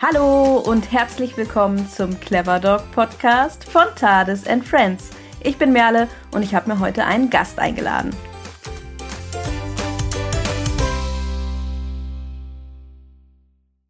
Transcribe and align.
Hallo 0.00 0.58
und 0.58 0.92
herzlich 0.92 1.36
willkommen 1.36 1.88
zum 1.88 2.20
Clever 2.20 2.60
Dog 2.60 2.88
Podcast 2.92 3.64
von 3.68 3.82
Tades 3.96 4.46
and 4.46 4.64
Friends. 4.64 5.10
Ich 5.42 5.58
bin 5.58 5.72
Merle 5.72 6.06
und 6.30 6.44
ich 6.44 6.54
habe 6.54 6.70
mir 6.70 6.78
heute 6.78 7.04
einen 7.04 7.30
Gast 7.30 7.58
eingeladen. 7.58 8.14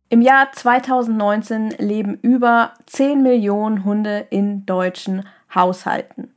Im 0.08 0.22
Jahr 0.22 0.50
2019 0.50 1.75
leben 1.77 2.18
über 2.22 2.72
10 2.86 3.22
Millionen 3.22 3.84
Hunde 3.84 4.27
in 4.30 4.64
deutschen 4.64 5.29
Haushalten. 5.54 6.32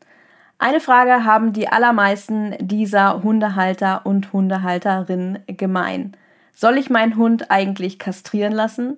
Eine 0.60 0.82
Frage 0.82 1.24
haben 1.24 1.54
die 1.54 1.70
allermeisten 1.70 2.56
dieser 2.60 3.24
Hundehalter 3.24 4.06
und 4.06 4.34
Hundehalterinnen 4.34 5.40
gemein. 5.48 6.18
Soll 6.54 6.78
ich 6.78 6.90
meinen 6.90 7.16
Hund 7.16 7.50
eigentlich 7.50 8.00
kastrieren 8.00 8.52
lassen? 8.52 8.98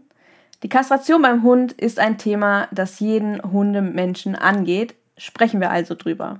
Die 0.63 0.69
Kastration 0.69 1.21
beim 1.21 1.43
Hund 1.43 1.73
ist 1.73 1.99
ein 1.99 2.17
Thema, 2.17 2.69
das 2.71 3.01
jeden 3.01 3.41
Hundemenschen 3.43 4.35
angeht. 4.35 4.95
Sprechen 5.17 5.59
wir 5.59 5.69
also 5.69 5.93
drüber. 5.93 6.39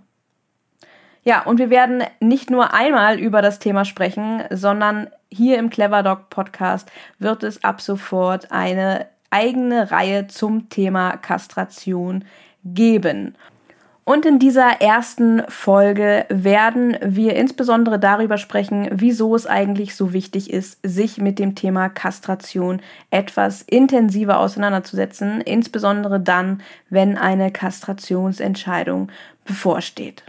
Ja, 1.25 1.43
und 1.43 1.57
wir 1.59 1.69
werden 1.69 2.03
nicht 2.21 2.49
nur 2.49 2.73
einmal 2.73 3.19
über 3.19 3.41
das 3.41 3.59
Thema 3.59 3.83
sprechen, 3.85 4.43
sondern 4.49 5.09
hier 5.29 5.57
im 5.57 5.69
Clever 5.69 6.03
Dog 6.03 6.29
Podcast 6.29 6.91
wird 7.19 7.43
es 7.43 7.63
ab 7.63 7.81
sofort 7.81 8.51
eine 8.51 9.07
eigene 9.29 9.91
Reihe 9.91 10.27
zum 10.27 10.69
Thema 10.69 11.17
Kastration 11.17 12.23
geben. 12.63 13.35
Und 14.05 14.25
in 14.25 14.37
dieser 14.37 14.81
ersten 14.81 15.43
Folge 15.47 16.25
werden 16.27 16.97
wir 17.01 17.37
insbesondere 17.37 17.99
darüber 17.99 18.37
sprechen, 18.37 18.89
wieso 18.91 19.33
es 19.33 19.47
eigentlich 19.47 19.95
so 19.95 20.11
wichtig 20.11 20.51
ist, 20.51 20.77
sich 20.83 21.19
mit 21.19 21.39
dem 21.39 21.55
Thema 21.55 21.87
Kastration 21.87 22.81
etwas 23.11 23.61
intensiver 23.61 24.39
auseinanderzusetzen, 24.39 25.39
insbesondere 25.39 26.19
dann, 26.19 26.61
wenn 26.89 27.17
eine 27.17 27.49
Kastrationsentscheidung 27.51 29.09
bevorsteht. 29.45 30.23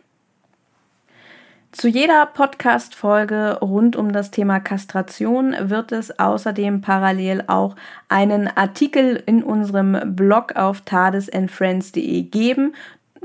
Zu 1.73 1.89
jeder 1.89 2.27
Podcast-Folge 2.27 3.59
rund 3.61 3.97
um 3.97 4.13
das 4.13 4.31
Thema 4.31 4.61
Kastration 4.61 5.57
wird 5.59 5.91
es 5.91 6.17
außerdem 6.21 6.81
parallel 6.83 7.43
auch 7.49 7.75
einen 8.09 8.47
Artikel 8.47 9.21
in 9.27 9.43
unserem 9.43 10.15
Blog 10.15 10.55
auf 10.55 10.83
tadesandfriends.de 10.83 12.23
geben. 12.23 12.77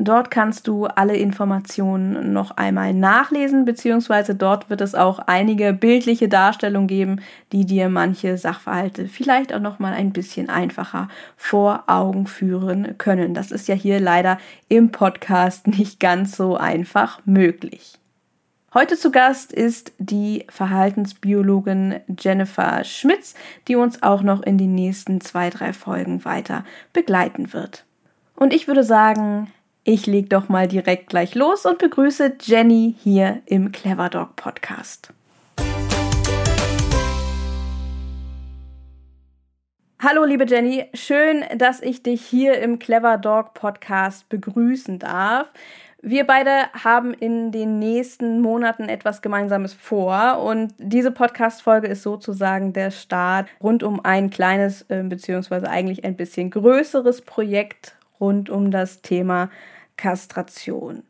Dort 0.01 0.31
kannst 0.31 0.65
du 0.69 0.85
alle 0.85 1.17
Informationen 1.17 2.31
noch 2.31 2.51
einmal 2.51 2.93
nachlesen, 2.93 3.65
beziehungsweise 3.65 4.33
dort 4.33 4.69
wird 4.69 4.79
es 4.79 4.95
auch 4.95 5.19
einige 5.19 5.73
bildliche 5.73 6.29
Darstellungen 6.29 6.87
geben, 6.87 7.21
die 7.51 7.65
dir 7.65 7.89
manche 7.89 8.37
Sachverhalte 8.37 9.09
vielleicht 9.09 9.53
auch 9.53 9.59
noch 9.59 9.79
mal 9.79 9.91
ein 9.91 10.13
bisschen 10.13 10.49
einfacher 10.49 11.09
vor 11.35 11.83
Augen 11.87 12.27
führen 12.27 12.97
können. 12.97 13.33
Das 13.33 13.51
ist 13.51 13.67
ja 13.67 13.75
hier 13.75 13.99
leider 13.99 14.37
im 14.69 14.91
Podcast 14.91 15.67
nicht 15.77 15.99
ganz 15.99 16.37
so 16.37 16.55
einfach 16.55 17.19
möglich. 17.25 17.99
Heute 18.73 18.95
zu 18.95 19.11
Gast 19.11 19.51
ist 19.51 19.91
die 19.97 20.45
Verhaltensbiologin 20.47 21.95
Jennifer 22.17 22.85
Schmitz, 22.85 23.35
die 23.67 23.75
uns 23.75 24.01
auch 24.01 24.21
noch 24.21 24.43
in 24.43 24.57
den 24.57 24.75
nächsten 24.75 25.19
zwei, 25.19 25.49
drei 25.49 25.73
Folgen 25.73 26.23
weiter 26.23 26.63
begleiten 26.93 27.51
wird. 27.51 27.83
Und 28.37 28.53
ich 28.53 28.67
würde 28.67 28.85
sagen, 28.85 29.51
ich 29.91 30.05
leg 30.05 30.29
doch 30.29 30.49
mal 30.49 30.67
direkt 30.67 31.09
gleich 31.09 31.33
los 31.33 31.65
und 31.65 31.79
begrüße 31.79 32.33
Jenny 32.41 32.95
hier 32.99 33.41
im 33.47 33.71
Clever 33.71 34.09
Dog 34.09 34.35
Podcast. 34.35 35.11
Hallo 39.99 40.25
liebe 40.25 40.45
Jenny, 40.45 40.85
schön, 40.93 41.43
dass 41.57 41.81
ich 41.81 42.03
dich 42.03 42.23
hier 42.23 42.59
im 42.61 42.77
Clever 42.77 43.17
Dog 43.17 43.55
Podcast 43.55 44.29
begrüßen 44.29 44.99
darf. 44.99 45.47
Wir 46.03 46.27
beide 46.27 46.71
haben 46.83 47.15
in 47.15 47.51
den 47.51 47.79
nächsten 47.79 48.41
Monaten 48.41 48.89
etwas 48.89 49.23
Gemeinsames 49.23 49.73
vor 49.73 50.43
und 50.43 50.71
diese 50.77 51.09
Podcast-Folge 51.09 51.87
ist 51.87 52.03
sozusagen 52.03 52.73
der 52.73 52.91
Start 52.91 53.47
rund 53.59 53.81
um 53.81 54.05
ein 54.05 54.29
kleines, 54.29 54.83
äh, 54.83 55.01
beziehungsweise 55.01 55.67
eigentlich 55.67 56.05
ein 56.05 56.15
bisschen 56.15 56.51
größeres 56.51 57.21
Projekt 57.21 57.95
rund 58.19 58.49
um 58.51 58.69
das 58.69 59.01
Thema 59.01 59.49
Kastration. 59.99 61.03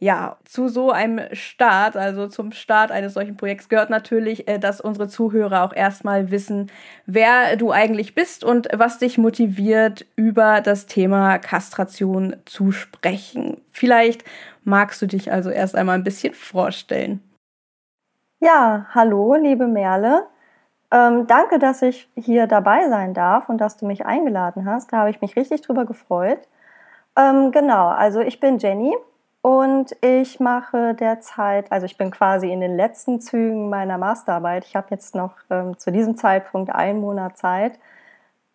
Ja, 0.00 0.36
zu 0.44 0.66
so 0.66 0.90
einem 0.90 1.20
Start, 1.32 1.96
also 1.96 2.26
zum 2.26 2.50
Start 2.50 2.90
eines 2.90 3.14
solchen 3.14 3.36
Projekts 3.36 3.68
gehört 3.68 3.88
natürlich, 3.88 4.48
äh, 4.48 4.58
dass 4.58 4.80
unsere 4.80 5.06
Zuhörer 5.06 5.62
auch 5.62 5.72
erstmal 5.72 6.32
wissen, 6.32 6.72
wer 7.06 7.56
du 7.56 7.70
eigentlich 7.70 8.16
bist 8.16 8.42
und 8.42 8.68
was 8.72 8.98
dich 8.98 9.16
motiviert, 9.16 10.04
über 10.16 10.60
das 10.60 10.86
Thema 10.86 11.38
Kastration 11.38 12.34
zu 12.46 12.72
sprechen. 12.72 13.60
Vielleicht 13.70 14.24
magst 14.64 15.00
du 15.02 15.06
dich 15.06 15.30
also 15.30 15.50
erst 15.50 15.76
einmal 15.76 15.94
ein 15.94 16.04
bisschen 16.04 16.34
vorstellen. 16.34 17.22
Ja, 18.40 18.86
hallo, 18.90 19.36
liebe 19.36 19.68
Merle. 19.68 20.26
Ähm, 20.90 21.28
danke, 21.28 21.60
dass 21.60 21.80
ich 21.80 22.10
hier 22.16 22.48
dabei 22.48 22.88
sein 22.88 23.14
darf 23.14 23.48
und 23.48 23.58
dass 23.58 23.76
du 23.76 23.86
mich 23.86 24.04
eingeladen 24.04 24.66
hast. 24.66 24.92
Da 24.92 24.98
habe 24.98 25.10
ich 25.10 25.20
mich 25.20 25.36
richtig 25.36 25.60
drüber 25.60 25.84
gefreut. 25.84 26.40
Ähm, 27.16 27.50
genau, 27.52 27.88
also 27.88 28.20
ich 28.20 28.40
bin 28.40 28.58
Jenny 28.58 28.94
und 29.42 29.94
ich 30.00 30.40
mache 30.40 30.94
derzeit, 30.94 31.70
also 31.70 31.84
ich 31.84 31.98
bin 31.98 32.10
quasi 32.10 32.50
in 32.50 32.60
den 32.60 32.76
letzten 32.76 33.20
Zügen 33.20 33.68
meiner 33.68 33.98
Masterarbeit. 33.98 34.64
Ich 34.64 34.76
habe 34.76 34.86
jetzt 34.90 35.14
noch 35.14 35.34
ähm, 35.50 35.76
zu 35.78 35.90
diesem 35.92 36.16
Zeitpunkt 36.16 36.72
einen 36.72 37.00
Monat 37.00 37.36
Zeit. 37.36 37.78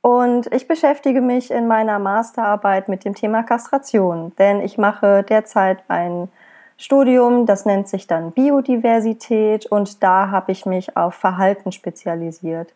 Und 0.02 0.52
ich 0.54 0.68
beschäftige 0.68 1.22
mich 1.22 1.52
in 1.52 1.68
meiner 1.68 2.00
Masterarbeit 2.00 2.88
mit 2.88 3.04
dem 3.04 3.14
Thema 3.14 3.44
Kastration, 3.44 4.32
denn 4.40 4.62
ich 4.62 4.78
mache 4.78 5.24
derzeit 5.24 5.84
ein 5.90 6.30
Studium, 6.78 7.46
das 7.46 7.66
nennt 7.66 7.88
sich 7.90 8.08
dann 8.08 8.32
Biodiversität 8.32 9.66
und 9.66 10.02
da 10.04 10.30
habe 10.32 10.52
ich 10.52 10.66
mich 10.66 10.96
auf 10.96 11.16
Verhalten 11.16 11.72
spezialisiert. 11.72 12.74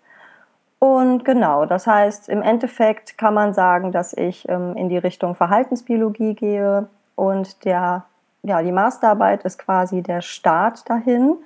Und 0.83 1.25
genau, 1.25 1.67
das 1.67 1.85
heißt, 1.85 2.27
im 2.27 2.41
Endeffekt 2.41 3.15
kann 3.15 3.35
man 3.35 3.53
sagen, 3.53 3.91
dass 3.91 4.13
ich 4.13 4.49
ähm, 4.49 4.75
in 4.75 4.89
die 4.89 4.97
Richtung 4.97 5.35
Verhaltensbiologie 5.35 6.33
gehe 6.33 6.87
und 7.15 7.65
der, 7.65 8.05
ja, 8.41 8.63
die 8.63 8.71
Masterarbeit 8.71 9.43
ist 9.43 9.59
quasi 9.59 10.01
der 10.01 10.21
Start 10.21 10.89
dahin. 10.89 11.37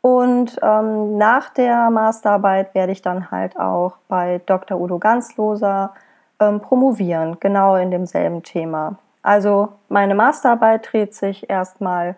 Und 0.00 0.60
ähm, 0.62 1.18
nach 1.18 1.50
der 1.50 1.90
Masterarbeit 1.90 2.72
werde 2.72 2.92
ich 2.92 3.02
dann 3.02 3.32
halt 3.32 3.58
auch 3.58 3.94
bei 4.06 4.40
Dr. 4.46 4.80
Udo 4.80 5.00
Ganzloser 5.00 5.92
ähm, 6.38 6.60
promovieren, 6.60 7.38
genau 7.40 7.74
in 7.74 7.90
demselben 7.90 8.44
Thema. 8.44 8.94
Also 9.24 9.70
meine 9.88 10.14
Masterarbeit 10.14 10.92
dreht 10.92 11.16
sich 11.16 11.50
erstmal 11.50 12.14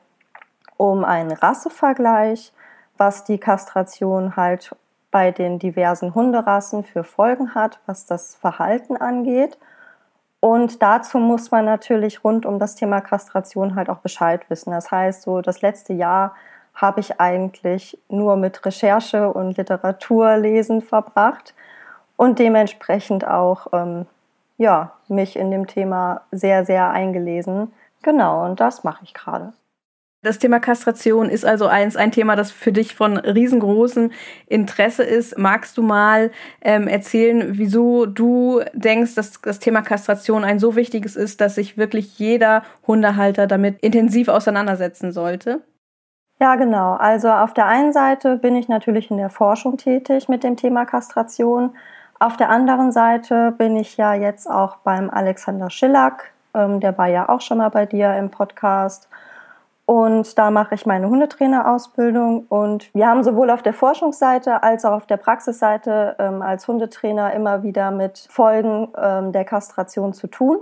um 0.76 1.06
einen 1.06 1.32
Rassevergleich, 1.32 2.52
was 2.98 3.24
die 3.24 3.38
Kastration 3.38 4.36
halt 4.36 4.76
bei 5.14 5.30
den 5.30 5.60
diversen 5.60 6.12
Hunderassen 6.12 6.82
für 6.82 7.04
Folgen 7.04 7.54
hat, 7.54 7.78
was 7.86 8.04
das 8.04 8.34
Verhalten 8.34 8.96
angeht. 8.96 9.56
Und 10.40 10.82
dazu 10.82 11.18
muss 11.18 11.52
man 11.52 11.66
natürlich 11.66 12.24
rund 12.24 12.44
um 12.44 12.58
das 12.58 12.74
Thema 12.74 13.00
Kastration 13.00 13.76
halt 13.76 13.88
auch 13.90 13.98
Bescheid 13.98 14.50
wissen. 14.50 14.72
Das 14.72 14.90
heißt, 14.90 15.22
so 15.22 15.40
das 15.40 15.62
letzte 15.62 15.92
Jahr 15.92 16.34
habe 16.74 16.98
ich 16.98 17.20
eigentlich 17.20 17.96
nur 18.08 18.34
mit 18.34 18.66
Recherche 18.66 19.32
und 19.32 19.56
Literaturlesen 19.56 20.82
verbracht 20.82 21.54
und 22.16 22.40
dementsprechend 22.40 23.24
auch 23.24 23.68
ähm, 23.72 24.06
ja, 24.58 24.94
mich 25.06 25.36
in 25.36 25.52
dem 25.52 25.68
Thema 25.68 26.22
sehr, 26.32 26.64
sehr 26.64 26.90
eingelesen. 26.90 27.72
Genau, 28.02 28.44
und 28.44 28.58
das 28.58 28.82
mache 28.82 29.04
ich 29.04 29.14
gerade. 29.14 29.52
Das 30.24 30.38
Thema 30.38 30.58
Kastration 30.58 31.28
ist 31.28 31.44
also 31.44 31.66
eins, 31.66 31.96
ein 31.96 32.10
Thema, 32.10 32.34
das 32.34 32.50
für 32.50 32.72
dich 32.72 32.94
von 32.94 33.18
riesengroßem 33.18 34.10
Interesse 34.46 35.02
ist. 35.02 35.36
Magst 35.36 35.76
du 35.76 35.82
mal 35.82 36.30
ähm, 36.62 36.88
erzählen, 36.88 37.58
wieso 37.58 38.06
du 38.06 38.62
denkst, 38.72 39.16
dass 39.16 39.42
das 39.42 39.58
Thema 39.58 39.82
Kastration 39.82 40.42
ein 40.42 40.58
so 40.58 40.76
wichtiges 40.76 41.14
ist, 41.14 41.42
dass 41.42 41.56
sich 41.56 41.76
wirklich 41.76 42.18
jeder 42.18 42.62
Hundehalter 42.86 43.46
damit 43.46 43.80
intensiv 43.80 44.28
auseinandersetzen 44.28 45.12
sollte? 45.12 45.60
Ja, 46.40 46.56
genau. 46.56 46.94
Also 46.94 47.28
auf 47.28 47.52
der 47.52 47.66
einen 47.66 47.92
Seite 47.92 48.38
bin 48.38 48.56
ich 48.56 48.66
natürlich 48.66 49.10
in 49.10 49.18
der 49.18 49.28
Forschung 49.28 49.76
tätig 49.76 50.30
mit 50.30 50.42
dem 50.42 50.56
Thema 50.56 50.86
Kastration. 50.86 51.76
Auf 52.18 52.38
der 52.38 52.48
anderen 52.48 52.92
Seite 52.92 53.52
bin 53.58 53.76
ich 53.76 53.98
ja 53.98 54.14
jetzt 54.14 54.48
auch 54.48 54.76
beim 54.76 55.10
Alexander 55.10 55.68
Schillack, 55.68 56.32
ähm, 56.54 56.80
der 56.80 56.96
war 56.96 57.08
ja 57.08 57.28
auch 57.28 57.42
schon 57.42 57.58
mal 57.58 57.68
bei 57.68 57.84
dir 57.84 58.16
im 58.16 58.30
Podcast. 58.30 59.10
Und 59.86 60.38
da 60.38 60.50
mache 60.50 60.74
ich 60.74 60.86
meine 60.86 61.08
Hundetrainerausbildung. 61.08 62.46
Und 62.48 62.92
wir 62.94 63.06
haben 63.06 63.22
sowohl 63.22 63.50
auf 63.50 63.62
der 63.62 63.74
Forschungsseite 63.74 64.62
als 64.62 64.84
auch 64.84 64.92
auf 64.92 65.06
der 65.06 65.18
Praxisseite 65.18 66.16
ähm, 66.18 66.40
als 66.40 66.66
Hundetrainer 66.66 67.34
immer 67.34 67.62
wieder 67.62 67.90
mit 67.90 68.26
Folgen 68.30 68.88
ähm, 68.96 69.32
der 69.32 69.44
Kastration 69.44 70.14
zu 70.14 70.26
tun. 70.26 70.58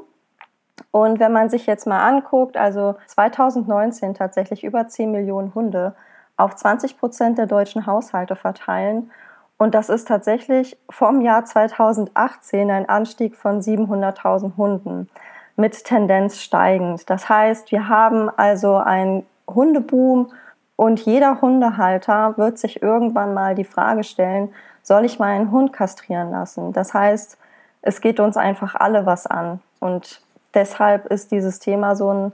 Und 0.90 1.20
wenn 1.20 1.32
man 1.32 1.48
sich 1.48 1.66
jetzt 1.66 1.86
mal 1.86 2.06
anguckt, 2.06 2.56
also 2.56 2.96
2019 3.06 4.14
tatsächlich 4.14 4.64
über 4.64 4.88
10 4.88 5.12
Millionen 5.12 5.54
Hunde 5.54 5.94
auf 6.36 6.56
20 6.56 6.98
Prozent 6.98 7.38
der 7.38 7.46
deutschen 7.46 7.86
Haushalte 7.86 8.36
verteilen 8.36 9.10
Und 9.58 9.74
das 9.74 9.88
ist 9.88 10.08
tatsächlich 10.08 10.76
vom 10.90 11.20
Jahr 11.20 11.44
2018 11.44 12.70
ein 12.70 12.88
Anstieg 12.88 13.36
von 13.36 13.60
700.000 13.60 14.56
Hunden 14.56 15.08
mit 15.56 15.84
Tendenz 15.84 16.40
steigend. 16.40 17.08
Das 17.10 17.28
heißt, 17.28 17.72
wir 17.72 17.88
haben 17.88 18.30
also 18.30 18.76
einen 18.76 19.26
Hundeboom 19.48 20.32
und 20.76 21.00
jeder 21.00 21.40
Hundehalter 21.40 22.36
wird 22.38 22.58
sich 22.58 22.82
irgendwann 22.82 23.34
mal 23.34 23.54
die 23.54 23.64
Frage 23.64 24.04
stellen, 24.04 24.52
soll 24.82 25.04
ich 25.04 25.18
meinen 25.18 25.50
Hund 25.50 25.72
kastrieren 25.72 26.30
lassen? 26.30 26.72
Das 26.72 26.92
heißt, 26.92 27.38
es 27.82 28.00
geht 28.00 28.20
uns 28.20 28.36
einfach 28.36 28.74
alle 28.74 29.06
was 29.06 29.26
an. 29.26 29.60
Und 29.80 30.20
deshalb 30.54 31.06
ist 31.06 31.30
dieses 31.30 31.58
Thema 31.58 31.94
so 31.94 32.12
ein, 32.12 32.32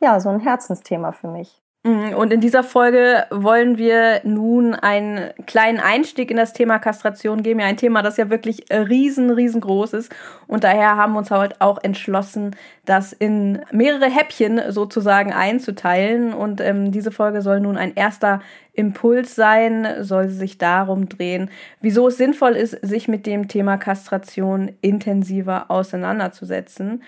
ja, 0.00 0.18
so 0.20 0.28
ein 0.28 0.40
Herzensthema 0.40 1.12
für 1.12 1.28
mich. 1.28 1.60
Mhm, 1.86 2.14
und 2.14 2.32
in 2.32 2.40
dieser 2.40 2.62
Folge 2.62 3.26
wollen 3.30 3.76
wir 3.76 4.22
nun 4.24 4.74
einen 4.74 5.34
kleinen 5.46 5.80
Einstieg 5.80 6.30
in 6.30 6.38
das 6.38 6.54
Thema 6.54 6.78
Kastration 6.78 7.42
geben. 7.42 7.60
Ja, 7.60 7.66
ein 7.66 7.76
Thema, 7.76 8.00
das 8.00 8.16
ja 8.16 8.30
wirklich 8.30 8.64
riesen, 8.70 9.30
riesengroß 9.30 9.92
ist. 9.92 10.10
Und 10.46 10.64
daher 10.64 10.96
haben 10.96 11.12
wir 11.12 11.18
uns 11.18 11.30
heute 11.30 11.56
auch 11.58 11.78
entschlossen, 11.82 12.56
das 12.86 13.12
in 13.12 13.60
mehrere 13.70 14.06
Häppchen 14.06 14.72
sozusagen 14.72 15.34
einzuteilen. 15.34 16.32
Und 16.32 16.62
ähm, 16.62 16.90
diese 16.90 17.12
Folge 17.12 17.42
soll 17.42 17.60
nun 17.60 17.76
ein 17.76 17.94
erster 17.94 18.40
Impuls 18.72 19.34
sein, 19.34 19.86
soll 20.00 20.30
sich 20.30 20.56
darum 20.56 21.10
drehen, 21.10 21.50
wieso 21.82 22.08
es 22.08 22.16
sinnvoll 22.16 22.52
ist, 22.52 22.78
sich 22.80 23.08
mit 23.08 23.26
dem 23.26 23.46
Thema 23.46 23.76
Kastration 23.76 24.72
intensiver 24.80 25.70
auseinanderzusetzen. 25.70 27.02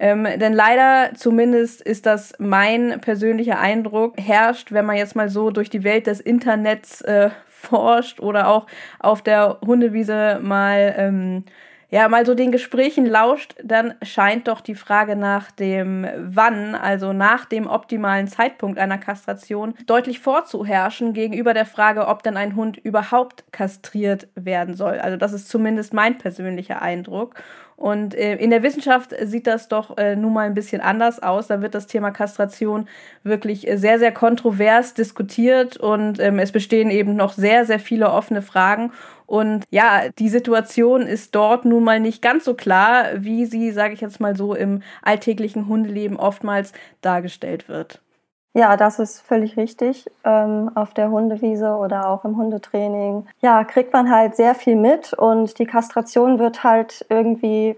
Ähm, 0.00 0.26
denn 0.36 0.54
leider, 0.54 1.10
zumindest 1.14 1.82
ist 1.82 2.06
das 2.06 2.32
mein 2.38 3.00
persönlicher 3.02 3.60
Eindruck, 3.60 4.14
herrscht, 4.18 4.72
wenn 4.72 4.86
man 4.86 4.96
jetzt 4.96 5.14
mal 5.14 5.28
so 5.28 5.50
durch 5.50 5.68
die 5.68 5.84
Welt 5.84 6.06
des 6.06 6.20
Internets 6.20 7.02
äh, 7.02 7.28
forscht 7.46 8.18
oder 8.18 8.48
auch 8.48 8.66
auf 8.98 9.20
der 9.20 9.58
Hundewiese 9.60 10.40
mal 10.42 10.94
ähm, 10.96 11.44
ja, 11.90 12.08
mal 12.08 12.24
so 12.24 12.34
den 12.34 12.52
Gesprächen 12.52 13.04
lauscht, 13.04 13.56
dann 13.64 13.94
scheint 14.02 14.46
doch 14.46 14.60
die 14.60 14.76
Frage 14.76 15.16
nach 15.16 15.50
dem 15.50 16.06
Wann, 16.16 16.76
also 16.76 17.12
nach 17.12 17.46
dem 17.46 17.66
optimalen 17.66 18.28
Zeitpunkt 18.28 18.78
einer 18.78 18.98
Kastration, 18.98 19.74
deutlich 19.86 20.20
vorzuherrschen 20.20 21.14
gegenüber 21.14 21.52
der 21.52 21.66
Frage, 21.66 22.06
ob 22.06 22.22
dann 22.22 22.36
ein 22.36 22.54
Hund 22.54 22.78
überhaupt 22.78 23.44
kastriert 23.52 24.28
werden 24.36 24.74
soll. 24.74 25.00
Also 25.00 25.16
das 25.16 25.32
ist 25.32 25.48
zumindest 25.48 25.92
mein 25.92 26.16
persönlicher 26.16 26.80
Eindruck. 26.80 27.34
Und 27.80 28.14
äh, 28.14 28.36
in 28.36 28.50
der 28.50 28.62
Wissenschaft 28.62 29.14
sieht 29.22 29.46
das 29.46 29.68
doch 29.68 29.96
äh, 29.96 30.14
nun 30.14 30.34
mal 30.34 30.44
ein 30.44 30.52
bisschen 30.52 30.82
anders 30.82 31.22
aus. 31.22 31.46
Da 31.46 31.62
wird 31.62 31.74
das 31.74 31.86
Thema 31.86 32.10
Kastration 32.10 32.86
wirklich 33.22 33.66
äh, 33.66 33.78
sehr, 33.78 33.98
sehr 33.98 34.12
kontrovers 34.12 34.92
diskutiert 34.92 35.78
und 35.78 36.20
ähm, 36.20 36.38
es 36.38 36.52
bestehen 36.52 36.90
eben 36.90 37.16
noch 37.16 37.32
sehr, 37.32 37.64
sehr 37.64 37.80
viele 37.80 38.10
offene 38.10 38.42
Fragen. 38.42 38.92
Und 39.24 39.64
ja, 39.70 40.10
die 40.18 40.28
Situation 40.28 41.06
ist 41.06 41.34
dort 41.34 41.64
nun 41.64 41.82
mal 41.82 42.00
nicht 42.00 42.20
ganz 42.20 42.44
so 42.44 42.52
klar, 42.52 43.06
wie 43.14 43.46
sie, 43.46 43.70
sage 43.70 43.94
ich 43.94 44.02
jetzt 44.02 44.20
mal 44.20 44.36
so, 44.36 44.54
im 44.54 44.82
alltäglichen 45.00 45.66
Hundeleben 45.66 46.18
oftmals 46.18 46.74
dargestellt 47.00 47.66
wird. 47.70 48.02
Ja, 48.52 48.76
das 48.76 48.98
ist 48.98 49.20
völlig 49.20 49.56
richtig. 49.56 50.10
Ähm, 50.24 50.70
auf 50.74 50.92
der 50.92 51.10
Hundewiese 51.10 51.70
oder 51.76 52.08
auch 52.08 52.24
im 52.24 52.36
Hundetraining, 52.36 53.26
ja, 53.40 53.62
kriegt 53.64 53.92
man 53.92 54.10
halt 54.10 54.34
sehr 54.34 54.54
viel 54.56 54.74
mit 54.74 55.12
und 55.12 55.58
die 55.58 55.66
Kastration 55.66 56.38
wird 56.40 56.64
halt 56.64 57.06
irgendwie, 57.08 57.76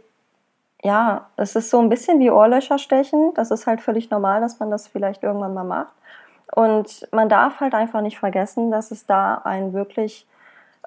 ja, 0.82 1.26
es 1.36 1.56
ist 1.56 1.68
so 1.70 1.78
ein 1.78 1.90
bisschen 1.90 2.20
wie 2.20 2.30
Ohrlöcher 2.30 2.78
stechen. 2.78 3.32
Das 3.34 3.50
ist 3.50 3.66
halt 3.66 3.82
völlig 3.82 4.10
normal, 4.10 4.40
dass 4.40 4.60
man 4.60 4.70
das 4.70 4.88
vielleicht 4.88 5.22
irgendwann 5.22 5.54
mal 5.54 5.64
macht. 5.64 5.92
Und 6.54 7.06
man 7.12 7.28
darf 7.28 7.60
halt 7.60 7.74
einfach 7.74 8.00
nicht 8.00 8.18
vergessen, 8.18 8.70
dass 8.70 8.90
es 8.90 9.06
da 9.06 9.42
ein 9.44 9.74
wirklich 9.74 10.26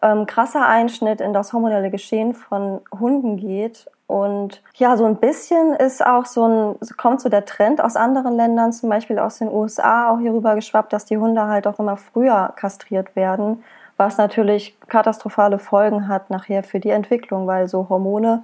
ähm, 0.01 0.25
krasser 0.25 0.67
Einschnitt 0.67 1.21
in 1.21 1.33
das 1.33 1.53
hormonelle 1.53 1.91
Geschehen 1.91 2.33
von 2.33 2.81
Hunden 2.99 3.37
geht 3.37 3.87
und 4.07 4.61
ja, 4.75 4.97
so 4.97 5.05
ein 5.05 5.15
bisschen 5.15 5.73
ist 5.73 6.05
auch 6.05 6.25
so 6.25 6.47
ein, 6.47 6.75
kommt 6.95 7.21
so 7.21 7.29
der 7.29 7.45
Trend 7.45 7.83
aus 7.83 7.95
anderen 7.95 8.35
Ländern, 8.35 8.71
zum 8.71 8.89
Beispiel 8.89 9.17
aus 9.17 9.39
den 9.39 9.51
USA, 9.51 10.11
auch 10.11 10.19
hier 10.19 10.31
rüber 10.31 10.53
geschwappt, 10.53 10.93
dass 10.93 11.05
die 11.05 11.17
Hunde 11.17 11.47
halt 11.47 11.65
auch 11.65 11.79
immer 11.79 11.97
früher 11.97 12.53
kastriert 12.55 13.15
werden, 13.15 13.63
was 13.97 14.17
natürlich 14.17 14.77
katastrophale 14.87 15.57
Folgen 15.57 16.07
hat 16.07 16.29
nachher 16.29 16.61
für 16.61 16.79
die 16.79 16.91
Entwicklung, 16.91 17.47
weil 17.47 17.67
so 17.67 17.89
Hormone, 17.89 18.43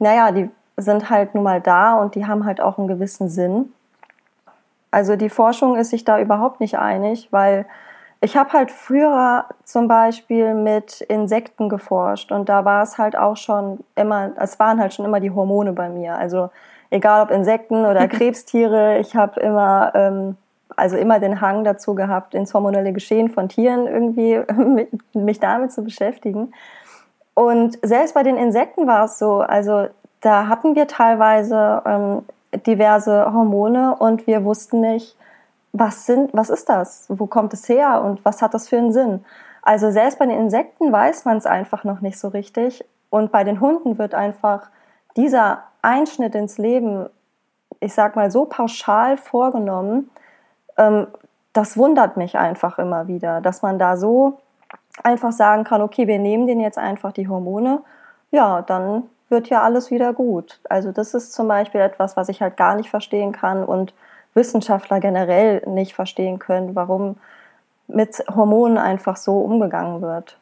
naja, 0.00 0.32
die 0.32 0.50
sind 0.76 1.08
halt 1.08 1.34
nun 1.34 1.44
mal 1.44 1.60
da 1.60 1.94
und 1.94 2.16
die 2.16 2.26
haben 2.26 2.44
halt 2.44 2.60
auch 2.60 2.76
einen 2.76 2.88
gewissen 2.88 3.28
Sinn. 3.28 3.72
Also 4.90 5.14
die 5.14 5.30
Forschung 5.30 5.76
ist 5.76 5.90
sich 5.90 6.04
da 6.04 6.18
überhaupt 6.18 6.60
nicht 6.60 6.78
einig, 6.78 7.28
weil 7.30 7.66
ich 8.20 8.36
habe 8.36 8.52
halt 8.52 8.70
früher 8.70 9.44
zum 9.64 9.88
Beispiel 9.88 10.54
mit 10.54 11.02
Insekten 11.02 11.68
geforscht 11.68 12.32
und 12.32 12.48
da 12.48 12.64
war 12.64 12.82
es 12.82 12.98
halt 12.98 13.16
auch 13.16 13.36
schon 13.36 13.80
immer, 13.94 14.30
es 14.38 14.58
waren 14.58 14.80
halt 14.80 14.94
schon 14.94 15.04
immer 15.04 15.20
die 15.20 15.30
Hormone 15.30 15.72
bei 15.72 15.88
mir. 15.88 16.16
Also 16.16 16.50
egal 16.90 17.22
ob 17.22 17.30
Insekten 17.30 17.84
oder 17.84 18.08
Krebstiere, 18.08 18.98
ich 18.98 19.14
habe 19.16 19.40
immer, 19.40 19.92
ähm, 19.94 20.36
also 20.76 20.96
immer 20.96 21.20
den 21.20 21.40
Hang 21.40 21.64
dazu 21.64 21.94
gehabt, 21.94 22.34
ins 22.34 22.54
hormonelle 22.54 22.92
Geschehen 22.92 23.28
von 23.28 23.48
Tieren 23.48 23.86
irgendwie 23.86 24.40
mich 25.12 25.40
damit 25.40 25.72
zu 25.72 25.84
beschäftigen. 25.84 26.52
Und 27.34 27.78
selbst 27.82 28.14
bei 28.14 28.22
den 28.22 28.38
Insekten 28.38 28.86
war 28.86 29.04
es 29.04 29.18
so, 29.18 29.40
also 29.40 29.88
da 30.22 30.48
hatten 30.48 30.74
wir 30.74 30.88
teilweise 30.88 31.82
ähm, 31.84 32.24
diverse 32.66 33.32
Hormone 33.32 33.94
und 33.98 34.26
wir 34.26 34.44
wussten 34.44 34.80
nicht, 34.80 35.16
was, 35.78 36.06
sind, 36.06 36.32
was 36.32 36.50
ist 36.50 36.68
das? 36.68 37.06
Wo 37.08 37.26
kommt 37.26 37.52
es 37.52 37.68
her 37.68 38.02
und 38.02 38.24
was 38.24 38.42
hat 38.42 38.54
das 38.54 38.68
für 38.68 38.78
einen 38.78 38.92
Sinn? 38.92 39.24
Also 39.62 39.90
selbst 39.90 40.18
bei 40.18 40.26
den 40.26 40.38
Insekten 40.38 40.92
weiß 40.92 41.24
man 41.24 41.38
es 41.38 41.46
einfach 41.46 41.84
noch 41.84 42.00
nicht 42.00 42.18
so 42.18 42.28
richtig. 42.28 42.84
Und 43.10 43.32
bei 43.32 43.44
den 43.44 43.60
Hunden 43.60 43.98
wird 43.98 44.14
einfach 44.14 44.68
dieser 45.16 45.64
Einschnitt 45.82 46.34
ins 46.34 46.58
Leben, 46.58 47.08
ich 47.80 47.94
sag 47.94 48.16
mal, 48.16 48.30
so 48.30 48.44
pauschal 48.44 49.16
vorgenommen. 49.16 50.10
Ähm, 50.76 51.08
das 51.52 51.76
wundert 51.76 52.16
mich 52.16 52.36
einfach 52.36 52.78
immer 52.78 53.08
wieder, 53.08 53.40
dass 53.40 53.62
man 53.62 53.78
da 53.78 53.96
so 53.96 54.38
einfach 55.02 55.32
sagen 55.32 55.64
kann, 55.64 55.82
okay, 55.82 56.06
wir 56.06 56.18
nehmen 56.18 56.46
denen 56.46 56.60
jetzt 56.60 56.78
einfach 56.78 57.12
die 57.12 57.28
Hormone. 57.28 57.82
Ja, 58.30 58.62
dann 58.62 59.04
wird 59.28 59.48
ja 59.48 59.62
alles 59.62 59.90
wieder 59.90 60.12
gut. 60.12 60.60
Also 60.68 60.92
das 60.92 61.14
ist 61.14 61.32
zum 61.32 61.48
Beispiel 61.48 61.80
etwas, 61.80 62.16
was 62.16 62.28
ich 62.28 62.42
halt 62.42 62.56
gar 62.56 62.76
nicht 62.76 62.90
verstehen 62.90 63.32
kann 63.32 63.64
und 63.64 63.94
Wissenschaftler 64.36 65.00
generell 65.00 65.62
nicht 65.66 65.94
verstehen 65.94 66.38
können, 66.38 66.74
warum 66.76 67.16
mit 67.88 68.22
Hormonen 68.34 68.78
einfach 68.78 69.16
so 69.16 69.38
umgegangen 69.38 70.02
wird. 70.02 70.38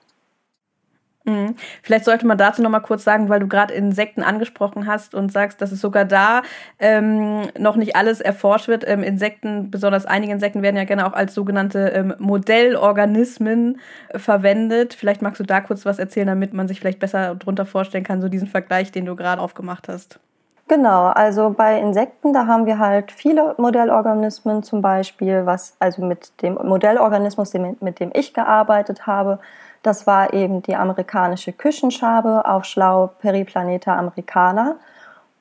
Mhm. 1.27 1.55
Vielleicht 1.83 2.05
sollte 2.05 2.27
man 2.27 2.37
dazu 2.37 2.61
noch 2.63 2.71
mal 2.71 2.81
kurz 2.81 3.03
sagen, 3.03 3.31
weil 3.31 3.41
du 3.41 3.49
gerade 3.49 3.73
Insekten 3.73 4.23
angesprochen 4.23 4.87
hast 4.87 5.15
und 5.15 5.33
sagst, 5.33 5.63
dass 5.63 5.73
es 5.73 5.81
sogar 5.81 6.05
da 6.05 6.43
ähm, 6.79 7.49
noch 7.59 7.77
nicht 7.77 7.97
alles 7.97 8.21
erforscht 8.21 8.69
wird. 8.69 8.87
Ähm, 8.87 9.03
Insekten, 9.03 9.71
besonders 9.71 10.05
einige 10.05 10.33
Insekten, 10.33 10.61
werden 10.61 10.77
ja 10.77 10.85
gerne 10.85 11.07
auch 11.07 11.15
als 11.15 11.33
sogenannte 11.33 11.89
ähm, 11.89 12.15
Modellorganismen 12.19 13.81
verwendet. 14.15 14.93
Vielleicht 14.93 15.23
magst 15.23 15.41
du 15.41 15.45
da 15.45 15.63
kurz 15.63 15.87
was 15.87 15.99
erzählen, 15.99 16.27
damit 16.27 16.53
man 16.53 16.69
sich 16.69 16.79
vielleicht 16.79 17.01
besser 17.01 17.35
darunter 17.35 17.65
vorstellen 17.65 18.05
kann, 18.05 18.21
so 18.21 18.29
diesen 18.29 18.49
Vergleich, 18.49 18.93
den 18.93 19.07
du 19.07 19.17
gerade 19.17 19.41
aufgemacht 19.41 19.89
hast. 19.89 20.21
Genau, 20.67 21.09
also 21.09 21.51
bei 21.51 21.79
Insekten, 21.79 22.33
da 22.33 22.47
haben 22.47 22.65
wir 22.65 22.79
halt 22.79 23.13
viele 23.13 23.55
Modellorganismen, 23.59 24.63
zum 24.63 24.81
Beispiel, 24.81 25.45
was, 25.45 25.77
also 25.79 26.03
mit 26.03 26.41
dem 26.41 26.55
Modellorganismus, 26.55 27.53
mit 27.53 28.01
dem 28.01 28.11
ich 28.15 28.33
gearbeitet 28.33 29.07
habe, 29.07 29.41
das 29.83 30.07
war 30.07 30.33
eben 30.33 30.63
die 30.63 30.75
amerikanische 30.75 31.53
Küchenschabe 31.53 32.47
auf 32.47 32.65
Schlau 32.65 33.11
Periplaneta 33.19 33.95
americana. 33.95 34.77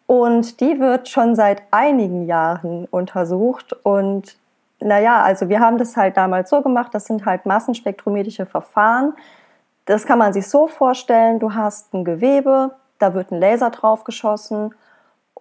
Und 0.06 0.60
die 0.60 0.82
wird 0.82 1.08
schon 1.08 1.36
seit 1.36 1.62
einigen 1.72 2.26
Jahren 2.26 2.86
untersucht. 2.92 3.72
Und 3.84 4.36
naja, 4.82 5.24
also 5.24 5.48
wir 5.48 5.62
haben 5.62 5.78
das 5.78 5.96
halt 5.96 6.18
damals 6.18 6.50
so 6.50 6.62
gemacht, 6.62 6.94
das 6.94 7.06
sind 7.06 7.26
halt 7.26 7.46
massenspektrometrische 7.46 8.46
Verfahren. 8.46 9.14
Das 9.86 10.06
kann 10.06 10.20
man 10.20 10.34
sich 10.34 10.50
so 10.50 10.68
vorstellen, 10.68 11.40
du 11.40 11.54
hast 11.54 11.94
ein 11.94 12.04
Gewebe, 12.04 12.72
da 13.00 13.14
wird 13.14 13.32
ein 13.32 13.40
Laser 13.40 13.70
drauf 13.70 14.04
geschossen 14.04 14.76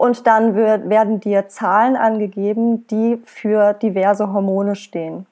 und 0.02 0.26
dann 0.26 0.56
wird, 0.56 0.90
werden 0.90 1.20
dir 1.20 1.46
Zahlen 1.46 1.94
angegeben, 1.94 2.88
die 2.88 3.22
für 3.24 3.72
diverse 3.72 4.32
Hormone 4.32 4.74
stehen. 4.74 5.26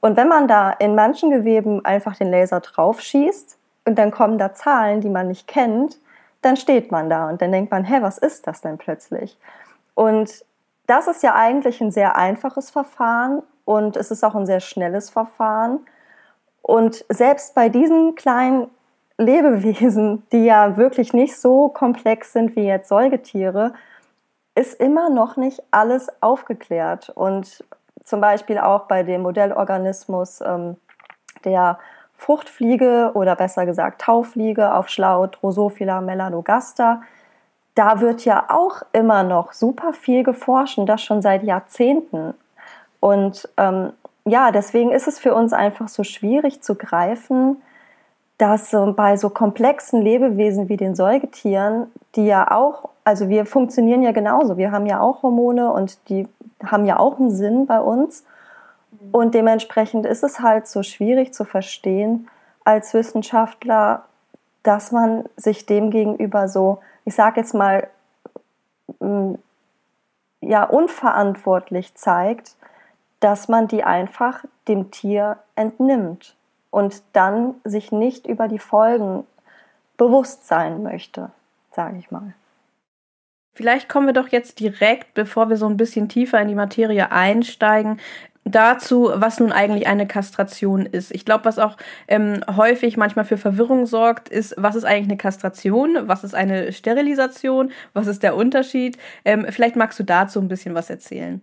Und 0.00 0.18
wenn 0.18 0.28
man 0.28 0.46
da 0.46 0.72
in 0.72 0.94
manchen 0.94 1.30
Geweben 1.30 1.82
einfach 1.86 2.16
den 2.16 2.30
Laser 2.30 2.60
drauf 2.60 3.00
schießt 3.00 3.56
und 3.86 3.98
dann 3.98 4.10
kommen 4.10 4.36
da 4.36 4.52
Zahlen, 4.52 5.00
die 5.00 5.08
man 5.08 5.28
nicht 5.28 5.48
kennt, 5.48 5.98
dann 6.42 6.58
steht 6.58 6.92
man 6.92 7.08
da 7.08 7.30
und 7.30 7.40
dann 7.40 7.50
denkt 7.50 7.70
man, 7.70 7.82
hä, 7.84 8.02
was 8.02 8.18
ist 8.18 8.46
das 8.46 8.60
denn 8.60 8.76
plötzlich? 8.76 9.38
Und 9.94 10.44
das 10.86 11.08
ist 11.08 11.22
ja 11.22 11.34
eigentlich 11.34 11.80
ein 11.80 11.90
sehr 11.90 12.18
einfaches 12.18 12.68
Verfahren 12.68 13.42
und 13.64 13.96
es 13.96 14.10
ist 14.10 14.22
auch 14.22 14.34
ein 14.34 14.44
sehr 14.44 14.60
schnelles 14.60 15.08
Verfahren. 15.08 15.80
Und 16.60 17.06
selbst 17.08 17.54
bei 17.54 17.70
diesen 17.70 18.16
kleinen 18.16 18.68
Lebewesen, 19.16 20.24
die 20.30 20.44
ja 20.44 20.76
wirklich 20.76 21.14
nicht 21.14 21.38
so 21.38 21.70
komplex 21.70 22.34
sind 22.34 22.54
wie 22.54 22.66
jetzt 22.66 22.90
Säugetiere, 22.90 23.72
ist 24.60 24.78
immer 24.78 25.08
noch 25.08 25.38
nicht 25.38 25.62
alles 25.70 26.10
aufgeklärt. 26.20 27.08
Und 27.08 27.64
zum 28.04 28.20
Beispiel 28.20 28.58
auch 28.58 28.82
bei 28.82 29.02
dem 29.02 29.22
Modellorganismus, 29.22 30.42
ähm, 30.42 30.76
der 31.44 31.78
Fruchtfliege 32.18 33.12
oder 33.14 33.36
besser 33.36 33.64
gesagt 33.64 34.02
Taufliege 34.02 34.74
auf 34.74 34.90
Schlau 34.90 35.28
Drosophila 35.28 36.02
melanogaster. 36.02 37.00
Da 37.74 38.02
wird 38.02 38.26
ja 38.26 38.44
auch 38.48 38.82
immer 38.92 39.22
noch 39.22 39.54
super 39.54 39.94
viel 39.94 40.24
geforscht 40.24 40.76
und 40.76 40.84
das 40.84 41.00
schon 41.00 41.22
seit 41.22 41.42
Jahrzehnten. 41.42 42.34
Und 43.00 43.48
ähm, 43.56 43.94
ja, 44.26 44.50
deswegen 44.50 44.92
ist 44.92 45.08
es 45.08 45.18
für 45.18 45.34
uns 45.34 45.54
einfach 45.54 45.88
so 45.88 46.04
schwierig 46.04 46.60
zu 46.60 46.74
greifen, 46.74 47.62
dass 48.40 48.70
so 48.70 48.94
bei 48.94 49.18
so 49.18 49.28
komplexen 49.28 50.00
Lebewesen 50.00 50.70
wie 50.70 50.78
den 50.78 50.94
Säugetieren, 50.94 51.92
die 52.16 52.24
ja 52.24 52.50
auch, 52.50 52.88
also 53.04 53.28
wir 53.28 53.44
funktionieren 53.44 54.02
ja 54.02 54.12
genauso, 54.12 54.56
wir 54.56 54.72
haben 54.72 54.86
ja 54.86 55.00
auch 55.00 55.22
Hormone 55.22 55.70
und 55.70 56.08
die 56.08 56.26
haben 56.64 56.86
ja 56.86 56.98
auch 56.98 57.18
einen 57.18 57.30
Sinn 57.30 57.66
bei 57.66 57.78
uns. 57.80 58.24
Und 59.12 59.34
dementsprechend 59.34 60.06
ist 60.06 60.24
es 60.24 60.40
halt 60.40 60.66
so 60.68 60.82
schwierig 60.82 61.34
zu 61.34 61.44
verstehen 61.44 62.28
als 62.64 62.94
Wissenschaftler, 62.94 64.04
dass 64.62 64.90
man 64.90 65.24
sich 65.36 65.66
dem 65.66 65.90
gegenüber 65.90 66.48
so, 66.48 66.78
ich 67.04 67.14
sage 67.14 67.40
jetzt 67.40 67.52
mal, 67.52 67.88
mm, 69.00 69.34
ja, 70.40 70.64
unverantwortlich 70.64 71.94
zeigt, 71.94 72.56
dass 73.20 73.48
man 73.48 73.68
die 73.68 73.84
einfach 73.84 74.44
dem 74.66 74.90
Tier 74.90 75.36
entnimmt 75.56 76.36
und 76.70 77.02
dann 77.12 77.54
sich 77.64 77.92
nicht 77.92 78.26
über 78.26 78.48
die 78.48 78.58
Folgen 78.58 79.26
bewusst 79.96 80.46
sein 80.46 80.82
möchte, 80.82 81.30
sage 81.72 81.98
ich 81.98 82.10
mal. 82.10 82.34
Vielleicht 83.52 83.88
kommen 83.88 84.06
wir 84.06 84.14
doch 84.14 84.28
jetzt 84.28 84.60
direkt, 84.60 85.12
bevor 85.14 85.50
wir 85.50 85.56
so 85.56 85.66
ein 85.66 85.76
bisschen 85.76 86.08
tiefer 86.08 86.40
in 86.40 86.48
die 86.48 86.54
Materie 86.54 87.10
einsteigen, 87.10 88.00
dazu, 88.44 89.10
was 89.14 89.40
nun 89.40 89.52
eigentlich 89.52 89.86
eine 89.86 90.06
Kastration 90.06 90.86
ist. 90.86 91.10
Ich 91.12 91.24
glaube, 91.24 91.44
was 91.44 91.58
auch 91.58 91.76
ähm, 92.08 92.42
häufig 92.56 92.96
manchmal 92.96 93.24
für 93.24 93.36
Verwirrung 93.36 93.86
sorgt, 93.86 94.28
ist, 94.28 94.54
was 94.56 94.76
ist 94.76 94.84
eigentlich 94.84 95.08
eine 95.08 95.16
Kastration, 95.16 95.98
was 96.02 96.24
ist 96.24 96.34
eine 96.34 96.72
Sterilisation, 96.72 97.70
was 97.92 98.06
ist 98.06 98.22
der 98.22 98.36
Unterschied. 98.36 98.98
Ähm, 99.24 99.46
vielleicht 99.50 99.76
magst 99.76 99.98
du 99.98 100.04
dazu 100.04 100.40
ein 100.40 100.48
bisschen 100.48 100.74
was 100.74 100.90
erzählen. 100.90 101.40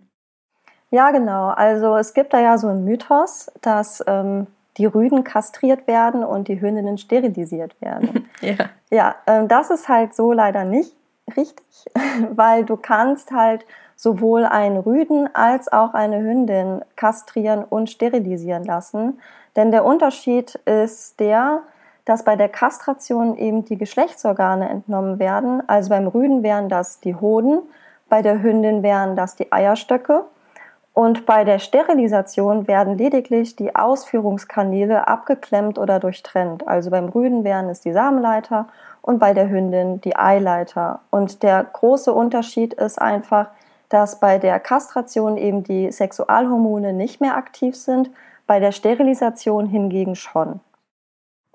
Ja, 0.90 1.10
genau. 1.10 1.48
Also 1.48 1.96
es 1.96 2.14
gibt 2.14 2.32
da 2.32 2.40
ja 2.40 2.56
so 2.56 2.68
einen 2.68 2.84
Mythos, 2.84 3.50
dass 3.60 4.02
ähm, 4.06 4.46
die 4.78 4.86
Rüden 4.86 5.24
kastriert 5.24 5.86
werden 5.86 6.24
und 6.24 6.48
die 6.48 6.60
Hündinnen 6.60 6.98
sterilisiert 6.98 7.80
werden. 7.80 8.28
ja, 8.40 8.54
ja 8.90 9.14
ähm, 9.26 9.48
das 9.48 9.70
ist 9.70 9.88
halt 9.88 10.14
so 10.14 10.32
leider 10.32 10.64
nicht 10.64 10.94
richtig, 11.36 11.86
weil 12.30 12.64
du 12.64 12.76
kannst 12.76 13.32
halt 13.32 13.66
sowohl 13.96 14.44
einen 14.44 14.78
Rüden 14.78 15.28
als 15.34 15.70
auch 15.70 15.92
eine 15.92 16.22
Hündin 16.22 16.82
kastrieren 16.94 17.64
und 17.64 17.90
sterilisieren 17.90 18.64
lassen. 18.64 19.20
Denn 19.56 19.72
der 19.72 19.84
Unterschied 19.84 20.54
ist 20.66 21.18
der, 21.18 21.62
dass 22.04 22.24
bei 22.24 22.36
der 22.36 22.48
Kastration 22.48 23.36
eben 23.36 23.64
die 23.64 23.76
Geschlechtsorgane 23.76 24.68
entnommen 24.68 25.18
werden. 25.18 25.62
Also 25.68 25.90
beim 25.90 26.06
Rüden 26.06 26.42
wären 26.44 26.68
das 26.68 27.00
die 27.00 27.16
Hoden, 27.16 27.62
bei 28.08 28.22
der 28.22 28.40
Hündin 28.40 28.82
wären 28.82 29.16
das 29.16 29.36
die 29.36 29.52
Eierstöcke. 29.52 30.24
Und 30.98 31.26
bei 31.26 31.44
der 31.44 31.60
Sterilisation 31.60 32.66
werden 32.66 32.98
lediglich 32.98 33.54
die 33.54 33.76
Ausführungskanäle 33.76 35.06
abgeklemmt 35.06 35.78
oder 35.78 36.00
durchtrennt. 36.00 36.66
Also 36.66 36.90
beim 36.90 37.08
Rüden 37.08 37.44
wären 37.44 37.68
es 37.68 37.80
die 37.80 37.92
Samenleiter 37.92 38.66
und 39.00 39.20
bei 39.20 39.32
der 39.32 39.48
Hündin 39.48 40.00
die 40.00 40.16
Eileiter. 40.16 40.98
Und 41.10 41.44
der 41.44 41.62
große 41.62 42.12
Unterschied 42.12 42.74
ist 42.74 43.00
einfach, 43.00 43.46
dass 43.88 44.18
bei 44.18 44.38
der 44.38 44.58
Kastration 44.58 45.36
eben 45.36 45.62
die 45.62 45.92
Sexualhormone 45.92 46.92
nicht 46.92 47.20
mehr 47.20 47.36
aktiv 47.36 47.76
sind, 47.76 48.10
bei 48.48 48.58
der 48.58 48.72
Sterilisation 48.72 49.66
hingegen 49.66 50.16
schon. 50.16 50.58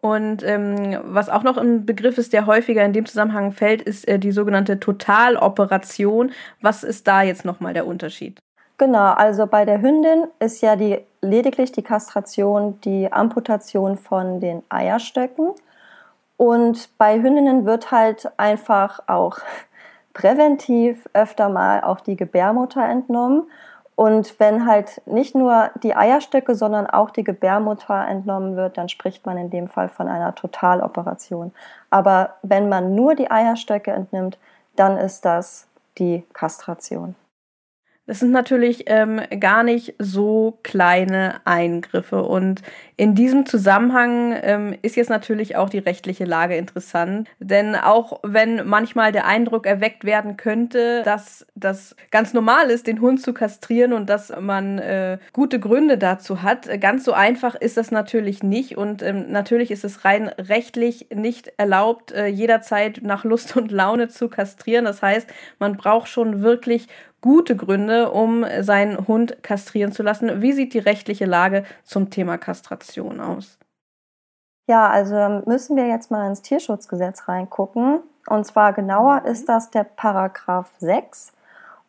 Und 0.01 0.41
ähm, 0.43 0.97
was 1.03 1.27
auch 1.27 1.43
noch 1.43 1.57
ein 1.57 1.85
Begriff 1.85 2.17
ist, 2.17 2.31
der 2.31 2.45
häufiger 2.45 2.85
in 2.85 2.93
dem 2.93 3.05
Zusammenhang 3.05 3.51
fällt, 3.51 3.81
ist 3.81 4.07
äh, 4.07 4.19
die 4.19 4.31
sogenannte 4.31 4.79
Totaloperation. 4.79 6.31
Was 6.61 6.85
ist 6.85 7.09
da 7.09 7.23
jetzt 7.23 7.43
nochmal 7.43 7.73
der 7.73 7.85
Unterschied? 7.85 8.39
Genau, 8.77 9.11
also 9.13 9.45
bei 9.45 9.65
der 9.65 9.81
Hündin 9.81 10.27
ist 10.39 10.61
ja 10.61 10.75
die, 10.75 10.99
lediglich 11.21 11.71
die 11.71 11.83
Kastration 11.83 12.81
die 12.81 13.11
Amputation 13.11 13.97
von 13.97 14.39
den 14.39 14.63
Eierstöcken. 14.69 15.51
Und 16.37 16.89
bei 16.97 17.21
Hündinnen 17.21 17.65
wird 17.65 17.91
halt 17.91 18.31
einfach 18.37 18.99
auch 19.07 19.37
präventiv 20.13 21.07
öfter 21.13 21.49
mal 21.49 21.83
auch 21.83 22.01
die 22.01 22.15
Gebärmutter 22.15 22.83
entnommen. 22.83 23.43
Und 23.95 24.39
wenn 24.39 24.65
halt 24.65 25.03
nicht 25.05 25.35
nur 25.35 25.69
die 25.83 25.95
Eierstöcke, 25.95 26.55
sondern 26.55 26.87
auch 26.87 27.11
die 27.11 27.23
Gebärmutter 27.23 28.07
entnommen 28.07 28.55
wird, 28.55 28.77
dann 28.77 28.89
spricht 28.89 29.23
man 29.25 29.37
in 29.37 29.51
dem 29.51 29.67
Fall 29.67 29.87
von 29.87 30.07
einer 30.07 30.33
Totaloperation. 30.33 31.53
Aber 31.91 32.35
wenn 32.41 32.69
man 32.69 32.95
nur 32.95 33.13
die 33.13 33.29
Eierstöcke 33.29 33.91
entnimmt, 33.91 34.39
dann 34.75 34.97
ist 34.97 35.25
das 35.25 35.67
die 35.99 36.25
Kastration. 36.33 37.13
Das 38.05 38.19
sind 38.19 38.31
natürlich 38.31 38.83
ähm, 38.87 39.21
gar 39.39 39.63
nicht 39.63 39.95
so 39.97 40.59
kleine 40.63 41.41
Eingriffe. 41.45 42.23
Und 42.23 42.61
in 43.03 43.15
diesem 43.15 43.45
Zusammenhang 43.45 44.33
ähm, 44.43 44.77
ist 44.81 44.95
jetzt 44.95 45.09
natürlich 45.09 45.57
auch 45.57 45.67
die 45.67 45.79
rechtliche 45.79 46.23
Lage 46.23 46.55
interessant. 46.55 47.27
Denn 47.39 47.75
auch 47.75 48.21
wenn 48.23 48.65
manchmal 48.65 49.11
der 49.11 49.25
Eindruck 49.25 49.65
erweckt 49.65 50.05
werden 50.05 50.37
könnte, 50.37 51.01
dass 51.03 51.45
das 51.53 51.97
ganz 52.11 52.33
normal 52.33 52.69
ist, 52.69 52.87
den 52.87 53.01
Hund 53.01 53.21
zu 53.21 53.33
kastrieren 53.33 53.91
und 53.91 54.09
dass 54.09 54.31
man 54.39 54.79
äh, 54.79 55.17
gute 55.33 55.59
Gründe 55.59 55.97
dazu 55.97 56.43
hat, 56.43 56.79
ganz 56.79 57.03
so 57.03 57.11
einfach 57.11 57.55
ist 57.55 57.75
das 57.75 57.91
natürlich 57.91 58.41
nicht. 58.41 58.77
Und 58.77 59.03
ähm, 59.03 59.25
natürlich 59.29 59.71
ist 59.71 59.83
es 59.83 60.05
rein 60.05 60.29
rechtlich 60.39 61.09
nicht 61.13 61.51
erlaubt, 61.57 62.13
äh, 62.13 62.27
jederzeit 62.27 63.01
nach 63.03 63.25
Lust 63.25 63.57
und 63.57 63.69
Laune 63.69 64.07
zu 64.07 64.29
kastrieren. 64.29 64.85
Das 64.85 65.01
heißt, 65.01 65.27
man 65.59 65.75
braucht 65.75 66.07
schon 66.07 66.41
wirklich 66.41 66.87
gute 67.23 67.55
Gründe, 67.55 68.11
um 68.11 68.45
seinen 68.59 69.07
Hund 69.07 69.41
kastrieren 69.43 69.93
zu 69.93 70.03
lassen. 70.03 70.41
Wie 70.41 70.51
sieht 70.51 70.73
die 70.73 70.79
rechtliche 70.79 71.25
Lage 71.25 71.63
zum 71.85 72.09
Thema 72.09 72.37
Kastration 72.37 72.92
aus? 73.19 73.57
Ja, 74.67 74.89
also 74.89 75.41
müssen 75.45 75.75
wir 75.75 75.87
jetzt 75.87 76.09
mal 76.09 76.27
ins 76.27 76.41
Tierschutzgesetz 76.41 77.27
reingucken. 77.27 78.01
Und 78.27 78.45
zwar 78.45 78.73
genauer 78.73 79.21
mhm. 79.21 79.27
ist 79.27 79.49
das 79.49 79.71
der 79.71 79.83
Paragraph 79.83 80.71
6. 80.79 81.33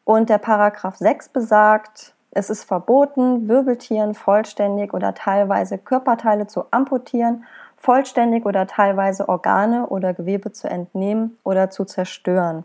Und 0.04 0.28
der 0.28 0.38
Paragraph 0.38 0.96
6 0.96 1.30
besagt, 1.30 2.14
es 2.30 2.50
ist 2.50 2.64
verboten, 2.64 3.48
Wirbeltieren 3.48 4.14
vollständig 4.14 4.92
oder 4.92 5.14
teilweise 5.14 5.78
Körperteile 5.78 6.46
zu 6.46 6.64
amputieren, 6.72 7.44
vollständig 7.76 8.44
oder 8.44 8.66
teilweise 8.66 9.28
Organe 9.28 9.86
oder 9.86 10.14
Gewebe 10.14 10.52
zu 10.52 10.68
entnehmen 10.68 11.38
oder 11.44 11.70
zu 11.70 11.84
zerstören. 11.84 12.64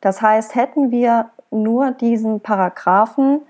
Das 0.00 0.22
heißt, 0.22 0.54
hätten 0.54 0.90
wir 0.90 1.30
nur 1.50 1.90
diesen 1.90 2.40
Paragraphen, 2.40 3.42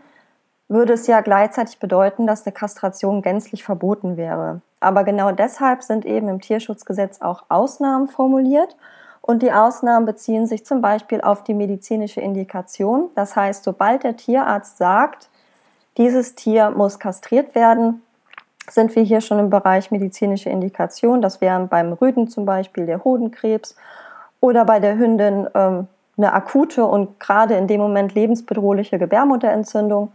würde 0.72 0.94
es 0.94 1.06
ja 1.06 1.20
gleichzeitig 1.20 1.78
bedeuten, 1.78 2.26
dass 2.26 2.44
eine 2.44 2.52
Kastration 2.52 3.22
gänzlich 3.22 3.64
verboten 3.64 4.16
wäre. 4.16 4.60
Aber 4.80 5.04
genau 5.04 5.30
deshalb 5.32 5.82
sind 5.82 6.04
eben 6.04 6.28
im 6.28 6.40
Tierschutzgesetz 6.40 7.20
auch 7.20 7.44
Ausnahmen 7.48 8.08
formuliert. 8.08 8.76
Und 9.20 9.42
die 9.42 9.52
Ausnahmen 9.52 10.04
beziehen 10.04 10.46
sich 10.46 10.66
zum 10.66 10.80
Beispiel 10.80 11.20
auf 11.20 11.44
die 11.44 11.54
medizinische 11.54 12.20
Indikation. 12.20 13.10
Das 13.14 13.36
heißt, 13.36 13.62
sobald 13.62 14.02
der 14.02 14.16
Tierarzt 14.16 14.78
sagt, 14.78 15.28
dieses 15.96 16.34
Tier 16.34 16.70
muss 16.70 16.98
kastriert 16.98 17.54
werden, 17.54 18.02
sind 18.68 18.94
wir 18.96 19.02
hier 19.02 19.20
schon 19.20 19.38
im 19.38 19.50
Bereich 19.50 19.90
medizinische 19.90 20.50
Indikation. 20.50 21.22
Das 21.22 21.40
wären 21.40 21.68
beim 21.68 21.92
Rüden 21.92 22.28
zum 22.28 22.44
Beispiel 22.44 22.86
der 22.86 23.04
Hodenkrebs 23.04 23.76
oder 24.40 24.64
bei 24.64 24.80
der 24.80 24.96
Hündin 24.96 25.46
ähm, 25.54 25.86
eine 26.16 26.32
akute 26.32 26.84
und 26.84 27.20
gerade 27.20 27.54
in 27.54 27.66
dem 27.66 27.80
Moment 27.80 28.14
lebensbedrohliche 28.14 28.98
Gebärmutterentzündung. 28.98 30.12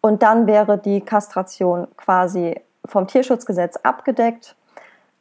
Und 0.00 0.22
dann 0.22 0.46
wäre 0.46 0.78
die 0.78 1.00
Kastration 1.00 1.88
quasi 1.96 2.60
vom 2.84 3.06
Tierschutzgesetz 3.06 3.76
abgedeckt. 3.76 4.54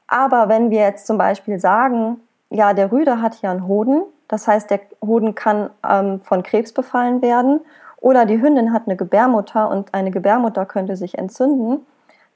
Aber 0.07 0.49
wenn 0.49 0.69
wir 0.69 0.81
jetzt 0.81 1.07
zum 1.07 1.17
Beispiel 1.17 1.59
sagen, 1.59 2.19
ja, 2.49 2.73
der 2.73 2.91
Rüde 2.91 3.21
hat 3.21 3.35
hier 3.35 3.49
einen 3.49 3.67
Hoden, 3.67 4.03
das 4.27 4.47
heißt, 4.47 4.69
der 4.69 4.81
Hoden 5.03 5.35
kann 5.35 5.69
ähm, 5.87 6.21
von 6.21 6.43
Krebs 6.43 6.73
befallen 6.73 7.21
werden, 7.21 7.61
oder 7.97 8.25
die 8.25 8.39
Hündin 8.39 8.71
hat 8.71 8.83
eine 8.85 8.95
Gebärmutter 8.95 9.69
und 9.69 9.93
eine 9.93 10.11
Gebärmutter 10.11 10.65
könnte 10.65 10.95
sich 10.95 11.17
entzünden, 11.17 11.85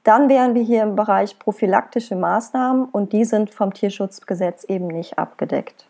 dann 0.02 0.28
wären 0.28 0.54
wir 0.54 0.62
hier 0.62 0.82
im 0.82 0.96
Bereich 0.96 1.38
prophylaktische 1.38 2.16
Maßnahmen 2.16 2.86
und 2.86 3.12
die 3.12 3.24
sind 3.24 3.50
vom 3.50 3.72
Tierschutzgesetz 3.72 4.64
eben 4.64 4.88
nicht 4.88 5.18
abgedeckt. 5.18 5.86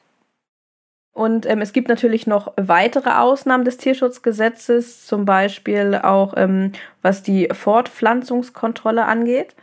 Und 1.20 1.44
ähm, 1.44 1.60
es 1.60 1.74
gibt 1.74 1.90
natürlich 1.90 2.26
noch 2.26 2.54
weitere 2.56 3.10
Ausnahmen 3.10 3.66
des 3.66 3.76
Tierschutzgesetzes, 3.76 5.06
zum 5.06 5.26
Beispiel 5.26 6.00
auch 6.02 6.32
ähm, 6.34 6.72
was 7.02 7.22
die 7.22 7.46
Fortpflanzungskontrolle 7.52 9.04
angeht. 9.04 9.54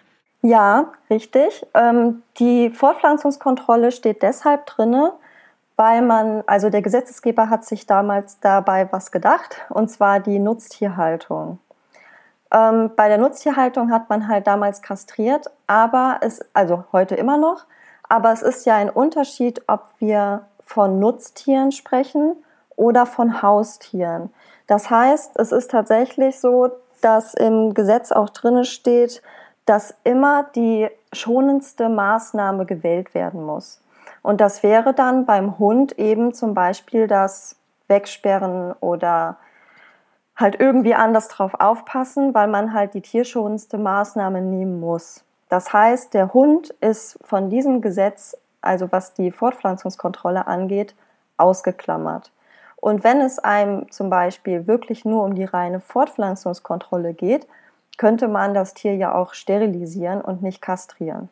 Ja, 0.43 0.91
richtig. 1.09 1.65
Ähm, 1.73 2.21
die 2.37 2.69
Fortpflanzungskontrolle 2.69 3.91
steht 3.91 4.21
deshalb 4.21 4.67
drinne, 4.67 5.13
weil 5.77 6.03
man, 6.03 6.43
also 6.45 6.69
der 6.69 6.83
Gesetzesgeber 6.83 7.49
hat 7.49 7.65
sich 7.65 7.87
damals 7.87 8.39
dabei 8.39 8.87
was 8.91 9.11
gedacht, 9.11 9.65
und 9.69 9.89
zwar 9.89 10.19
die 10.19 10.37
Nutztierhaltung. 10.37 11.57
Ähm, 12.51 12.91
bei 12.95 13.07
der 13.07 13.17
Nutztierhaltung 13.17 13.91
hat 13.91 14.11
man 14.11 14.27
halt 14.27 14.45
damals 14.45 14.83
kastriert, 14.83 15.47
aber 15.65 16.19
es, 16.21 16.39
also 16.53 16.83
heute 16.91 17.15
immer 17.15 17.39
noch, 17.39 17.65
aber 18.07 18.31
es 18.31 18.43
ist 18.43 18.67
ja 18.67 18.75
ein 18.75 18.91
Unterschied, 18.91 19.63
ob 19.65 19.87
wir 19.97 20.45
von 20.67 20.99
Nutztieren 20.99 21.71
sprechen 21.71 22.35
oder 22.75 23.05
von 23.05 23.41
Haustieren. 23.41 24.29
Das 24.67 24.89
heißt, 24.89 25.39
es 25.39 25.51
ist 25.51 25.71
tatsächlich 25.71 26.39
so, 26.39 26.69
dass 27.01 27.33
im 27.33 27.73
Gesetz 27.73 28.11
auch 28.11 28.29
drinne 28.29 28.65
steht, 28.65 29.21
dass 29.65 29.95
immer 30.03 30.43
die 30.55 30.89
schonendste 31.13 31.89
Maßnahme 31.89 32.65
gewählt 32.65 33.13
werden 33.13 33.45
muss. 33.45 33.81
Und 34.21 34.41
das 34.41 34.61
wäre 34.61 34.93
dann 34.93 35.25
beim 35.25 35.57
Hund 35.57 35.97
eben 35.97 36.33
zum 36.33 36.53
Beispiel 36.53 37.07
das 37.07 37.55
Wegsperren 37.87 38.73
oder 38.81 39.37
halt 40.35 40.59
irgendwie 40.59 40.95
anders 40.95 41.29
drauf 41.29 41.53
aufpassen, 41.59 42.33
weil 42.33 42.47
man 42.47 42.73
halt 42.73 42.93
die 42.93 43.01
tierschonendste 43.01 43.77
Maßnahme 43.77 44.41
nehmen 44.41 44.81
muss. 44.81 45.23
Das 45.47 45.71
heißt, 45.71 46.13
der 46.13 46.33
Hund 46.33 46.71
ist 46.81 47.17
von 47.23 47.49
diesem 47.49 47.81
Gesetz, 47.81 48.37
also 48.61 48.91
was 48.91 49.13
die 49.13 49.31
Fortpflanzungskontrolle 49.31 50.47
angeht, 50.47 50.95
ausgeklammert. 51.37 52.31
Und 52.75 53.03
wenn 53.03 53.21
es 53.21 53.39
einem 53.39 53.91
zum 53.91 54.09
Beispiel 54.09 54.67
wirklich 54.67 55.03
nur 55.03 55.23
um 55.23 55.35
die 55.35 55.45
reine 55.45 55.79
Fortpflanzungskontrolle 55.79 57.13
geht, 57.13 57.47
könnte 57.97 58.27
man 58.27 58.53
das 58.53 58.73
Tier 58.73 58.95
ja 58.95 59.15
auch 59.15 59.33
sterilisieren 59.33 60.21
und 60.21 60.41
nicht 60.43 60.61
kastrieren. 60.61 61.29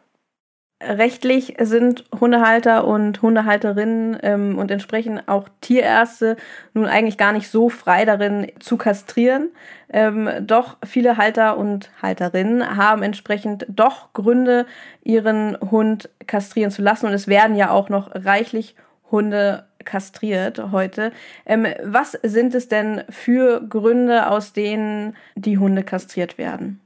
Rechtlich 0.88 1.56
sind 1.60 2.04
Hundehalter 2.20 2.86
und 2.86 3.22
Hundehalterinnen 3.22 4.18
ähm, 4.22 4.58
und 4.58 4.70
entsprechend 4.70 5.28
auch 5.28 5.50
Tierärzte 5.62 6.38
nun 6.74 6.86
eigentlich 6.86 7.18
gar 7.18 7.34
nicht 7.34 7.50
so 7.50 7.70
frei 7.70 8.06
darin 8.06 8.52
zu 8.60 8.78
kastrieren. 8.78 9.50
Ähm, 9.90 10.30
doch 10.42 10.78
viele 10.86 11.18
Halter 11.18 11.58
und 11.58 11.90
Halterinnen 12.02 12.78
haben 12.78 13.02
entsprechend 13.02 13.66
doch 13.68 14.14
Gründe, 14.14 14.68
ihren 15.04 15.58
Hund 15.72 16.10
kastrieren 16.28 16.72
zu 16.72 16.84
lassen. 16.84 17.08
Und 17.08 17.14
es 17.14 17.28
werden 17.28 17.56
ja 17.56 17.72
auch 17.72 17.90
noch 17.90 18.12
reichlich 18.14 18.76
Hunde 19.10 19.66
kastriert 19.86 20.72
heute. 20.72 21.12
Ähm, 21.46 21.66
was 21.84 22.12
sind 22.24 22.54
es 22.54 22.68
denn 22.68 23.04
für 23.10 23.62
Gründe, 23.62 24.30
aus 24.30 24.54
denen 24.54 25.16
die 25.36 25.58
Hunde 25.58 25.84
kastriert 25.84 26.38
werden? 26.38 26.80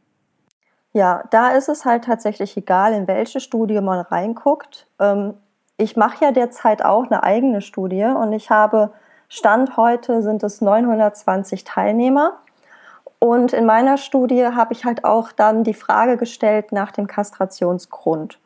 Ja, 0.93 1.23
da 1.29 1.49
ist 1.51 1.69
es 1.69 1.85
halt 1.85 2.05
tatsächlich 2.05 2.57
egal, 2.57 2.93
in 2.93 3.07
welche 3.07 3.39
Studie 3.39 3.79
man 3.79 3.99
reinguckt. 3.99 4.87
Ähm, 4.99 5.35
ich 5.77 5.95
mache 5.95 6.25
ja 6.25 6.31
derzeit 6.31 6.83
auch 6.83 7.05
eine 7.05 7.23
eigene 7.23 7.61
Studie 7.61 8.05
und 8.05 8.33
ich 8.33 8.49
habe 8.49 8.91
Stand 9.31 9.77
heute 9.77 10.23
sind 10.23 10.41
es 10.41 10.59
920 10.59 11.63
Teilnehmer. 11.63 12.39
Und 13.19 13.53
in 13.53 13.65
meiner 13.65 13.97
Studie 13.97 14.47
habe 14.47 14.73
ich 14.73 14.85
halt 14.85 15.03
auch 15.03 15.31
dann 15.31 15.63
die 15.63 15.73
Frage 15.73 16.17
gestellt 16.17 16.71
nach 16.71 16.91
dem 16.91 17.05
Kastrationsgrund. 17.05 18.39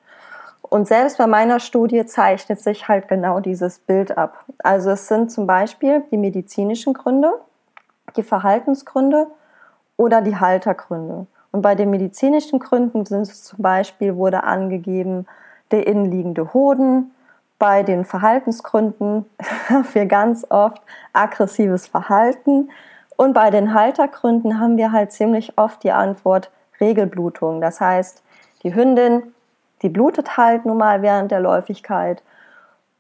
Und 0.62 0.88
selbst 0.88 1.19
bei 1.19 1.27
meiner 1.27 1.59
Studie 1.59 2.05
zeichnet 2.05 2.59
sich 2.59 2.88
halt 2.88 3.07
genau 3.07 3.39
dieses 3.39 3.79
Bild 3.79 4.17
ab. 4.17 4.43
Also 4.59 4.91
es 4.91 5.07
sind 5.07 5.31
zum 5.31 5.47
Beispiel 5.47 6.03
die 6.12 6.17
medizinischen 6.17 6.93
Gründe, 6.93 7.31
die 8.15 8.23
Verhaltensgründe 8.23 9.27
oder 9.95 10.21
die 10.21 10.35
Haltergründe. 10.35 11.27
Und 11.53 11.62
bei 11.62 11.75
den 11.75 11.91
medizinischen 11.91 12.57
Gründen 12.57 13.05
sind 13.05 13.22
es 13.22 13.43
zum 13.43 13.62
Beispiel, 13.62 14.15
wurde 14.15 14.43
angegeben, 14.43 15.27
der 15.69 15.86
innenliegende 15.86 16.51
Hoden. 16.53 17.12
Bei 17.60 17.83
den 17.83 18.05
Verhaltensgründen 18.05 19.25
haben 19.69 19.88
wir 19.93 20.07
ganz 20.07 20.48
oft 20.50 20.81
aggressives 21.13 21.86
Verhalten. 21.86 22.72
Und 23.17 23.33
bei 23.33 23.51
den 23.51 23.75
Haltergründen 23.75 24.60
haben 24.60 24.77
wir 24.77 24.91
halt 24.91 25.12
ziemlich 25.12 25.55
oft 25.55 25.83
die 25.83 25.91
Antwort 25.91 26.50
Regelblutung. 26.81 27.62
Das 27.62 27.79
heißt, 27.79 28.24
die 28.63 28.74
Hündin, 28.74 29.22
die 29.83 29.89
blutet 29.89 30.38
halt 30.38 30.65
nun 30.65 30.77
mal 30.77 31.03
während 31.03 31.29
der 31.29 31.39
Läufigkeit. 31.39 32.24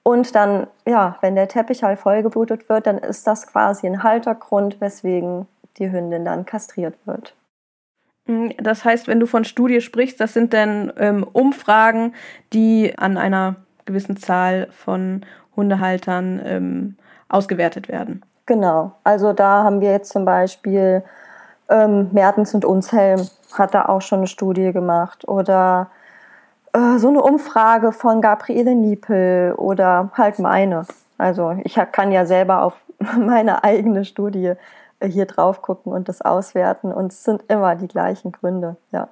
Und 0.03 0.35
dann, 0.35 0.67
ja, 0.85 1.17
wenn 1.21 1.33
der 1.33 1.47
Teppich 1.47 1.83
halt 1.83 1.97
vollgeblutet 1.97 2.69
wird, 2.69 2.85
dann 2.85 2.99
ist 2.99 3.25
das 3.25 3.47
quasi 3.47 3.87
ein 3.87 4.03
Haltergrund, 4.03 4.79
weswegen 4.79 5.47
die 5.77 5.91
Hündin 5.91 6.23
dann 6.23 6.45
kastriert 6.45 6.95
wird. 7.05 7.33
Hm, 8.25 8.53
das 8.57 8.85
heißt, 8.85 9.07
wenn 9.07 9.19
du 9.19 9.25
von 9.25 9.43
Studie 9.45 9.81
sprichst, 9.81 10.19
das 10.19 10.33
sind 10.33 10.53
dann 10.53 10.91
ähm, 10.97 11.23
Umfragen, 11.23 12.13
die 12.53 12.97
an 12.97 13.17
einer 13.17 13.55
gewissen 13.85 14.17
Zahl 14.17 14.67
von 14.71 15.25
Hundehaltern 15.55 16.41
ähm, 16.43 16.95
ausgewertet 17.29 17.87
werden. 17.87 18.23
Genau. 18.45 18.93
Also 19.03 19.33
da 19.33 19.63
haben 19.63 19.81
wir 19.81 19.91
jetzt 19.91 20.11
zum 20.11 20.25
Beispiel 20.25 21.03
ähm, 21.69 22.09
Mertens 22.11 22.53
und 22.53 22.65
Unshelm 22.65 23.27
hat 23.57 23.73
da 23.73 23.85
auch 23.85 24.01
schon 24.01 24.19
eine 24.19 24.27
Studie 24.27 24.71
gemacht 24.71 25.27
oder 25.27 25.89
äh, 26.73 26.97
so 26.97 27.09
eine 27.09 27.21
Umfrage 27.21 27.91
von 27.91 28.21
Gabriele 28.21 28.75
Niepel 28.75 29.53
oder 29.53 30.11
halt 30.13 30.39
meine. 30.39 30.85
Also 31.17 31.55
ich 31.63 31.79
kann 31.91 32.11
ja 32.11 32.25
selber 32.25 32.63
auf 32.63 32.75
meine 33.17 33.63
eigene 33.63 34.05
Studie 34.05 34.53
hier 35.07 35.25
drauf 35.25 35.61
gucken 35.61 35.93
und 35.93 36.09
das 36.09 36.21
auswerten. 36.21 36.91
Und 36.91 37.11
es 37.11 37.23
sind 37.23 37.43
immer 37.47 37.75
die 37.75 37.87
gleichen 37.87 38.31
Gründe, 38.31 38.77
ja. 38.91 39.09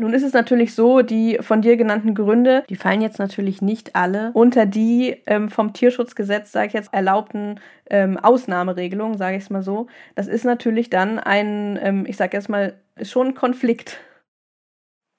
Nun 0.00 0.14
ist 0.14 0.22
es 0.22 0.32
natürlich 0.32 0.74
so, 0.74 1.02
die 1.02 1.36
von 1.42 1.60
dir 1.60 1.76
genannten 1.76 2.14
Gründe, 2.14 2.64
die 2.70 2.76
fallen 2.76 3.02
jetzt 3.02 3.18
natürlich 3.18 3.60
nicht 3.60 3.96
alle 3.96 4.30
unter 4.32 4.64
die 4.64 5.20
ähm, 5.26 5.50
vom 5.50 5.74
Tierschutzgesetz, 5.74 6.52
sage 6.52 6.68
ich 6.68 6.72
jetzt, 6.72 6.94
erlaubten 6.94 7.60
ähm, 7.90 8.16
Ausnahmeregelungen, 8.16 9.18
sage 9.18 9.36
ich 9.36 9.42
es 9.42 9.50
mal 9.50 9.62
so. 9.62 9.88
Das 10.14 10.26
ist 10.26 10.46
natürlich 10.46 10.88
dann 10.88 11.18
ein, 11.18 11.78
ähm, 11.82 12.06
ich 12.08 12.16
sage 12.16 12.34
jetzt 12.34 12.48
mal, 12.48 12.74
schon 13.02 13.28
ein 13.28 13.34
Konflikt. 13.34 13.98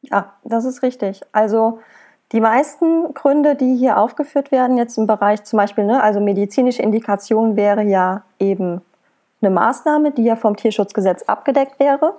Ja, 0.01 0.33
das 0.43 0.65
ist 0.65 0.81
richtig. 0.81 1.21
Also 1.31 1.79
die 2.31 2.41
meisten 2.41 3.13
Gründe, 3.13 3.55
die 3.55 3.75
hier 3.75 3.97
aufgeführt 3.97 4.51
werden, 4.51 4.77
jetzt 4.77 4.97
im 4.97 5.05
Bereich 5.05 5.43
zum 5.43 5.57
Beispiel, 5.57 5.83
ne, 5.83 6.01
also 6.01 6.19
medizinische 6.19 6.81
Indikation 6.81 7.55
wäre 7.55 7.83
ja 7.83 8.23
eben 8.39 8.81
eine 9.41 9.51
Maßnahme, 9.51 10.11
die 10.11 10.23
ja 10.23 10.35
vom 10.35 10.55
Tierschutzgesetz 10.55 11.23
abgedeckt 11.23 11.79
wäre. 11.79 12.13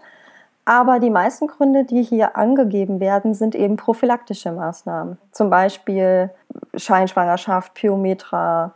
Aber 0.64 1.00
die 1.00 1.10
meisten 1.10 1.48
Gründe, 1.48 1.84
die 1.84 2.02
hier 2.02 2.36
angegeben 2.36 3.00
werden, 3.00 3.34
sind 3.34 3.54
eben 3.54 3.76
prophylaktische 3.76 4.52
Maßnahmen. 4.52 5.18
Zum 5.32 5.50
Beispiel 5.50 6.30
Scheinschwangerschaft, 6.74 7.74
Pyometra. 7.74 8.72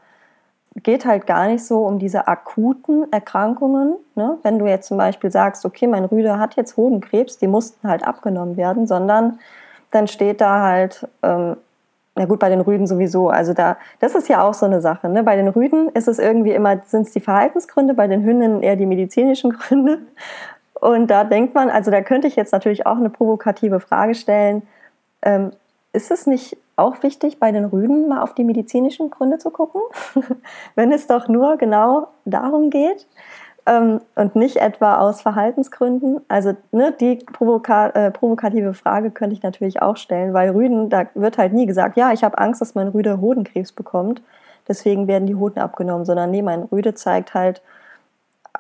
Geht 0.83 1.07
halt 1.07 1.27
gar 1.27 1.47
nicht 1.47 1.65
so 1.65 1.87
um 1.87 1.99
diese 1.99 2.27
akuten 2.27 3.11
Erkrankungen. 3.13 3.95
Ne? 4.15 4.37
Wenn 4.43 4.59
du 4.59 4.67
jetzt 4.67 4.89
zum 4.89 4.99
Beispiel 4.99 5.31
sagst, 5.31 5.65
okay, 5.65 5.87
mein 5.87 6.05
Rüde 6.05 6.39
hat 6.39 6.57
jetzt 6.57 6.77
Hodenkrebs, 6.77 7.39
die 7.39 7.47
mussten 7.47 7.89
halt 7.89 8.07
abgenommen 8.07 8.57
werden, 8.57 8.87
sondern 8.87 9.39
dann 9.91 10.09
steht 10.09 10.41
da 10.41 10.61
halt, 10.61 11.09
ähm, 11.23 11.57
na 12.17 12.25
gut, 12.25 12.39
bei 12.39 12.49
den 12.49 12.63
Rüden 12.63 12.87
sowieso. 12.87 13.29
Also 13.29 13.53
da, 13.53 13.77
das 14.01 14.15
ist 14.15 14.29
ja 14.29 14.43
auch 14.43 14.55
so 14.55 14.65
eine 14.65 14.81
Sache. 14.81 15.09
Ne? 15.09 15.23
Bei 15.23 15.37
den 15.37 15.49
Rüden 15.49 15.91
ist 15.91 16.09
es 16.09 16.19
irgendwie 16.19 16.53
immer, 16.53 16.81
sind 16.87 17.07
es 17.07 17.13
die 17.13 17.21
Verhaltensgründe, 17.21 17.93
bei 17.93 18.09
den 18.09 18.25
Hündinnen 18.25 18.63
eher 18.63 18.77
die 18.77 18.87
medizinischen 18.87 19.51
Gründe. 19.59 19.99
Und 20.81 21.11
da 21.11 21.25
denkt 21.25 21.55
man, 21.55 21.69
also 21.69 21.91
da 21.91 22.01
könnte 22.01 22.27
ich 22.27 22.35
jetzt 22.35 22.53
natürlich 22.53 22.87
auch 22.87 22.97
eine 22.97 23.11
provokative 23.11 23.81
Frage 23.81 24.15
stellen. 24.15 24.63
Ähm, 25.23 25.53
ist 25.93 26.11
es 26.11 26.27
nicht 26.27 26.57
auch 26.77 27.03
wichtig, 27.03 27.39
bei 27.39 27.53
den 27.53 27.67
Rüden 27.67 28.09
mal 28.09 28.23
auf 28.23 28.35
die 28.35 28.45
medizinischen 28.45 29.11
Gründe 29.11 29.39
zu 29.39 29.51
gucken? 29.51 29.83
Wenn 30.75 30.93
es 30.93 31.07
doch 31.07 31.29
nur 31.29 31.59
genau 31.59 32.09
darum 32.25 32.71
geht 32.71 33.07
ähm, 33.67 34.01
und 34.15 34.37
nicht 34.37 34.57
etwa 34.57 34.99
aus 34.99 35.21
Verhaltensgründen. 35.21 36.21
Also 36.29 36.57
ne, 36.73 36.95
die 36.99 37.17
provoka 37.17 37.89
äh, 37.89 38.11
provokative 38.11 38.75
Frage 38.75 39.11
könnte 39.11 39.35
ich 39.35 39.43
natürlich 39.43 39.83
auch 39.83 39.97
stellen, 39.97 40.33
weil 40.33 40.51
Rüden, 40.51 40.89
da 40.89 41.07
wird 41.15 41.39
halt 41.39 41.53
nie 41.53 41.67
gesagt, 41.67 41.97
ja, 41.97 42.13
ich 42.13 42.25
habe 42.25 42.39
Angst, 42.39 42.61
dass 42.61 42.75
mein 42.75 42.89
Rüde 42.89 43.21
Hodenkrebs 43.21 43.73
bekommt, 43.73 44.23
deswegen 44.69 45.09
werden 45.09 45.27
die 45.27 45.35
Hoden 45.35 45.59
abgenommen, 45.59 46.05
sondern 46.05 46.31
nee, 46.31 46.43
mein 46.43 46.63
Rüde 46.63 46.95
zeigt 46.95 47.35
halt 47.35 47.61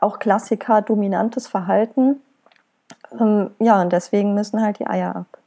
auch 0.01 0.19
Klassiker, 0.19 0.83
dominantes 0.83 1.47
Verhalten. 1.47 2.21
Ähm, 3.19 3.51
ja, 3.59 3.81
und 3.81 3.92
deswegen 3.92 4.35
müssen 4.35 4.62
halt 4.62 4.79
die 4.79 4.87
Eier 4.87 5.16
ab. 5.16 5.38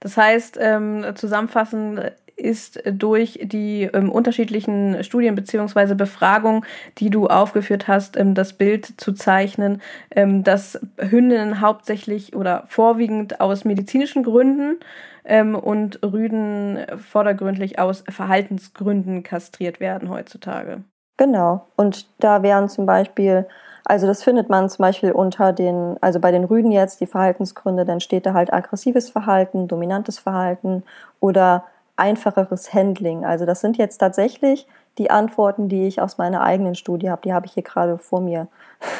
Das 0.00 0.16
heißt, 0.16 0.58
ähm, 0.60 1.04
zusammenfassend 1.16 2.12
ist 2.38 2.80
durch 2.84 3.40
die 3.42 3.82
ähm, 3.92 4.10
unterschiedlichen 4.10 5.02
Studien 5.04 5.34
beziehungsweise 5.34 5.94
Befragungen, 5.94 6.64
die 6.98 7.10
du 7.10 7.26
aufgeführt 7.26 7.88
hast, 7.88 8.16
ähm, 8.16 8.34
das 8.34 8.52
Bild 8.52 8.86
zu 9.00 9.12
zeichnen, 9.12 9.82
ähm, 10.10 10.44
dass 10.44 10.80
Hündinnen 10.98 11.60
hauptsächlich 11.60 12.34
oder 12.34 12.64
vorwiegend 12.68 13.40
aus 13.40 13.64
medizinischen 13.64 14.22
Gründen 14.22 14.78
ähm, 15.24 15.54
und 15.54 16.00
Rüden 16.02 16.78
vordergründlich 16.96 17.78
aus 17.78 18.04
Verhaltensgründen 18.08 19.22
kastriert 19.22 19.80
werden 19.80 20.08
heutzutage. 20.08 20.84
Genau. 21.16 21.66
Und 21.76 22.06
da 22.20 22.42
wären 22.42 22.68
zum 22.68 22.86
Beispiel 22.86 23.46
also 23.88 24.06
das 24.06 24.22
findet 24.22 24.50
man 24.50 24.68
zum 24.68 24.82
Beispiel 24.82 25.12
unter 25.12 25.54
den, 25.54 25.96
also 26.02 26.20
bei 26.20 26.30
den 26.30 26.44
Rüden 26.44 26.70
jetzt, 26.70 27.00
die 27.00 27.06
Verhaltensgründe, 27.06 27.86
dann 27.86 28.00
steht 28.00 28.26
da 28.26 28.34
halt 28.34 28.52
aggressives 28.52 29.08
Verhalten, 29.08 29.66
dominantes 29.66 30.18
Verhalten 30.18 30.82
oder 31.20 31.64
einfacheres 31.98 32.72
Handling. 32.72 33.24
Also 33.24 33.46
das 33.46 33.60
sind 33.60 33.76
jetzt 33.76 33.98
tatsächlich 33.98 34.66
die 34.98 35.10
Antworten, 35.10 35.68
die 35.68 35.86
ich 35.86 36.00
aus 36.00 36.18
meiner 36.18 36.42
eigenen 36.42 36.74
Studie 36.74 37.10
habe. 37.10 37.22
Die 37.22 37.32
habe 37.32 37.46
ich 37.46 37.52
hier 37.52 37.62
gerade 37.62 37.98
vor 37.98 38.20
mir. 38.20 38.48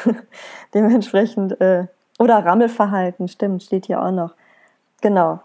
Dementsprechend, 0.73 1.59
äh, 1.61 1.85
Oder 2.19 2.45
Rammelverhalten, 2.45 3.27
stimmt, 3.27 3.63
steht 3.63 3.85
hier 3.85 4.01
auch 4.01 4.11
noch. 4.11 4.33
Genau. 5.01 5.39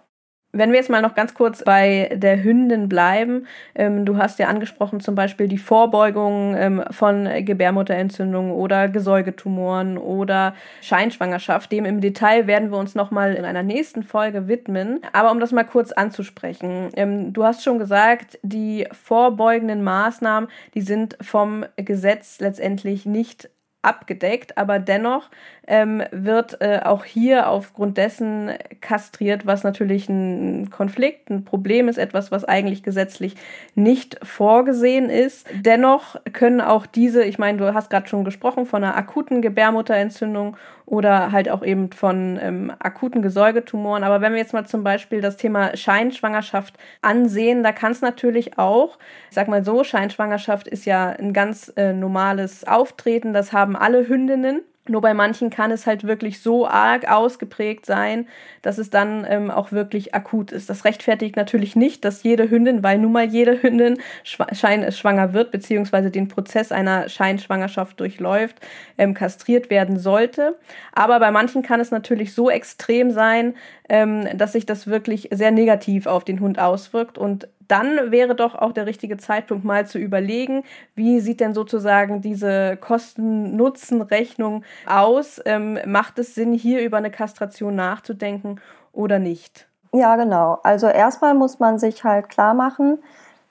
Wenn 0.57 0.71
wir 0.71 0.79
jetzt 0.79 0.89
mal 0.89 1.03
noch 1.03 1.17
ganz 1.17 1.35
kurz 1.35 1.65
bei 1.65 2.11
der 2.15 2.45
Hündin 2.45 2.89
bleiben, 2.89 3.49
ähm, 3.75 4.05
du 4.05 4.19
hast 4.19 4.39
ja 4.39 4.47
angesprochen 4.47 5.01
zum 5.01 5.17
Beispiel 5.17 5.49
die 5.49 5.59
Vorbeugung 5.59 6.55
ähm, 6.57 6.85
von 6.93 7.29
Gebärmutterentzündungen 7.45 8.53
oder 8.53 8.89
Gesäugetumoren 8.89 9.99
oder 9.99 10.55
Scheinschwangerschaft. 10.81 11.73
Dem 11.73 11.85
im 11.85 12.01
Detail 12.01 12.47
werden 12.47 12.71
wir 12.71 12.79
uns 12.79 12.95
nochmal 12.95 13.35
in 13.35 13.45
einer 13.45 13.65
nächsten 13.65 14.05
Folge 14.05 14.47
widmen. 14.47 15.01
Aber 15.13 15.33
um 15.33 15.41
das 15.41 15.51
mal 15.51 15.65
kurz 15.65 15.91
anzusprechen, 15.91 16.91
ähm, 16.95 17.33
du 17.33 17.43
hast 17.43 17.65
schon 17.65 17.81
gesagt, 17.81 18.39
die 18.43 18.87
vorbeugenden 18.93 19.83
Maßnahmen, 19.83 20.49
die 20.75 20.83
sind 20.83 21.19
vom 21.21 21.65
Gesetz 21.75 22.39
letztendlich 22.39 23.07
nicht 23.07 23.51
abgedeckt, 23.85 24.57
aber 24.59 24.79
dennoch 24.79 25.31
ähm, 25.67 26.03
wird 26.11 26.61
äh, 26.61 26.81
auch 26.85 27.05
hier 27.05 27.49
aufgrund 27.49 27.97
dessen 27.97 28.51
kastriert, 28.81 29.47
was 29.47 29.65
natürlich 29.65 30.09
ein 30.09 30.71
Konflikt, 30.71 31.31
ein 31.31 31.45
Problem 31.45 31.89
ist, 31.89 31.99
etwas, 31.99 32.31
was 32.31 32.45
eigentlich 32.45 32.83
gesetzlich 32.83 33.37
nicht 33.75 34.19
vorgesehen 34.23 35.09
ist. 35.11 35.47
Dennoch 35.53 36.17
können 36.33 36.61
auch 36.61 36.87
diese, 36.87 37.25
ich 37.25 37.39
meine, 37.39 37.59
du 37.59 37.75
hast 37.75 37.91
gerade 37.91 38.09
schon 38.09 38.25
gesprochen 38.25 38.67
von 38.67 38.85
einer 38.85 38.97
akuten 38.97 39.43
Gebärmutterentzündung 39.43 40.57
oder 40.87 41.33
halt 41.33 41.49
auch 41.49 41.65
eben 41.65 41.91
von 41.93 42.39
ähm, 42.43 42.73
akuten 42.79 43.23
Gesäugetumoren. 43.23 44.05
Aber 44.05 44.21
wenn 44.21 44.33
wir 44.33 44.41
jetzt 44.41 44.53
mal 44.53 44.67
zum 44.67 44.85
Beispiel 44.85 45.21
das 45.21 45.37
Thema 45.37 45.77
Scheinschwangerschaft 45.77 46.75
ansehen, 47.01 47.63
da 47.63 47.73
kann 47.73 47.93
es 47.93 48.03
natürlich 48.03 48.59
auch, 48.59 48.99
ich 49.31 49.35
sag 49.35 49.49
mal 49.49 49.65
so, 49.65 49.85
Scheinschwangerschaft 49.85 50.69
ist 50.69 50.85
ja 50.85 51.11
ein 51.11 51.33
ganz 51.33 51.73
äh, 51.77 51.93
normales 51.93 52.67
Auftreten, 52.67 53.33
das 53.33 53.53
haben 53.53 53.77
alle 53.77 54.09
Hündinnen. 54.09 54.63
Nur 54.87 55.01
bei 55.01 55.15
manchen 55.15 55.49
kann 55.49 55.71
es 55.71 55.87
halt 55.87 56.05
wirklich 56.05 56.43
so 56.43 56.67
arg 56.69 57.11
ausgeprägt 57.11 57.87
sein, 57.87 58.29
dass 58.61 58.77
es 58.77 58.91
dann 58.91 59.27
ähm, 59.27 59.51
auch 59.51 59.73
wirklich 59.73 60.15
akut 60.15 60.53
ist. 60.53 60.69
Das 60.69 60.85
rechtfertigt 60.85 61.37
natürlich 61.37 61.75
nicht, 61.75 62.05
dass 62.05 62.23
jede 62.23 62.51
Hündin, 62.51 62.83
weil 62.83 62.99
nun 62.99 63.13
mal 63.13 63.25
jede 63.25 63.63
Hündin 63.63 63.97
schein 64.23 64.93
schwanger 64.93 65.33
wird, 65.33 65.53
beziehungsweise 65.53 66.11
den 66.11 66.29
Prozess 66.29 66.71
einer 66.71 67.09
Scheinschwangerschaft 67.09 67.99
durchläuft, 67.99 68.61
ähm, 68.99 69.15
kastriert 69.15 69.71
werden 69.71 69.99
sollte. 69.99 70.59
Aber 70.93 71.19
bei 71.19 71.31
manchen 71.31 71.63
kann 71.63 71.81
es 71.81 71.91
natürlich 71.91 72.35
so 72.35 72.51
extrem 72.51 73.11
sein, 73.11 73.55
ähm, 73.89 74.37
dass 74.37 74.53
sich 74.53 74.67
das 74.67 74.87
wirklich 74.87 75.31
sehr 75.33 75.51
negativ 75.51 76.07
auf 76.07 76.25
den 76.25 76.41
Hund 76.41 76.59
auswirkt 76.59 77.17
und 77.17 77.49
dann 77.69 78.11
wäre 78.11 78.35
doch 78.35 78.55
auch 78.55 78.73
der 78.73 78.87
richtige 78.87 79.17
Zeitpunkt 79.17 79.65
mal 79.65 79.87
zu 79.87 79.99
überlegen, 79.99 80.65
wie 80.95 81.21
sieht 81.21 81.41
denn 81.41 81.55
sozusagen 81.55 82.21
diese 82.21 82.77
Kosten-Nutzen-Rechnung 82.77 84.65
aus? 84.87 85.41
Ähm, 85.45 85.79
macht 85.87 86.19
es 86.19 86.35
Sinn, 86.35 86.53
hier 86.53 86.85
über 86.85 86.99
eine 86.99 87.11
Kastration 87.11 87.75
nachzudenken 87.75 88.61
oder 88.93 89.19
nicht? 89.19 89.67
Ja, 89.93 90.17
genau. 90.17 90.59
Also 90.65 90.89
erstmal 90.89 91.35
muss 91.35 91.61
man 91.61 91.79
sich 91.79 92.03
halt 92.03 92.29
klar 92.29 92.55
machen, 92.55 92.99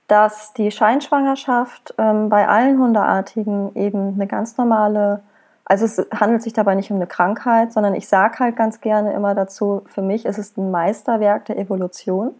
dass 0.07 0.53
die 0.53 0.71
Scheinschwangerschaft 0.71 1.95
ähm, 1.97 2.29
bei 2.29 2.47
allen 2.47 2.77
Hundeartigen 2.77 3.73
eben 3.75 4.13
eine 4.15 4.27
ganz 4.27 4.57
normale, 4.57 5.21
also 5.65 5.85
es 5.85 6.05
handelt 6.13 6.43
sich 6.43 6.53
dabei 6.53 6.75
nicht 6.75 6.91
um 6.91 6.97
eine 6.97 7.07
Krankheit, 7.07 7.71
sondern 7.71 7.95
ich 7.95 8.07
sage 8.07 8.39
halt 8.39 8.55
ganz 8.57 8.81
gerne 8.81 9.13
immer 9.13 9.33
dazu, 9.35 9.83
für 9.85 10.01
mich 10.01 10.25
ist 10.25 10.37
es 10.37 10.57
ein 10.57 10.69
Meisterwerk 10.69 11.45
der 11.45 11.57
Evolution. 11.57 12.35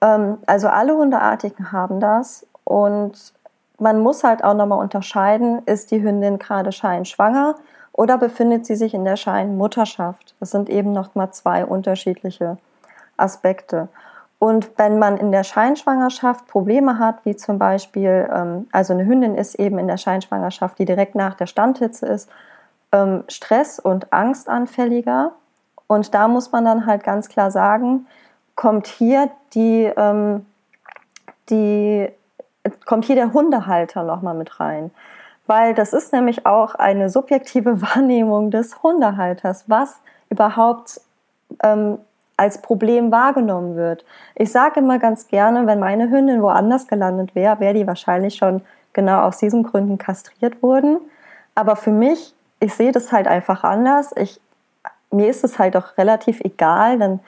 Ähm, 0.00 0.38
also 0.46 0.68
alle 0.68 0.94
Hundeartigen 0.94 1.72
haben 1.72 2.00
das 2.00 2.46
und 2.64 3.34
man 3.78 4.00
muss 4.00 4.24
halt 4.24 4.44
auch 4.44 4.54
nochmal 4.54 4.78
unterscheiden, 4.78 5.62
ist 5.66 5.90
die 5.90 6.02
Hündin 6.02 6.38
gerade 6.38 6.70
scheinschwanger 6.70 7.56
oder 7.92 8.18
befindet 8.18 8.66
sie 8.66 8.76
sich 8.76 8.94
in 8.94 9.04
der 9.04 9.16
Scheinmutterschaft. 9.16 10.34
Das 10.38 10.50
sind 10.50 10.68
eben 10.68 10.92
nochmal 10.92 11.32
zwei 11.32 11.64
unterschiedliche 11.64 12.58
Aspekte. 13.16 13.88
Und 14.38 14.70
wenn 14.78 14.98
man 14.98 15.18
in 15.18 15.32
der 15.32 15.44
Scheinschwangerschaft 15.44 16.46
Probleme 16.46 16.98
hat, 16.98 17.24
wie 17.24 17.36
zum 17.36 17.58
Beispiel, 17.58 18.28
ähm, 18.34 18.68
also 18.72 18.94
eine 18.94 19.04
Hündin 19.04 19.34
ist 19.34 19.54
eben 19.56 19.78
in 19.78 19.86
der 19.86 19.98
Scheinschwangerschaft, 19.98 20.78
die 20.78 20.86
direkt 20.86 21.14
nach 21.14 21.34
der 21.34 21.46
Standhitze 21.46 22.06
ist, 22.06 22.30
ähm, 22.90 23.24
Stress- 23.28 23.78
und 23.78 24.12
Angstanfälliger. 24.12 25.32
Und 25.86 26.14
da 26.14 26.26
muss 26.26 26.52
man 26.52 26.64
dann 26.64 26.86
halt 26.86 27.04
ganz 27.04 27.28
klar 27.28 27.50
sagen, 27.50 28.06
kommt 28.60 28.88
hier 28.88 29.30
die, 29.54 29.90
ähm, 29.96 30.44
die, 31.48 32.10
kommt 32.84 33.06
hier 33.06 33.14
der 33.14 33.32
Hundehalter 33.32 34.02
nochmal 34.02 34.34
mit 34.34 34.60
rein. 34.60 34.90
Weil 35.46 35.72
das 35.72 35.94
ist 35.94 36.12
nämlich 36.12 36.44
auch 36.44 36.74
eine 36.74 37.08
subjektive 37.08 37.80
Wahrnehmung 37.94 38.50
des 38.50 38.82
Hundehalters, 38.82 39.64
was 39.68 39.98
überhaupt 40.28 41.00
ähm, 41.62 42.00
als 42.36 42.60
Problem 42.60 43.10
wahrgenommen 43.10 43.76
wird. 43.76 44.04
Ich 44.34 44.52
sage 44.52 44.80
immer 44.80 44.98
ganz 44.98 45.28
gerne, 45.28 45.66
wenn 45.66 45.80
meine 45.80 46.10
Hündin 46.10 46.42
woanders 46.42 46.86
gelandet 46.86 47.34
wäre, 47.34 47.60
wäre 47.60 47.72
die 47.72 47.86
wahrscheinlich 47.86 48.34
schon 48.34 48.60
genau 48.92 49.22
aus 49.22 49.38
diesen 49.38 49.62
Gründen 49.62 49.96
kastriert 49.96 50.62
worden. 50.62 50.98
Aber 51.54 51.76
für 51.76 51.92
mich, 51.92 52.34
ich 52.60 52.74
sehe 52.74 52.92
das 52.92 53.10
halt 53.10 53.26
einfach 53.26 53.64
anders. 53.64 54.14
Ich, 54.16 54.38
mir 55.10 55.30
ist 55.30 55.44
es 55.44 55.58
halt 55.58 55.78
auch 55.78 55.96
relativ 55.96 56.42
egal, 56.42 56.98
dann 56.98 57.20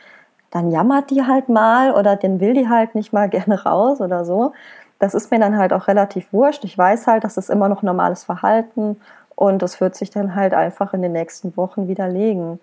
dann 0.52 0.70
jammert 0.70 1.10
die 1.10 1.26
halt 1.26 1.48
mal 1.48 1.92
oder 1.92 2.14
den 2.14 2.38
will 2.38 2.54
die 2.54 2.68
halt 2.68 2.94
nicht 2.94 3.12
mal 3.12 3.28
gerne 3.30 3.64
raus 3.64 4.00
oder 4.00 4.24
so. 4.24 4.52
Das 5.00 5.14
ist 5.14 5.32
mir 5.32 5.40
dann 5.40 5.58
halt 5.58 5.72
auch 5.72 5.88
relativ 5.88 6.32
wurscht. 6.32 6.64
Ich 6.64 6.78
weiß 6.78 7.08
halt, 7.08 7.24
das 7.24 7.36
ist 7.36 7.50
immer 7.50 7.68
noch 7.68 7.82
normales 7.82 8.22
Verhalten 8.22 9.00
und 9.34 9.60
das 9.60 9.80
wird 9.80 9.96
sich 9.96 10.10
dann 10.10 10.36
halt 10.36 10.54
einfach 10.54 10.94
in 10.94 11.02
den 11.02 11.12
nächsten 11.12 11.56
Wochen 11.56 11.88
widerlegen. 11.88 12.60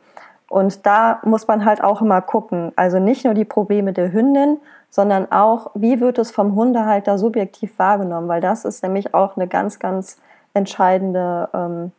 Und 0.48 0.86
da 0.86 1.20
muss 1.24 1.48
man 1.48 1.66
halt 1.66 1.84
auch 1.84 2.02
immer 2.02 2.22
gucken. 2.22 2.72
Also 2.76 3.00
nicht 3.00 3.26
nur 3.26 3.34
die 3.34 3.46
Probleme 3.46 3.92
der 3.92 4.14
Hündin, 4.14 4.58
sondern 4.90 5.32
auch, 5.32 5.72
wie 5.76 6.00
wird 6.00 6.18
es 6.18 6.32
vom 6.32 6.56
Hundehalter 6.56 7.18
subjektiv 7.18 7.78
wahrgenommen, 7.78 8.28
weil 8.28 8.42
das 8.42 8.66
ist 8.66 8.82
nämlich 8.82 9.14
auch 9.14 9.36
eine 9.36 9.48
ganz, 9.48 9.78
ganz 9.80 10.18
entscheidende, 10.54 11.50
ähm, 11.54 11.92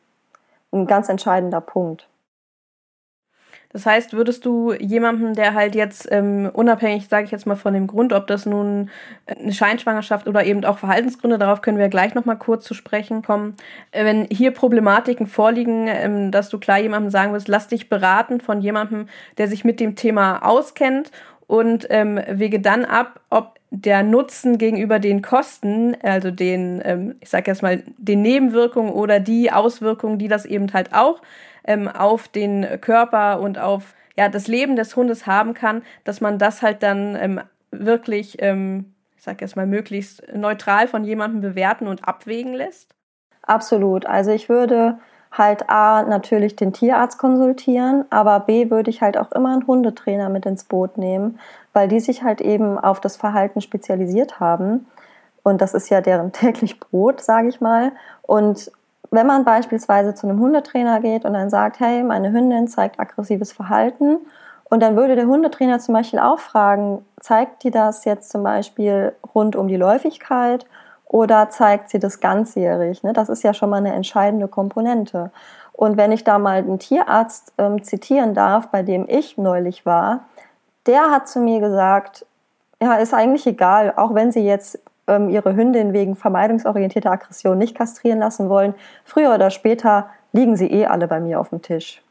ein 0.72 0.86
ganz 0.86 1.08
entscheidender 1.08 1.60
Punkt. 1.60 2.09
Das 3.72 3.86
heißt, 3.86 4.14
würdest 4.14 4.44
du 4.44 4.72
jemandem, 4.72 5.34
der 5.34 5.54
halt 5.54 5.76
jetzt 5.76 6.08
ähm, 6.10 6.50
unabhängig, 6.52 7.06
sage 7.08 7.26
ich 7.26 7.30
jetzt 7.30 7.46
mal 7.46 7.54
von 7.54 7.72
dem 7.72 7.86
Grund, 7.86 8.12
ob 8.12 8.26
das 8.26 8.44
nun 8.44 8.90
eine 9.26 9.52
Scheinschwangerschaft 9.52 10.26
oder 10.26 10.44
eben 10.44 10.64
auch 10.64 10.78
Verhaltensgründe, 10.78 11.38
darauf 11.38 11.62
können 11.62 11.78
wir 11.78 11.88
gleich 11.88 12.14
noch 12.14 12.24
mal 12.24 12.34
kurz 12.34 12.64
zu 12.64 12.74
sprechen 12.74 13.22
kommen, 13.22 13.54
äh, 13.92 14.04
wenn 14.04 14.24
hier 14.24 14.50
Problematiken 14.50 15.28
vorliegen, 15.28 15.86
ähm, 15.86 16.32
dass 16.32 16.48
du 16.48 16.58
klar 16.58 16.78
jemandem 16.78 17.10
sagen 17.10 17.32
wirst, 17.32 17.46
lass 17.46 17.68
dich 17.68 17.88
beraten 17.88 18.40
von 18.40 18.60
jemandem, 18.60 19.06
der 19.38 19.46
sich 19.46 19.64
mit 19.64 19.78
dem 19.78 19.94
Thema 19.94 20.44
auskennt 20.44 21.12
und 21.46 21.86
ähm, 21.90 22.20
wege 22.28 22.60
dann 22.60 22.84
ab, 22.84 23.20
ob 23.30 23.60
der 23.70 24.02
Nutzen 24.02 24.58
gegenüber 24.58 24.98
den 24.98 25.22
Kosten, 25.22 25.96
also 26.02 26.32
den, 26.32 26.82
ähm, 26.84 27.14
ich 27.20 27.28
sage 27.28 27.50
jetzt 27.50 27.62
mal, 27.62 27.84
den 27.98 28.22
Nebenwirkungen 28.22 28.90
oder 28.90 29.20
die 29.20 29.52
Auswirkungen, 29.52 30.18
die 30.18 30.26
das 30.26 30.44
eben 30.44 30.72
halt 30.72 30.92
auch 30.92 31.22
ähm, 31.70 31.86
auf 31.86 32.26
den 32.26 32.66
Körper 32.80 33.40
und 33.40 33.58
auf 33.58 33.94
ja, 34.16 34.28
das 34.28 34.48
Leben 34.48 34.74
des 34.74 34.96
Hundes 34.96 35.28
haben 35.28 35.54
kann, 35.54 35.82
dass 36.02 36.20
man 36.20 36.36
das 36.36 36.62
halt 36.62 36.82
dann 36.82 37.16
ähm, 37.16 37.40
wirklich, 37.70 38.42
ähm, 38.42 38.92
ich 39.16 39.22
sag 39.22 39.40
jetzt 39.40 39.54
mal, 39.54 39.66
möglichst 39.66 40.24
neutral 40.34 40.88
von 40.88 41.04
jemandem 41.04 41.40
bewerten 41.40 41.86
und 41.86 42.06
abwägen 42.08 42.54
lässt? 42.54 42.92
Absolut. 43.42 44.04
Also 44.04 44.32
ich 44.32 44.48
würde 44.48 44.98
halt 45.30 45.70
A 45.70 46.02
natürlich 46.02 46.56
den 46.56 46.72
Tierarzt 46.72 47.18
konsultieren, 47.18 48.04
aber 48.10 48.40
B 48.40 48.68
würde 48.68 48.90
ich 48.90 49.00
halt 49.00 49.16
auch 49.16 49.30
immer 49.30 49.52
einen 49.52 49.66
Hundetrainer 49.66 50.28
mit 50.28 50.46
ins 50.46 50.64
Boot 50.64 50.98
nehmen, 50.98 51.38
weil 51.72 51.86
die 51.86 52.00
sich 52.00 52.24
halt 52.24 52.40
eben 52.40 52.78
auf 52.78 53.00
das 53.00 53.16
Verhalten 53.16 53.60
spezialisiert 53.60 54.40
haben. 54.40 54.88
Und 55.44 55.62
das 55.62 55.72
ist 55.72 55.88
ja 55.88 56.00
deren 56.00 56.32
täglich 56.32 56.80
Brot, 56.80 57.20
sage 57.20 57.48
ich 57.48 57.60
mal. 57.60 57.92
Und 58.22 58.72
wenn 59.10 59.26
man 59.26 59.44
beispielsweise 59.44 60.14
zu 60.14 60.28
einem 60.28 60.40
Hundetrainer 60.40 61.00
geht 61.00 61.24
und 61.24 61.34
dann 61.34 61.50
sagt, 61.50 61.80
hey, 61.80 62.02
meine 62.02 62.32
Hündin 62.32 62.68
zeigt 62.68 63.00
aggressives 63.00 63.52
Verhalten, 63.52 64.18
und 64.70 64.80
dann 64.80 64.96
würde 64.96 65.16
der 65.16 65.26
Hundetrainer 65.26 65.80
zum 65.80 65.94
Beispiel 65.94 66.20
auch 66.20 66.38
fragen, 66.38 67.04
zeigt 67.20 67.64
die 67.64 67.72
das 67.72 68.04
jetzt 68.04 68.30
zum 68.30 68.44
Beispiel 68.44 69.12
rund 69.34 69.56
um 69.56 69.66
die 69.66 69.76
Läufigkeit 69.76 70.64
oder 71.06 71.50
zeigt 71.50 71.90
sie 71.90 71.98
das 71.98 72.20
ganzjährig? 72.20 73.02
Ne? 73.02 73.12
Das 73.12 73.28
ist 73.28 73.42
ja 73.42 73.52
schon 73.52 73.68
mal 73.68 73.78
eine 73.78 73.92
entscheidende 73.92 74.46
Komponente. 74.46 75.32
Und 75.72 75.96
wenn 75.96 76.12
ich 76.12 76.22
da 76.22 76.38
mal 76.38 76.58
einen 76.58 76.78
Tierarzt 76.78 77.52
ähm, 77.58 77.82
zitieren 77.82 78.32
darf, 78.32 78.68
bei 78.68 78.84
dem 78.84 79.06
ich 79.08 79.36
neulich 79.36 79.84
war, 79.84 80.20
der 80.86 81.10
hat 81.10 81.26
zu 81.26 81.40
mir 81.40 81.58
gesagt, 81.58 82.24
ja, 82.80 82.94
ist 82.94 83.12
eigentlich 83.12 83.46
egal, 83.48 83.92
auch 83.96 84.14
wenn 84.14 84.30
sie 84.30 84.46
jetzt 84.46 84.78
ähm, 85.10 85.28
ihre 85.28 85.54
Hündin 85.54 85.92
wegen 85.92 86.16
vermeidungsorientierter 86.16 87.10
Aggression 87.10 87.58
nicht 87.58 87.76
kastrieren 87.76 88.20
lassen 88.20 88.48
wollen, 88.48 88.74
früher 89.04 89.34
oder 89.34 89.50
später 89.50 90.08
liegen 90.32 90.56
sie 90.56 90.70
eh 90.70 90.86
alle 90.86 91.08
bei 91.08 91.20
mir 91.20 91.40
auf 91.40 91.50
dem 91.50 91.60
Tisch. 91.60 92.02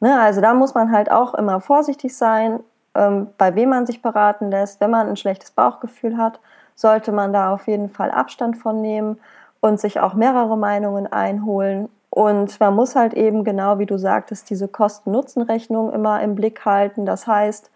Ne, 0.00 0.18
also 0.20 0.40
da 0.40 0.54
muss 0.54 0.74
man 0.74 0.92
halt 0.92 1.10
auch 1.10 1.34
immer 1.34 1.60
vorsichtig 1.60 2.16
sein, 2.16 2.60
ähm, 2.94 3.28
bei 3.38 3.54
wem 3.54 3.70
man 3.70 3.86
sich 3.86 4.02
beraten 4.02 4.50
lässt. 4.50 4.80
Wenn 4.80 4.90
man 4.90 5.08
ein 5.08 5.16
schlechtes 5.16 5.50
Bauchgefühl 5.50 6.16
hat, 6.16 6.40
sollte 6.74 7.12
man 7.12 7.32
da 7.32 7.52
auf 7.52 7.66
jeden 7.66 7.88
Fall 7.88 8.10
Abstand 8.10 8.56
von 8.56 8.80
nehmen 8.80 9.18
und 9.60 9.80
sich 9.80 10.00
auch 10.00 10.14
mehrere 10.14 10.56
Meinungen 10.56 11.10
einholen. 11.10 11.88
Und 12.10 12.60
man 12.60 12.74
muss 12.74 12.94
halt 12.94 13.14
eben 13.14 13.44
genau, 13.44 13.78
wie 13.78 13.86
du 13.86 13.98
sagtest, 13.98 14.48
diese 14.50 14.68
Kosten-Nutzen-Rechnung 14.68 15.92
immer 15.92 16.22
im 16.22 16.34
Blick 16.34 16.64
halten. 16.64 17.06
Das 17.06 17.26
heißt, 17.26 17.70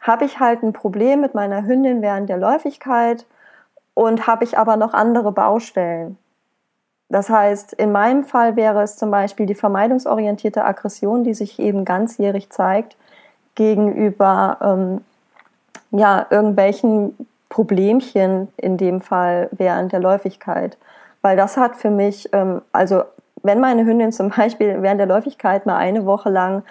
habe 0.00 0.26
ich 0.26 0.38
halt 0.38 0.62
ein 0.62 0.72
Problem 0.72 1.20
mit 1.20 1.34
meiner 1.34 1.64
Hündin 1.64 2.02
während 2.02 2.28
der 2.28 2.36
Läufigkeit 2.36 3.26
und 3.94 4.26
habe 4.26 4.44
ich 4.44 4.58
aber 4.58 4.76
noch 4.76 4.92
andere 4.92 5.32
Baustellen. 5.32 6.18
Das 7.08 7.30
heißt, 7.30 7.74
in 7.74 7.92
meinem 7.92 8.24
Fall 8.24 8.56
wäre 8.56 8.82
es 8.82 8.96
zum 8.96 9.10
Beispiel 9.10 9.46
die 9.46 9.54
vermeidungsorientierte 9.54 10.64
Aggression, 10.64 11.22
die 11.22 11.34
sich 11.34 11.58
eben 11.58 11.84
ganzjährig 11.84 12.50
zeigt 12.50 12.96
gegenüber 13.54 14.58
ähm, 14.60 15.04
ja, 15.90 16.26
irgendwelchen 16.28 17.16
Problemchen 17.48 18.48
in 18.56 18.76
dem 18.76 19.00
Fall 19.00 19.48
während 19.52 19.92
der 19.92 20.00
Läufigkeit. 20.00 20.76
Weil 21.22 21.36
das 21.36 21.56
hat 21.56 21.76
für 21.76 21.90
mich, 21.90 22.28
ähm, 22.32 22.62
also 22.72 23.04
wenn 23.42 23.60
meine 23.60 23.84
Hündin 23.84 24.10
zum 24.10 24.30
Beispiel 24.30 24.82
während 24.82 24.98
der 24.98 25.06
Läufigkeit 25.06 25.66
mal 25.66 25.76
eine 25.76 26.06
Woche 26.06 26.30
lang 26.30 26.64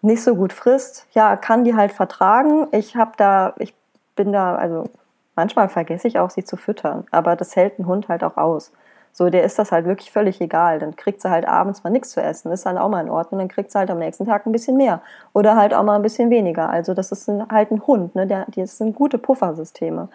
nicht 0.00 0.22
so 0.22 0.34
gut 0.34 0.52
frisst, 0.52 1.06
ja, 1.12 1.36
kann 1.36 1.64
die 1.64 1.76
halt 1.76 1.92
vertragen. 1.92 2.66
Ich 2.72 2.96
habe 2.96 3.12
da, 3.16 3.52
ich 3.58 3.74
bin 4.16 4.32
da, 4.32 4.54
also 4.54 4.88
manchmal 5.34 5.68
vergesse 5.68 6.08
ich 6.08 6.18
auch, 6.18 6.30
sie 6.30 6.44
zu 6.44 6.56
füttern, 6.56 7.06
aber 7.10 7.36
das 7.36 7.56
hält 7.56 7.78
ein 7.78 7.86
Hund 7.86 8.08
halt 8.08 8.24
auch 8.24 8.36
aus. 8.36 8.72
So, 9.14 9.28
der 9.28 9.44
ist 9.44 9.58
das 9.58 9.72
halt 9.72 9.84
wirklich 9.84 10.10
völlig 10.10 10.40
egal. 10.40 10.78
Dann 10.78 10.96
kriegt 10.96 11.20
sie 11.20 11.30
halt 11.30 11.46
abends 11.46 11.84
mal 11.84 11.90
nichts 11.90 12.10
zu 12.10 12.22
essen, 12.22 12.50
ist 12.50 12.64
dann 12.64 12.78
auch 12.78 12.88
mal 12.88 13.02
in 13.02 13.10
Ordnung. 13.10 13.40
Dann 13.40 13.48
kriegt 13.48 13.70
sie 13.70 13.78
halt 13.78 13.90
am 13.90 13.98
nächsten 13.98 14.24
Tag 14.24 14.46
ein 14.46 14.52
bisschen 14.52 14.76
mehr 14.78 15.02
oder 15.34 15.54
halt 15.54 15.74
auch 15.74 15.82
mal 15.82 15.96
ein 15.96 16.02
bisschen 16.02 16.30
weniger. 16.30 16.70
Also 16.70 16.94
das 16.94 17.12
ist 17.12 17.28
ein, 17.28 17.46
halt 17.50 17.70
ein 17.70 17.86
Hund, 17.86 18.14
ne? 18.14 18.26
Der, 18.26 18.46
das 18.56 18.78
sind 18.78 18.96
gute 18.96 19.18
Puffersysteme. 19.18 20.08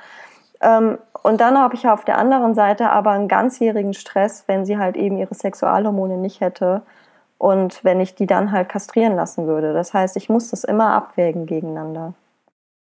Ähm, 0.61 0.97
und 1.21 1.39
dann 1.41 1.59
habe 1.59 1.75
ich 1.75 1.87
auf 1.87 2.05
der 2.05 2.17
anderen 2.17 2.55
Seite 2.55 2.89
aber 2.89 3.11
einen 3.11 3.27
ganzjährigen 3.27 3.93
Stress, 3.93 4.45
wenn 4.47 4.65
sie 4.65 4.79
halt 4.79 4.97
eben 4.97 5.17
ihre 5.17 5.35
Sexualhormone 5.35 6.17
nicht 6.17 6.41
hätte 6.41 6.81
und 7.37 7.83
wenn 7.83 7.99
ich 7.99 8.15
die 8.15 8.25
dann 8.25 8.51
halt 8.51 8.67
kastrieren 8.69 9.15
lassen 9.15 9.45
würde. 9.45 9.73
Das 9.73 9.93
heißt, 9.93 10.17
ich 10.17 10.29
muss 10.29 10.49
das 10.49 10.63
immer 10.63 10.93
abwägen 10.93 11.45
gegeneinander 11.45 12.13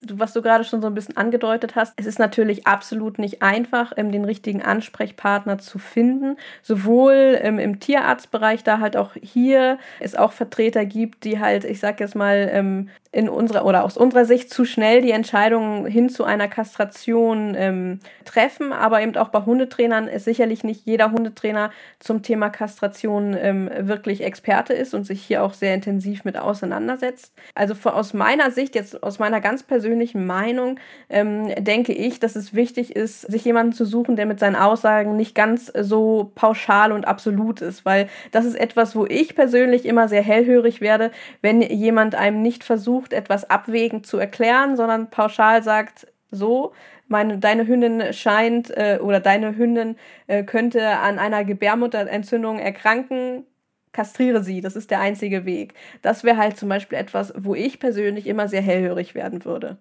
was 0.09 0.33
du 0.33 0.41
gerade 0.41 0.63
schon 0.63 0.81
so 0.81 0.87
ein 0.87 0.95
bisschen 0.95 1.15
angedeutet 1.15 1.75
hast, 1.75 1.93
es 1.97 2.07
ist 2.07 2.17
natürlich 2.17 2.65
absolut 2.65 3.19
nicht 3.19 3.41
einfach, 3.43 3.93
ähm, 3.97 4.11
den 4.11 4.25
richtigen 4.25 4.63
Ansprechpartner 4.63 5.59
zu 5.59 5.77
finden. 5.77 6.37
Sowohl 6.63 7.37
ähm, 7.41 7.59
im 7.59 7.79
Tierarztbereich, 7.79 8.63
da 8.63 8.79
halt 8.79 8.97
auch 8.97 9.11
hier 9.21 9.77
es 9.99 10.15
auch 10.15 10.31
Vertreter 10.31 10.85
gibt, 10.85 11.23
die 11.23 11.39
halt, 11.39 11.65
ich 11.65 11.79
sag 11.79 11.99
jetzt 11.99 12.15
mal, 12.15 12.49
ähm, 12.51 12.89
in 13.13 13.27
unserer 13.27 13.65
oder 13.65 13.83
aus 13.83 13.97
unserer 13.97 14.23
Sicht 14.23 14.53
zu 14.53 14.63
schnell 14.63 15.01
die 15.01 15.11
Entscheidung 15.11 15.85
hin 15.85 16.07
zu 16.07 16.23
einer 16.23 16.47
Kastration 16.47 17.55
ähm, 17.57 17.99
treffen, 18.23 18.71
aber 18.71 19.01
eben 19.01 19.17
auch 19.17 19.29
bei 19.29 19.41
Hundetrainern 19.41 20.07
ist 20.07 20.23
sicherlich 20.23 20.63
nicht 20.63 20.85
jeder 20.85 21.11
Hundetrainer 21.11 21.71
zum 21.99 22.23
Thema 22.23 22.49
Kastration 22.49 23.35
ähm, 23.37 23.69
wirklich 23.79 24.23
Experte 24.23 24.73
ist 24.73 24.93
und 24.93 25.05
sich 25.05 25.21
hier 25.21 25.43
auch 25.43 25.53
sehr 25.53 25.73
intensiv 25.73 26.23
mit 26.23 26.37
auseinandersetzt. 26.37 27.33
Also 27.53 27.75
aus 27.89 28.13
meiner 28.13 28.49
Sicht, 28.49 28.75
jetzt 28.75 29.03
aus 29.03 29.19
meiner 29.19 29.41
ganz 29.41 29.63
persönlichen 29.63 30.25
Meinung, 30.25 30.79
ähm, 31.09 31.53
denke 31.59 31.91
ich, 31.91 32.21
dass 32.21 32.37
es 32.37 32.53
wichtig 32.53 32.95
ist, 32.95 33.21
sich 33.21 33.43
jemanden 33.43 33.73
zu 33.73 33.83
suchen, 33.83 34.15
der 34.15 34.25
mit 34.25 34.39
seinen 34.39 34.55
Aussagen 34.55 35.17
nicht 35.17 35.35
ganz 35.35 35.65
so 35.77 36.31
pauschal 36.35 36.93
und 36.93 37.05
absolut 37.05 37.61
ist, 37.61 37.83
weil 37.83 38.07
das 38.31 38.45
ist 38.45 38.55
etwas, 38.55 38.95
wo 38.95 39.05
ich 39.05 39.35
persönlich 39.35 39.85
immer 39.85 40.07
sehr 40.07 40.23
hellhörig 40.23 40.79
werde, 40.79 41.11
wenn 41.41 41.61
jemand 41.61 42.15
einem 42.15 42.41
nicht 42.41 42.63
versucht, 42.63 43.00
versucht, 43.01 43.13
etwas 43.13 43.49
abwägend 43.49 44.05
zu 44.05 44.17
erklären, 44.17 44.75
sondern 44.75 45.09
pauschal 45.09 45.63
sagt, 45.63 46.07
so, 46.31 46.71
meine, 47.07 47.37
deine 47.37 47.67
Hündin 47.67 48.13
scheint 48.13 48.69
äh, 48.71 48.99
oder 49.01 49.19
deine 49.19 49.57
Hündin 49.57 49.97
äh, 50.27 50.43
könnte 50.43 50.97
an 50.99 51.19
einer 51.19 51.43
Gebärmutterentzündung 51.43 52.59
erkranken, 52.59 53.45
kastriere 53.91 54.41
sie, 54.41 54.61
das 54.61 54.77
ist 54.77 54.91
der 54.91 55.01
einzige 55.01 55.43
Weg. 55.43 55.73
Das 56.01 56.23
wäre 56.23 56.37
halt 56.37 56.57
zum 56.57 56.69
Beispiel 56.69 56.97
etwas, 56.97 57.33
wo 57.37 57.53
ich 57.53 57.79
persönlich 57.79 58.27
immer 58.27 58.47
sehr 58.47 58.61
hellhörig 58.61 59.13
werden 59.13 59.43
würde. 59.43 59.77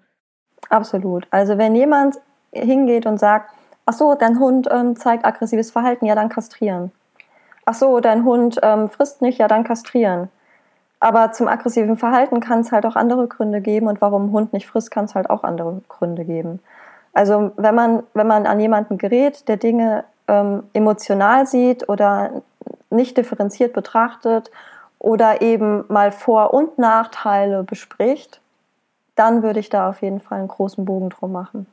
Absolut. 0.68 1.28
Also 1.30 1.56
wenn 1.58 1.76
jemand 1.76 2.16
hingeht 2.52 3.06
und 3.06 3.20
sagt, 3.20 3.50
ach 3.86 3.92
so, 3.92 4.14
dein 4.14 4.40
Hund 4.40 4.68
ähm, 4.70 4.96
zeigt 4.96 5.24
aggressives 5.24 5.70
Verhalten, 5.70 6.06
ja, 6.06 6.16
dann 6.16 6.28
kastrieren. 6.28 6.90
Ach 7.64 7.74
so, 7.74 8.00
dein 8.00 8.24
Hund 8.24 8.58
ähm, 8.62 8.88
frisst 8.88 9.22
nicht, 9.22 9.38
ja, 9.38 9.46
dann 9.46 9.62
kastrieren. 9.62 10.28
Aber 11.00 11.32
zum 11.32 11.48
aggressiven 11.48 11.96
Verhalten 11.96 12.40
kann 12.40 12.60
es 12.60 12.72
halt 12.72 12.84
auch 12.84 12.94
andere 12.94 13.26
Gründe 13.26 13.62
geben 13.62 13.86
und 13.88 14.02
warum 14.02 14.26
ein 14.26 14.32
Hund 14.32 14.52
nicht 14.52 14.66
frisst, 14.66 14.90
kann 14.90 15.06
es 15.06 15.14
halt 15.14 15.30
auch 15.30 15.44
andere 15.44 15.80
Gründe 15.88 16.24
geben. 16.24 16.60
Also 17.14 17.52
wenn 17.56 17.74
man, 17.74 18.02
wenn 18.14 18.26
man 18.26 18.46
an 18.46 18.60
jemanden 18.60 18.98
gerät, 18.98 19.48
der 19.48 19.56
Dinge 19.56 20.04
ähm, 20.28 20.64
emotional 20.74 21.46
sieht 21.46 21.88
oder 21.88 22.42
nicht 22.90 23.16
differenziert 23.16 23.72
betrachtet 23.72 24.50
oder 24.98 25.40
eben 25.40 25.84
mal 25.88 26.12
Vor- 26.12 26.52
und 26.52 26.78
Nachteile 26.78 27.64
bespricht, 27.64 28.40
dann 29.16 29.42
würde 29.42 29.60
ich 29.60 29.70
da 29.70 29.88
auf 29.88 30.02
jeden 30.02 30.20
Fall 30.20 30.38
einen 30.38 30.48
großen 30.48 30.84
Bogen 30.84 31.08
drum 31.08 31.32
machen. 31.32 31.66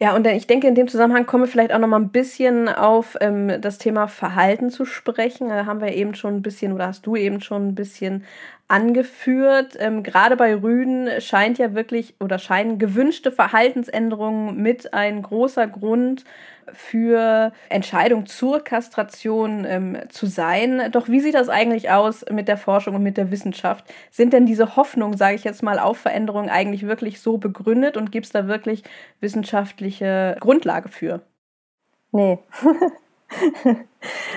Ja, 0.00 0.14
und 0.14 0.24
ich 0.28 0.46
denke, 0.46 0.68
in 0.68 0.76
dem 0.76 0.86
Zusammenhang 0.86 1.26
kommen 1.26 1.44
wir 1.44 1.48
vielleicht 1.48 1.72
auch 1.72 1.78
noch 1.80 1.88
mal 1.88 1.98
ein 1.98 2.10
bisschen 2.10 2.68
auf 2.68 3.16
ähm, 3.20 3.60
das 3.60 3.78
Thema 3.78 4.06
Verhalten 4.06 4.70
zu 4.70 4.84
sprechen. 4.84 5.48
Da 5.48 5.66
haben 5.66 5.80
wir 5.80 5.92
eben 5.92 6.14
schon 6.14 6.36
ein 6.36 6.42
bisschen, 6.42 6.72
oder 6.72 6.86
hast 6.86 7.04
du 7.04 7.16
eben 7.16 7.40
schon 7.40 7.68
ein 7.68 7.74
bisschen 7.74 8.24
angeführt. 8.68 9.76
Ähm, 9.80 10.04
gerade 10.04 10.36
bei 10.36 10.54
Rüden 10.54 11.20
scheint 11.20 11.58
ja 11.58 11.74
wirklich 11.74 12.14
oder 12.20 12.38
scheinen 12.38 12.78
gewünschte 12.78 13.32
Verhaltensänderungen 13.32 14.56
mit 14.62 14.94
ein 14.94 15.20
großer 15.22 15.66
Grund 15.66 16.24
für 16.72 17.52
Entscheidung 17.68 18.26
zur 18.26 18.60
Kastration 18.60 19.64
ähm, 19.64 19.98
zu 20.08 20.26
sein. 20.26 20.90
Doch 20.92 21.08
wie 21.08 21.20
sieht 21.20 21.34
das 21.34 21.48
eigentlich 21.48 21.90
aus 21.90 22.24
mit 22.30 22.48
der 22.48 22.56
Forschung 22.56 22.94
und 22.94 23.02
mit 23.02 23.16
der 23.16 23.30
Wissenschaft? 23.30 23.84
Sind 24.10 24.32
denn 24.32 24.46
diese 24.46 24.76
Hoffnungen, 24.76 25.16
sage 25.16 25.34
ich 25.34 25.44
jetzt 25.44 25.62
mal, 25.62 25.78
auf 25.78 25.98
Veränderungen 25.98 26.50
eigentlich 26.50 26.86
wirklich 26.86 27.20
so 27.20 27.38
begründet 27.38 27.96
und 27.96 28.12
gibt 28.12 28.26
es 28.26 28.32
da 28.32 28.48
wirklich 28.48 28.82
wissenschaftliche 29.20 30.36
Grundlage 30.40 30.88
für? 30.88 31.20
Nee. 32.12 32.38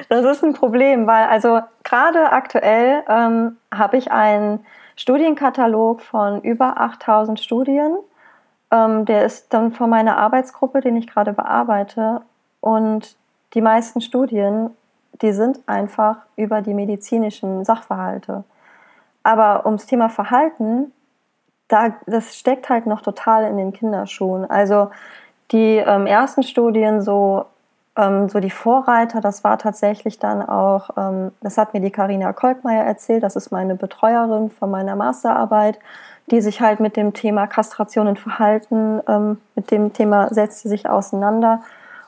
das 0.09 0.25
ist 0.25 0.43
ein 0.43 0.53
Problem, 0.53 1.07
weil 1.07 1.25
also 1.25 1.61
gerade 1.83 2.31
aktuell 2.31 3.03
ähm, 3.07 3.57
habe 3.73 3.97
ich 3.97 4.11
einen 4.11 4.65
Studienkatalog 4.95 6.01
von 6.01 6.41
über 6.41 6.79
8000 6.79 7.39
Studien. 7.39 7.97
Ähm, 8.71 9.05
der 9.05 9.25
ist 9.25 9.53
dann 9.53 9.71
von 9.71 9.89
meiner 9.89 10.17
Arbeitsgruppe, 10.17 10.81
den 10.81 10.95
ich 10.95 11.07
gerade 11.07 11.33
bearbeite. 11.33 12.21
Und 12.59 13.15
die 13.53 13.61
meisten 13.61 14.01
Studien, 14.01 14.71
die 15.21 15.33
sind 15.33 15.59
einfach 15.67 16.17
über 16.35 16.61
die 16.61 16.73
medizinischen 16.73 17.65
Sachverhalte. 17.65 18.43
Aber 19.23 19.65
ums 19.65 19.85
Thema 19.85 20.09
Verhalten, 20.09 20.91
da, 21.67 21.95
das 22.05 22.35
steckt 22.35 22.69
halt 22.69 22.85
noch 22.85 23.01
total 23.01 23.45
in 23.45 23.57
den 23.57 23.73
Kinderschuhen. 23.73 24.49
Also 24.49 24.89
die 25.51 25.77
ähm, 25.77 26.07
ersten 26.07 26.43
Studien 26.43 27.01
so 27.01 27.45
ähm, 27.97 28.29
so 28.29 28.39
die 28.39 28.49
Vorreiter, 28.49 29.21
das 29.21 29.43
war 29.43 29.57
tatsächlich 29.57 30.19
dann 30.19 30.41
auch, 30.47 30.91
ähm, 30.97 31.31
das 31.41 31.57
hat 31.57 31.73
mir 31.73 31.81
die 31.81 31.91
Karina 31.91 32.33
Kolkmeier 32.33 32.83
erzählt, 32.85 33.23
das 33.23 33.35
ist 33.35 33.51
meine 33.51 33.75
Betreuerin 33.75 34.49
von 34.49 34.71
meiner 34.71 34.95
Masterarbeit, 34.95 35.79
die 36.31 36.41
sich 36.41 36.61
halt 36.61 36.79
mit 36.79 36.95
dem 36.97 37.13
Thema 37.13 37.45
Kastration 37.45 38.07
und 38.07 38.19
Verhalten, 38.19 39.01
ähm, 39.07 39.41
mit 39.55 39.69
dem 39.69 39.93
Thema 39.93 40.33
setzt 40.33 40.61
sie 40.61 40.69
sich 40.69 40.89
auseinander. 40.89 41.61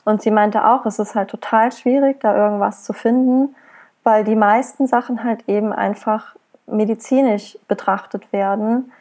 Und 0.04 0.22
sie 0.22 0.30
meinte 0.30 0.66
auch, 0.66 0.86
es 0.86 0.98
ist 0.98 1.14
halt 1.14 1.30
total 1.30 1.72
schwierig, 1.72 2.20
da 2.20 2.36
irgendwas 2.36 2.84
zu 2.84 2.92
finden, 2.92 3.54
weil 4.02 4.24
die 4.24 4.36
meisten 4.36 4.86
Sachen 4.86 5.24
halt 5.24 5.48
eben 5.48 5.72
einfach 5.72 6.34
medizinisch 6.66 7.58
betrachtet 7.68 8.32
werden. 8.32 8.92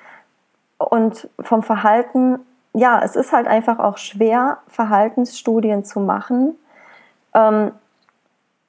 Und 0.77 1.29
vom 1.39 1.63
Verhalten, 1.63 2.39
ja, 2.73 3.01
es 3.03 3.15
ist 3.15 3.31
halt 3.31 3.47
einfach 3.47 3.79
auch 3.79 3.97
schwer, 3.97 4.57
Verhaltensstudien 4.67 5.85
zu 5.85 5.99
machen, 5.99 6.55
ähm, 7.33 7.71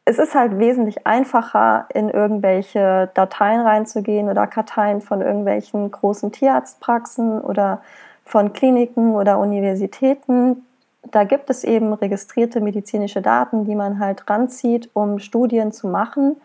es 0.06 0.18
ist 0.18 0.34
halt 0.34 0.58
wesentlich 0.58 1.06
einfacher, 1.06 1.86
in 1.94 2.10
irgendwelche 2.10 3.10
Dateien 3.14 3.60
reinzugehen 3.60 4.28
oder 4.28 4.46
Karteien 4.46 5.00
von 5.00 5.22
irgendwelchen 5.22 5.90
großen 5.90 6.30
Tierarztpraxen 6.30 7.40
oder 7.40 7.80
von 8.24 8.52
Kliniken 8.52 9.14
oder 9.14 9.38
Universitäten. 9.38 10.64
Da 11.10 11.24
gibt 11.24 11.48
es 11.48 11.64
eben 11.64 11.92
registrierte 11.92 12.60
medizinische 12.60 13.22
Daten, 13.22 13.64
die 13.64 13.74
man 13.74 13.98
halt 13.98 14.28
ranzieht, 14.28 14.90
um 14.92 15.18
Studien 15.18 15.72
zu 15.72 15.88
machen. 15.88 16.36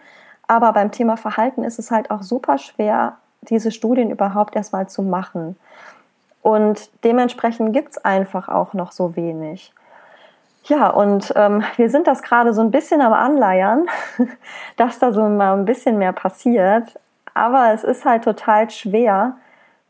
Aber 0.48 0.72
beim 0.74 0.92
Thema 0.92 1.18
Verhalten 1.18 1.64
ist 1.64 1.80
es 1.80 1.92
halt 1.92 2.12
auch 2.12 2.24
super 2.24 2.58
schwer, 2.58 3.18
diese 3.42 3.72
Studien 3.72 4.10
überhaupt 4.10 4.56
erstmal 4.56 4.88
zu 4.88 5.02
machen. 5.02 5.58
Und 6.42 6.90
dementsprechend 7.04 7.74
gibt 7.74 7.92
es 7.92 7.98
einfach 8.06 8.48
auch 8.48 8.74
noch 8.74 8.94
so 8.94 9.16
wenig. 9.16 9.74
Ja, 10.66 10.90
und 10.90 11.34
ähm, 11.36 11.64
wir 11.78 11.90
sind 11.90 12.08
das 12.08 12.22
gerade 12.22 12.54
so 12.54 12.62
ein 12.62 12.72
bisschen 12.72 13.02
am 13.02 13.14
Anleiern, 13.14 13.88
dass 14.78 15.00
da 15.00 15.12
so 15.12 15.28
mal 15.28 15.58
ein 15.58 15.66
bisschen 15.66 15.98
mehr 15.98 16.14
passiert. 16.14 17.00
Aber 17.34 17.74
es 17.74 17.84
ist 17.84 18.06
halt 18.06 18.24
total 18.24 18.70
schwer, 18.70 19.38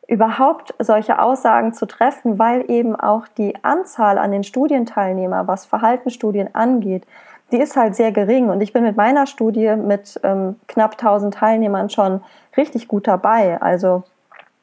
überhaupt 0.08 0.74
solche 0.80 1.20
Aussagen 1.20 1.74
zu 1.74 1.86
treffen, 1.86 2.40
weil 2.40 2.70
eben 2.70 2.96
auch 2.96 3.28
die 3.28 3.54
Anzahl 3.64 4.18
an 4.18 4.32
den 4.32 4.44
Studienteilnehmern, 4.44 5.48
was 5.48 5.66
Verhaltensstudien 5.66 6.54
angeht, 6.56 7.06
die 7.52 7.58
ist 7.58 7.76
halt 7.76 7.96
sehr 7.96 8.12
gering. 8.12 8.50
Und 8.50 8.62
ich 8.62 8.74
bin 8.74 8.84
mit 8.84 8.98
meiner 8.98 9.28
Studie 9.28 9.76
mit 9.76 10.20
ähm, 10.24 10.56
knapp 10.68 10.94
1000 10.94 11.34
Teilnehmern 11.34 11.90
schon 11.90 12.22
richtig 12.58 12.88
gut 12.88 13.08
dabei. 13.08 13.62
Also 13.62 14.04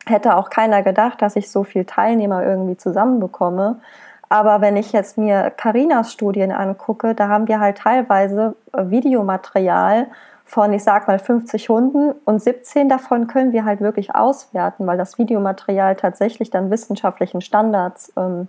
hätte 0.07 0.37
auch 0.37 0.51
keiner 0.51 0.83
gedacht, 0.83 1.23
dass 1.23 1.37
ich 1.37 1.51
so 1.51 1.64
viel 1.64 1.85
Teilnehmer 1.85 2.45
irgendwie 2.45 2.77
zusammenbekomme. 2.77 3.81
Aber 4.29 4.61
wenn 4.61 4.77
ich 4.77 4.93
jetzt 4.93 5.19
mir 5.19 5.51
Karinas 5.51 6.12
Studien 6.12 6.53
angucke, 6.53 7.15
da 7.15 7.29
haben 7.29 7.49
wir 7.49 7.61
halt 7.61 7.79
teilweise 7.79 8.57
äh, 8.73 8.91
Videomaterial 8.91 10.09
von, 10.45 10.73
ich 10.73 10.85
sag 10.85 11.09
mal, 11.09 11.19
50 11.19 11.69
Hunden 11.69 12.12
und 12.25 12.41
17 12.41 12.89
davon 12.89 13.27
können 13.27 13.53
wir 13.53 13.65
halt 13.65 13.81
wirklich 13.81 14.15
auswerten, 14.15 14.87
weil 14.87 14.97
das 14.97 15.19
Videomaterial 15.19 15.97
tatsächlich 15.97 16.51
dann 16.51 16.71
wissenschaftlichen 16.71 17.41
Standards, 17.41 18.12
ähm, 18.17 18.49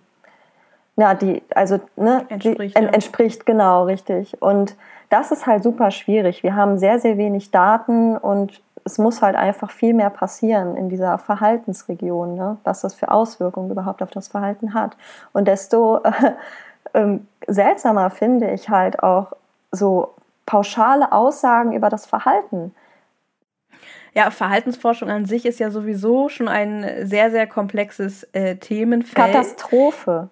ja, 0.95 1.13
die, 1.13 1.43
also, 1.53 1.79
ne, 1.95 2.25
entspricht, 2.29 2.77
die, 2.77 2.83
ja. 2.83 2.89
entspricht, 2.89 3.45
genau, 3.45 3.83
richtig. 3.83 4.41
Und 4.41 4.75
das 5.09 5.31
ist 5.31 5.47
halt 5.47 5.63
super 5.63 5.91
schwierig. 5.91 6.43
Wir 6.43 6.55
haben 6.55 6.77
sehr, 6.77 6.99
sehr 6.99 7.17
wenig 7.17 7.51
Daten 7.51 8.17
und 8.17 8.61
es 8.87 8.97
muss 8.97 9.21
halt 9.21 9.35
einfach 9.35 9.69
viel 9.69 9.93
mehr 9.93 10.09
passieren 10.09 10.77
in 10.77 10.87
dieser 10.87 11.17
Verhaltensregion, 11.17 12.35
ne? 12.35 12.57
was 12.63 12.81
das 12.81 12.95
für 12.95 13.11
Auswirkungen 13.11 13.69
überhaupt 13.69 14.01
auf 14.01 14.11
das 14.11 14.29
Verhalten 14.29 14.73
hat. 14.73 14.95
Und 15.33 15.47
desto 15.47 16.01
äh, 16.03 16.31
äh, 16.93 17.19
seltsamer 17.47 18.09
finde 18.09 18.49
ich 18.51 18.69
halt 18.69 19.03
auch 19.03 19.33
so 19.71 20.13
pauschale 20.45 21.11
Aussagen 21.11 21.73
über 21.73 21.89
das 21.89 22.05
Verhalten. 22.05 22.73
Ja, 24.13 24.31
Verhaltensforschung 24.31 25.09
an 25.09 25.25
sich 25.25 25.45
ist 25.45 25.59
ja 25.59 25.69
sowieso 25.69 26.29
schon 26.29 26.47
ein 26.47 27.05
sehr, 27.05 27.29
sehr 27.29 27.45
komplexes 27.45 28.23
äh, 28.31 28.55
Themenfeld. 28.55 29.15
Katastrophe. 29.15 30.29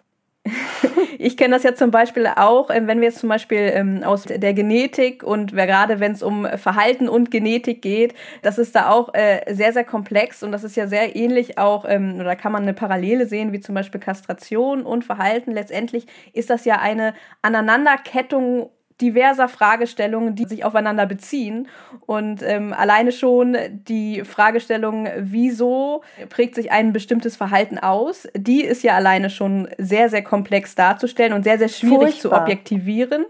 Ich 1.18 1.38
kenne 1.38 1.56
das 1.56 1.64
ja 1.64 1.74
zum 1.74 1.92
Beispiel 1.92 2.28
auch, 2.28 2.70
ähm, 2.70 2.88
wenn 2.88 3.00
wir 3.00 3.08
jetzt 3.08 3.20
zum 3.20 3.30
Beispiel 3.30 3.72
ähm, 3.74 4.04
aus 4.04 4.24
der 4.24 4.54
Genetik 4.54 5.24
und 5.24 5.54
gerade 5.54 6.00
wenn 6.00 6.12
es 6.12 6.22
um 6.22 6.46
Verhalten 6.58 7.10
und 7.10 7.32
Genetik 7.32 7.82
geht, 7.82 8.14
das 8.42 8.58
ist 8.58 8.76
da 8.76 8.90
auch 8.90 9.14
äh, 9.14 9.42
sehr, 9.54 9.74
sehr 9.74 9.84
komplex 9.84 10.44
und 10.44 10.52
das 10.52 10.64
ist 10.64 10.76
ja 10.76 10.88
sehr 10.88 11.16
ähnlich 11.16 11.58
auch, 11.58 11.86
ähm, 11.88 12.20
oder 12.20 12.36
kann 12.36 12.52
man 12.52 12.64
eine 12.64 12.74
Parallele 12.74 13.26
sehen, 13.26 13.54
wie 13.54 13.60
zum 13.60 13.76
Beispiel 13.76 14.00
Kastration 14.00 14.84
und 14.84 15.04
Verhalten. 15.04 15.52
Letztendlich 15.52 16.06
ist 16.34 16.50
das 16.50 16.66
ja 16.66 16.80
eine 16.80 17.14
Aneinanderkettung 17.42 18.70
diverser 19.02 19.48
Fragestellungen, 19.48 20.36
die 20.36 20.46
sich 20.46 20.64
aufeinander 20.64 21.06
beziehen. 21.06 21.68
Und 22.06 22.42
ähm, 22.44 22.74
alleine 22.74 23.12
schon 23.12 23.58
die 23.70 24.24
Fragestellung, 24.24 25.08
wieso 25.18 26.02
prägt 26.30 26.56
sich 26.56 26.72
ein 26.72 26.94
bestimmtes 26.94 27.36
Verhalten 27.36 27.78
aus, 27.78 28.28
die 28.36 28.64
ist 28.64 28.84
ja 28.84 28.96
alleine 28.96 29.30
schon 29.30 29.68
sehr, 29.78 30.10
sehr 30.10 30.24
komplex 30.24 30.76
darzustellen 30.76 31.34
und 31.34 31.44
sehr, 31.44 31.58
sehr 31.58 31.70
schwierig 31.70 32.22
Furchtbar. 32.22 32.32
zu 32.32 32.42
objektivieren. 32.42 33.26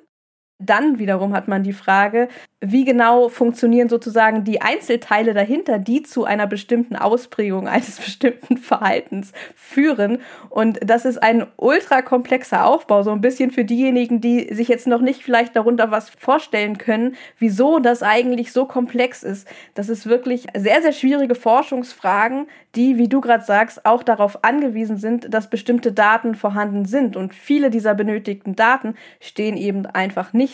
Dann 0.57 0.99
wiederum 0.99 1.33
hat 1.33 1.49
man 1.49 1.63
die 1.63 1.73
Frage, 1.73 2.29
wie 2.61 2.85
genau 2.85 3.27
funktionieren 3.27 3.89
sozusagen 3.89 4.45
die 4.45 4.61
Einzelteile 4.61 5.33
dahinter, 5.33 5.79
die 5.79 6.01
zu 6.01 6.23
einer 6.23 6.47
bestimmten 6.47 6.95
Ausprägung 6.95 7.67
eines 7.67 7.97
bestimmten 8.05 8.57
Verhaltens 8.57 9.33
führen. 9.53 10.19
Und 10.49 10.79
das 10.81 11.03
ist 11.03 11.21
ein 11.21 11.45
ultra 11.57 12.01
komplexer 12.01 12.65
Aufbau, 12.65 13.03
so 13.03 13.11
ein 13.11 13.19
bisschen 13.19 13.51
für 13.51 13.65
diejenigen, 13.65 14.21
die 14.21 14.53
sich 14.53 14.69
jetzt 14.69 14.87
noch 14.87 15.01
nicht 15.01 15.23
vielleicht 15.23 15.57
darunter 15.57 15.91
was 15.91 16.09
vorstellen 16.09 16.77
können, 16.77 17.15
wieso 17.37 17.79
das 17.79 18.01
eigentlich 18.01 18.53
so 18.53 18.65
komplex 18.65 19.23
ist. 19.23 19.47
Das 19.73 19.89
ist 19.89 20.05
wirklich 20.05 20.47
sehr, 20.55 20.81
sehr 20.81 20.93
schwierige 20.93 21.35
Forschungsfragen, 21.35 22.47
die, 22.75 22.97
wie 22.97 23.09
du 23.09 23.19
gerade 23.19 23.43
sagst, 23.43 23.85
auch 23.85 24.03
darauf 24.03 24.43
angewiesen 24.45 24.97
sind, 24.97 25.33
dass 25.33 25.49
bestimmte 25.49 25.91
Daten 25.91 26.35
vorhanden 26.35 26.85
sind. 26.85 27.17
Und 27.17 27.33
viele 27.33 27.69
dieser 27.69 27.93
benötigten 27.93 28.55
Daten 28.55 28.95
stehen 29.19 29.57
eben 29.57 29.85
einfach 29.85 30.33
nicht 30.33 30.44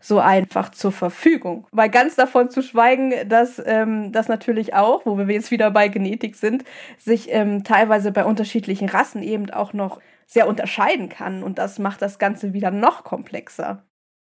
so 0.00 0.18
einfach 0.18 0.70
zur 0.70 0.92
Verfügung. 0.92 1.66
Weil 1.72 1.90
ganz 1.90 2.16
davon 2.16 2.50
zu 2.50 2.62
schweigen, 2.62 3.12
dass 3.28 3.62
ähm, 3.64 4.12
das 4.12 4.28
natürlich 4.28 4.74
auch, 4.74 5.04
wo 5.04 5.18
wir 5.18 5.26
jetzt 5.26 5.50
wieder 5.50 5.70
bei 5.70 5.88
Genetik 5.88 6.36
sind, 6.36 6.64
sich 6.98 7.32
ähm, 7.32 7.64
teilweise 7.64 8.12
bei 8.12 8.24
unterschiedlichen 8.24 8.88
Rassen 8.88 9.22
eben 9.22 9.50
auch 9.50 9.72
noch 9.72 10.00
sehr 10.26 10.48
unterscheiden 10.48 11.08
kann. 11.08 11.42
Und 11.42 11.58
das 11.58 11.78
macht 11.78 12.02
das 12.02 12.18
Ganze 12.18 12.52
wieder 12.52 12.70
noch 12.70 13.04
komplexer. 13.04 13.82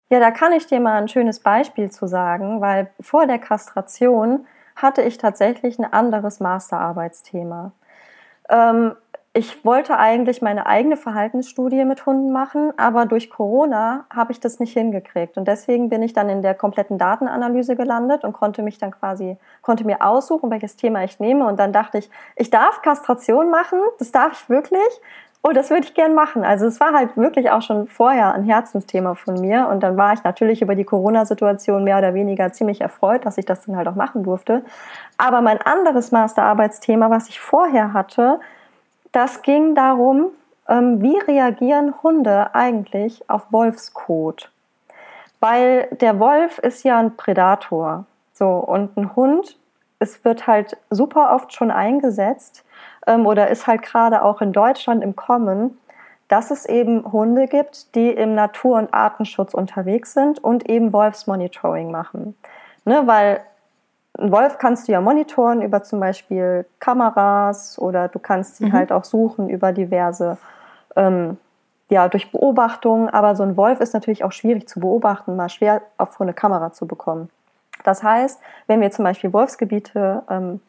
Ja, 0.10 0.19
da 0.19 0.32
kann 0.32 0.52
ich 0.52 0.67
dir 0.67 0.80
mal 0.80 1.02
ein 1.02 1.08
schönes 1.08 1.39
Beispiel 1.39 1.89
zu 1.89 2.08
sagen, 2.08 2.60
weil 2.60 2.91
vor 3.00 3.28
der 3.28 3.39
Kastration 3.39 4.45
hatte 4.76 5.02
ich 5.04 5.17
tatsächlich 5.17 5.80
ein 5.80 5.86
anderes 5.86 6.39
Masterarbeitsthema. 6.39 7.71
Ähm, 8.50 8.95
ich 9.34 9.63
wollte 9.63 9.98
eigentlich 9.98 10.41
meine 10.41 10.65
eigene 10.65 10.98
Verhaltensstudie 10.98 11.86
mit 11.86 12.06
Hunden 12.06 12.34
machen, 12.34 12.74
aber 12.76 13.06
durch 13.06 13.30
Corona 13.30 14.04
habe 14.13 14.34
ich 14.34 14.41
das 14.41 14.60
nicht 14.60 14.74
hingekriegt. 14.74 15.38
Und 15.38 15.48
deswegen 15.48 15.88
bin 15.88 16.04
ich 16.04 16.12
dann 16.12 16.28
in 16.28 16.41
der 16.41 16.54
kompletten 16.54 16.98
Datenanalyse 16.98 17.78
gelandet 17.78 18.26
und 18.26 18.34
konnte 18.34 18.62
mich 18.62 18.78
dann 18.78 18.91
quasi, 18.91 19.38
konnte 19.62 19.86
mir 19.86 20.02
aussuchen, 20.02 20.52
welches 20.52 20.76
Thema 20.76 21.06
ich 21.06 21.22
nehme. 21.22 21.48
Und 21.48 21.62
dann 21.62 21.72
dachte 21.72 21.98
ich, 22.00 22.10
ich 22.36 22.50
darf 22.50 22.82
Kastration 22.82 23.50
machen, 23.50 23.80
das 24.00 24.12
darf 24.12 24.34
ich 24.34 24.50
wirklich. 24.50 25.02
Oh, 25.44 25.52
das 25.54 25.70
würde 25.70 25.86
ich 25.86 25.94
gern 25.94 26.13
machen. 26.13 26.44
Also 26.44 26.65
es 26.65 26.82
war 26.82 26.91
halt 26.94 27.15
wirklich 27.15 27.52
auch 27.52 27.62
schon 27.62 27.88
vorher 27.88 28.34
ein 28.34 28.44
Herzensthema 28.44 29.15
von 29.15 29.39
mir. 29.39 29.70
Und 29.70 29.82
dann 29.82 29.96
war 29.96 30.12
ich 30.12 30.26
natürlich 30.26 30.62
über 30.62 30.76
die 30.76 30.84
Corona-Situation 30.84 31.86
mehr 31.86 31.98
oder 31.98 32.13
weniger 32.13 32.52
ziemlich 32.52 32.82
erfreut, 32.82 33.26
dass 33.26 33.38
ich 33.38 33.46
das 33.46 33.65
dann 33.65 33.78
halt 33.78 33.88
auch 33.88 33.96
machen 33.96 34.24
durfte. 34.24 34.63
Aber 35.17 35.41
mein 35.41 35.60
anderes 35.60 36.12
Masterarbeitsthema, 36.12 37.10
was 37.10 37.30
ich 37.30 37.39
vorher 37.39 37.94
hatte, 37.94 38.41
das 39.12 39.41
ging 39.41 39.76
darum, 39.76 40.32
ähm, 40.67 41.02
wie 41.02 41.17
reagieren 41.17 41.93
Hunde 42.02 42.54
eigentlich 42.56 43.30
auf 43.30 43.52
Wolfskot? 43.52 44.52
Weil 45.39 45.88
der 46.00 46.19
Wolf 46.19 46.60
ist 46.60 46.84
ja 46.84 47.00
ein 47.00 47.17
Prädator. 47.17 48.06
So, 48.34 48.50
und 48.50 48.95
ein 48.97 49.15
Hund, 49.15 49.58
es 50.00 50.24
wird 50.24 50.47
halt 50.47 50.78
super 50.89 51.34
oft 51.36 51.54
schon 51.54 51.71
eingesetzt 51.71 52.63
ähm, 53.06 53.26
oder 53.26 53.50
ist 53.50 53.67
halt 53.67 53.82
gerade 53.82 54.24
auch 54.24 54.41
in 54.41 54.54
Deutschland 54.54 55.04
im 55.04 55.15
Kommen, 55.15 55.78
dass 56.28 56.50
es 56.50 56.65
eben 56.65 57.12
Hunde 57.12 57.47
gibt, 57.47 57.93
die 57.93 58.10
im 58.10 58.36
Natur- 58.36 58.78
und 58.78 58.93
Artenschutz 58.93 59.54
unterwegs 59.54 60.13
sind 60.13 60.41
und 60.41 60.69
eben 60.69 60.93
Wolfsmonitoring 60.93 61.91
machen. 61.91 62.36
Ne, 62.86 63.04
weil 63.06 63.41
einen 64.17 64.32
Wolf 64.32 64.58
kannst 64.58 64.88
du 64.88 64.91
ja 64.91 65.02
monitoren 65.02 65.62
über 65.62 65.84
zum 65.84 66.00
Beispiel 66.00 66.65
Kameras 66.80 67.80
oder 67.80 68.08
du 68.08 68.19
kannst 68.19 68.58
sie 68.58 68.65
mhm. 68.65 68.74
halt 68.74 68.91
auch 68.91 69.04
suchen 69.04 69.50
über 69.50 69.71
diverse, 69.71 70.38
ähm, 70.95 71.38
ja, 71.89 72.08
durch 72.10 72.32
Beobachtungen. 72.32 73.10
Aber 73.10 73.36
so 73.36 73.43
ein 73.43 73.58
Wolf 73.58 73.80
ist 73.80 73.93
natürlich 73.93 74.24
auch 74.24 74.32
schwierig 74.32 74.67
zu 74.67 74.80
beobachten, 74.80 75.36
mal 75.36 75.50
schwer 75.50 75.82
auf 75.97 76.19
eine 76.19 76.34
Kamera 76.34 76.74
zu 76.74 76.86
bekommen. 76.86 77.30
Das 77.84 78.04
heißt, 78.04 78.39
wenn 78.67 78.82
wir 78.82 78.91
zum 78.91 79.06
Beispiel 79.06 79.34
Wolfsgebiete 79.34 80.24
ähm, 80.30 80.60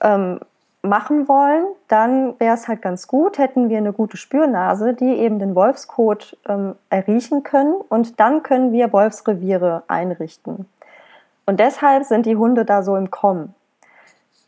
ähm, 0.00 0.40
machen 0.82 1.28
wollen, 1.28 1.66
dann 1.88 2.38
wäre 2.38 2.54
es 2.54 2.68
halt 2.68 2.80
ganz 2.80 3.06
gut, 3.08 3.38
hätten 3.38 3.68
wir 3.68 3.78
eine 3.78 3.92
gute 3.92 4.16
Spürnase, 4.16 4.94
die 4.94 5.16
eben 5.16 5.38
den 5.38 5.54
Wolfskot 5.54 6.36
ähm, 6.48 6.76
erriechen 6.90 7.42
können 7.42 7.74
und 7.88 8.20
dann 8.20 8.42
können 8.42 8.72
wir 8.72 8.92
Wolfsreviere 8.92 9.82
einrichten. 9.88 10.66
Und 11.46 11.60
deshalb 11.60 12.04
sind 12.04 12.26
die 12.26 12.36
Hunde 12.36 12.64
da 12.64 12.82
so 12.82 12.96
im 12.96 13.10
Kommen. 13.10 13.54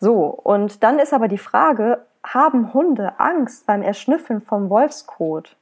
So, 0.01 0.27
und 0.27 0.83
dann 0.83 0.99
ist 0.99 1.15
aber 1.15 1.29
die 1.29 1.39
Frage, 1.39 2.05
haben 2.25 2.75
Hunde 2.75 3.19
Angst 3.19 3.67
beim 3.67 3.83
Erschnüffeln 3.83 4.41
vom 4.41 4.69
Wolfskot? 4.69 5.57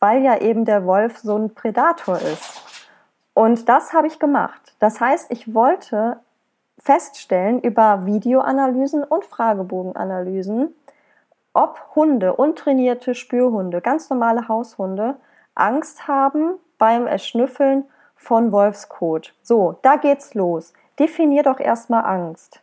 Weil 0.00 0.22
ja 0.22 0.38
eben 0.38 0.64
der 0.64 0.84
Wolf 0.84 1.18
so 1.18 1.36
ein 1.36 1.54
Prädator 1.54 2.18
ist. 2.18 2.62
Und 3.32 3.68
das 3.68 3.92
habe 3.92 4.06
ich 4.06 4.18
gemacht. 4.18 4.74
Das 4.78 5.00
heißt, 5.00 5.30
ich 5.30 5.54
wollte 5.54 6.18
feststellen 6.78 7.60
über 7.60 8.06
Videoanalysen 8.06 9.04
und 9.04 9.24
Fragebogenanalysen, 9.24 10.74
ob 11.52 11.80
Hunde, 11.94 12.34
untrainierte 12.34 13.14
Spürhunde, 13.14 13.80
ganz 13.80 14.10
normale 14.10 14.48
Haushunde, 14.48 15.16
Angst 15.54 16.06
haben 16.06 16.54
beim 16.76 17.06
Erschnüffeln 17.06 17.84
von 18.16 18.50
Wolfskot. 18.52 19.34
So, 19.42 19.78
da 19.82 19.96
geht's 19.96 20.34
los. 20.34 20.72
Definier 20.98 21.42
doch 21.42 21.60
erstmal 21.60 22.04
Angst. 22.04 22.60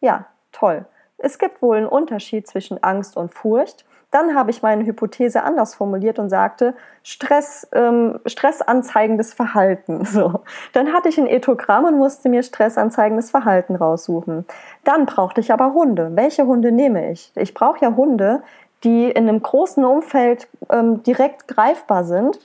Ja, 0.00 0.26
toll. 0.52 0.86
Es 1.18 1.38
gibt 1.38 1.62
wohl 1.62 1.76
einen 1.76 1.86
Unterschied 1.86 2.46
zwischen 2.46 2.82
Angst 2.82 3.16
und 3.16 3.32
Furcht. 3.32 3.84
Dann 4.10 4.34
habe 4.34 4.50
ich 4.50 4.62
meine 4.62 4.86
Hypothese 4.86 5.42
anders 5.42 5.74
formuliert 5.74 6.18
und 6.20 6.30
sagte, 6.30 6.74
Stress, 7.02 7.66
ähm, 7.72 8.20
stressanzeigendes 8.26 9.34
Verhalten. 9.34 10.04
So. 10.14 10.40
Dann 10.72 10.92
hatte 10.92 11.08
ich 11.08 11.18
ein 11.18 11.26
Ethogramm 11.26 11.84
und 11.84 11.98
musste 11.98 12.28
mir 12.28 12.42
stressanzeigendes 12.42 13.30
Verhalten 13.30 13.74
raussuchen. 13.74 14.46
Dann 14.84 15.06
brauchte 15.06 15.40
ich 15.40 15.52
aber 15.52 15.74
Hunde. 15.74 16.12
Welche 16.14 16.46
Hunde 16.46 16.70
nehme 16.70 17.10
ich? 17.10 17.32
Ich 17.34 17.54
brauche 17.54 17.80
ja 17.80 17.96
Hunde, 17.96 18.42
die 18.84 19.10
in 19.10 19.28
einem 19.28 19.42
großen 19.42 19.84
Umfeld 19.84 20.46
ähm, 20.70 21.02
direkt 21.02 21.48
greifbar 21.48 22.04
sind 22.04 22.38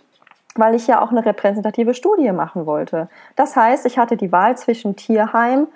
weil 0.56 0.76
ich 0.76 0.88
ja 0.88 1.02
auch 1.02 1.12
eine 1.12 1.26
repräsentative 1.26 1.94
Studie 1.94 2.32
machen 2.32 2.66
wollte. 2.66 3.08
Das 3.36 3.56
heißt, 3.56 3.86
ich 3.86 3.98
hatte 3.98 4.18
die 4.18 4.32
Wahl 4.32 4.58
zwischen 4.58 4.96
Tierheim 4.96 5.68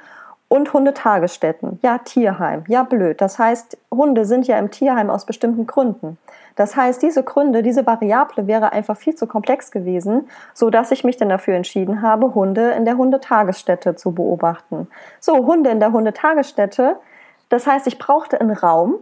und 0.47 0.71
Hundetagesstätten. 0.71 1.79
Ja, 1.81 1.97
Tierheim. 1.97 2.63
Ja, 2.67 2.83
blöd. 2.83 3.21
Das 3.21 3.39
heißt, 3.39 3.77
Hunde 3.91 4.25
sind 4.25 4.45
ja 4.45 4.59
im 4.59 4.69
Tierheim 4.69 5.09
aus 5.09 5.25
bestimmten 5.25 5.65
Gründen. 5.65 6.17
Das 6.55 6.75
heißt, 6.75 7.01
diese 7.01 7.23
Gründe, 7.23 7.63
diese 7.63 7.87
Variable 7.87 8.45
wäre 8.45 8.71
einfach 8.71 8.95
viel 8.95 9.15
zu 9.15 9.25
komplex 9.25 9.71
gewesen, 9.71 10.29
so 10.53 10.69
dass 10.69 10.91
ich 10.91 11.03
mich 11.03 11.17
dann 11.17 11.29
dafür 11.29 11.55
entschieden 11.55 12.01
habe, 12.03 12.35
Hunde 12.35 12.71
in 12.71 12.85
der 12.85 12.97
Hundetagesstätte 12.97 13.95
zu 13.95 14.11
beobachten. 14.11 14.87
So, 15.19 15.45
Hunde 15.47 15.71
in 15.71 15.79
der 15.79 15.91
Hundetagesstätte. 15.91 16.97
Das 17.49 17.65
heißt, 17.65 17.87
ich 17.87 17.97
brauchte 17.97 18.39
einen 18.39 18.51
Raum, 18.55 18.95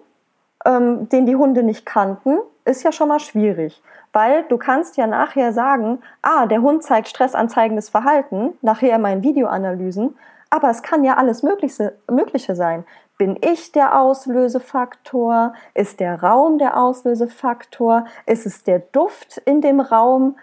ähm, 0.65 1.09
den 1.09 1.25
die 1.25 1.35
Hunde 1.35 1.63
nicht 1.63 1.85
kannten, 1.85 2.37
ist 2.71 2.83
ja 2.83 2.91
schon 2.91 3.09
mal 3.09 3.19
schwierig. 3.19 3.81
Weil 4.13 4.43
du 4.43 4.57
kannst 4.57 4.97
ja 4.97 5.07
nachher 5.07 5.53
sagen, 5.53 5.99
ah, 6.21 6.45
der 6.45 6.61
Hund 6.61 6.83
zeigt 6.83 7.07
stressanzeigendes 7.07 7.89
Verhalten, 7.89 8.53
nachher 8.61 8.95
in 8.95 9.01
meinen 9.01 9.23
Videoanalysen, 9.23 10.17
aber 10.49 10.69
es 10.69 10.83
kann 10.83 11.03
ja 11.03 11.15
alles 11.15 11.43
Mögliche, 11.43 11.93
Mögliche 12.09 12.55
sein. 12.55 12.83
Bin 13.17 13.37
ich 13.39 13.71
der 13.71 13.99
Auslösefaktor? 13.99 15.53
Ist 15.73 15.99
der 15.99 16.21
Raum 16.21 16.57
der 16.57 16.75
Auslösefaktor? 16.75 18.05
Ist 18.25 18.45
es 18.45 18.63
der 18.63 18.79
Duft 18.79 19.37
in 19.45 19.61
dem 19.61 19.79
Raum? 19.79 20.35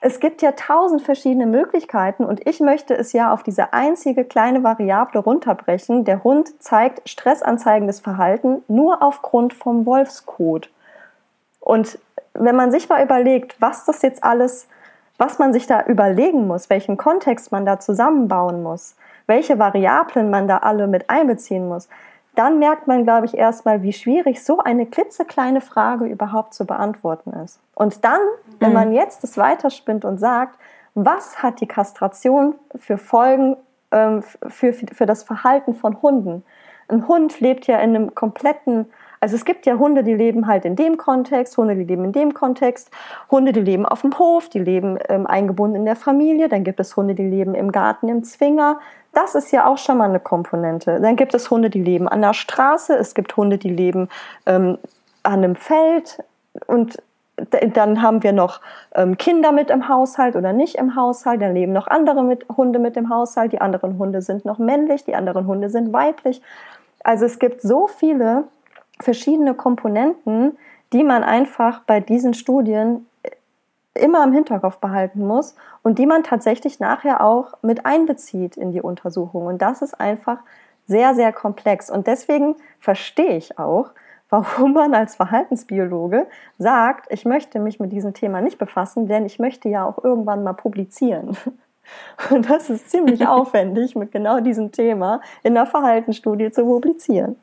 Es 0.00 0.18
gibt 0.18 0.40
ja 0.40 0.52
tausend 0.52 1.02
verschiedene 1.02 1.44
Möglichkeiten 1.44 2.24
und 2.24 2.46
ich 2.46 2.60
möchte 2.60 2.94
es 2.94 3.12
ja 3.12 3.32
auf 3.32 3.42
diese 3.42 3.74
einzige 3.74 4.24
kleine 4.24 4.64
Variable 4.64 5.20
runterbrechen. 5.20 6.04
Der 6.04 6.24
Hund 6.24 6.62
zeigt 6.62 7.06
stressanzeigendes 7.06 8.00
Verhalten 8.00 8.62
nur 8.66 9.02
aufgrund 9.02 9.52
vom 9.52 9.84
Wolfscode. 9.84 10.70
Und 11.60 11.98
wenn 12.34 12.56
man 12.56 12.70
sich 12.70 12.88
mal 12.88 13.02
überlegt, 13.02 13.60
was 13.60 13.84
das 13.84 14.02
jetzt 14.02 14.24
alles, 14.24 14.66
was 15.18 15.38
man 15.38 15.52
sich 15.52 15.66
da 15.66 15.84
überlegen 15.84 16.46
muss, 16.46 16.70
welchen 16.70 16.96
Kontext 16.96 17.52
man 17.52 17.66
da 17.66 17.78
zusammenbauen 17.78 18.62
muss, 18.62 18.96
welche 19.26 19.58
Variablen 19.58 20.30
man 20.30 20.48
da 20.48 20.58
alle 20.58 20.86
mit 20.86 21.08
einbeziehen 21.10 21.68
muss, 21.68 21.88
dann 22.34 22.58
merkt 22.58 22.86
man, 22.86 23.04
glaube 23.04 23.26
ich, 23.26 23.36
erstmal, 23.36 23.82
wie 23.82 23.92
schwierig 23.92 24.42
so 24.42 24.58
eine 24.58 24.86
klitzekleine 24.86 25.60
Frage 25.60 26.06
überhaupt 26.06 26.54
zu 26.54 26.64
beantworten 26.64 27.32
ist. 27.44 27.60
Und 27.74 28.04
dann, 28.04 28.20
wenn 28.60 28.72
man 28.72 28.88
mhm. 28.88 28.94
jetzt 28.94 29.22
das 29.22 29.36
weiterspinnt 29.36 30.04
und 30.04 30.18
sagt, 30.18 30.58
was 30.94 31.42
hat 31.42 31.60
die 31.60 31.66
Kastration 31.66 32.54
für 32.76 32.98
Folgen 32.98 33.56
ähm, 33.90 34.22
für, 34.22 34.72
für 34.72 35.06
das 35.06 35.22
Verhalten 35.22 35.74
von 35.74 36.00
Hunden? 36.02 36.44
Ein 36.88 37.06
Hund 37.06 37.40
lebt 37.40 37.66
ja 37.66 37.78
in 37.78 37.94
einem 37.94 38.14
kompletten, 38.14 38.86
also 39.20 39.36
es 39.36 39.44
gibt 39.44 39.66
ja 39.66 39.78
Hunde, 39.78 40.02
die 40.02 40.14
leben 40.14 40.46
halt 40.46 40.64
in 40.64 40.76
dem 40.76 40.96
Kontext, 40.96 41.56
Hunde, 41.56 41.76
die 41.76 41.84
leben 41.84 42.04
in 42.04 42.12
dem 42.12 42.34
Kontext, 42.34 42.90
Hunde, 43.30 43.52
die 43.52 43.60
leben 43.60 43.84
auf 43.84 44.00
dem 44.00 44.18
Hof, 44.18 44.48
die 44.48 44.58
leben 44.58 44.98
ähm, 45.08 45.26
eingebunden 45.26 45.76
in 45.76 45.84
der 45.84 45.96
Familie, 45.96 46.48
dann 46.48 46.64
gibt 46.64 46.80
es 46.80 46.96
Hunde, 46.96 47.14
die 47.14 47.28
leben 47.28 47.54
im 47.54 47.70
Garten, 47.70 48.08
im 48.08 48.24
Zwinger, 48.24 48.80
das 49.12 49.34
ist 49.34 49.52
ja 49.52 49.66
auch 49.66 49.78
schon 49.78 49.98
mal 49.98 50.08
eine 50.08 50.20
Komponente. 50.20 51.00
Dann 51.00 51.16
gibt 51.16 51.34
es 51.34 51.50
Hunde, 51.50 51.68
die 51.68 51.82
leben 51.82 52.08
an 52.08 52.22
der 52.22 52.32
Straße, 52.32 52.94
es 52.94 53.14
gibt 53.14 53.36
Hunde, 53.36 53.58
die 53.58 53.70
leben 53.70 54.08
ähm, 54.46 54.78
an 55.22 55.44
einem 55.44 55.56
Feld 55.56 56.22
und 56.66 57.02
dann 57.74 58.02
haben 58.02 58.22
wir 58.22 58.32
noch 58.32 58.60
ähm, 58.94 59.16
Kinder 59.16 59.52
mit 59.52 59.70
im 59.70 59.88
Haushalt 59.88 60.36
oder 60.36 60.52
nicht 60.52 60.74
im 60.74 60.94
Haushalt. 60.94 61.40
Dann 61.40 61.54
leben 61.54 61.72
noch 61.72 61.86
andere 61.86 62.22
mit, 62.22 62.44
Hunde 62.54 62.78
mit 62.78 62.98
im 62.98 63.08
Haushalt. 63.08 63.52
Die 63.52 63.60
anderen 63.60 63.98
Hunde 63.98 64.20
sind 64.20 64.44
noch 64.44 64.58
männlich, 64.58 65.04
die 65.04 65.14
anderen 65.14 65.46
Hunde 65.46 65.70
sind 65.70 65.92
weiblich. 65.92 66.42
Also 67.02 67.24
es 67.24 67.38
gibt 67.38 67.62
so 67.62 67.86
viele 67.86 68.44
verschiedene 69.00 69.54
Komponenten, 69.54 70.56
die 70.92 71.04
man 71.04 71.22
einfach 71.22 71.80
bei 71.80 72.00
diesen 72.00 72.34
Studien 72.34 73.06
immer 73.94 74.24
im 74.24 74.32
Hinterkopf 74.32 74.78
behalten 74.78 75.26
muss 75.26 75.54
und 75.82 75.98
die 75.98 76.06
man 76.06 76.22
tatsächlich 76.22 76.80
nachher 76.80 77.22
auch 77.22 77.54
mit 77.62 77.86
einbezieht 77.86 78.56
in 78.56 78.72
die 78.72 78.80
Untersuchung. 78.80 79.46
Und 79.46 79.60
das 79.62 79.82
ist 79.82 80.00
einfach 80.00 80.38
sehr, 80.86 81.14
sehr 81.14 81.32
komplex. 81.32 81.90
Und 81.90 82.06
deswegen 82.06 82.56
verstehe 82.78 83.36
ich 83.36 83.58
auch, 83.58 83.90
warum 84.30 84.74
man 84.74 84.94
als 84.94 85.16
Verhaltensbiologe 85.16 86.26
sagt, 86.58 87.12
ich 87.12 87.24
möchte 87.24 87.58
mich 87.58 87.80
mit 87.80 87.90
diesem 87.90 88.14
Thema 88.14 88.40
nicht 88.40 88.58
befassen, 88.58 89.08
denn 89.08 89.26
ich 89.26 89.40
möchte 89.40 89.68
ja 89.68 89.84
auch 89.84 90.02
irgendwann 90.02 90.44
mal 90.44 90.52
publizieren. 90.52 91.36
Und 92.30 92.48
das 92.48 92.70
ist 92.70 92.90
ziemlich 92.90 93.26
aufwendig, 93.26 93.96
mit 93.96 94.12
genau 94.12 94.38
diesem 94.38 94.70
Thema 94.70 95.20
in 95.42 95.54
der 95.54 95.66
Verhaltensstudie 95.66 96.52
zu 96.52 96.64
publizieren. 96.64 97.36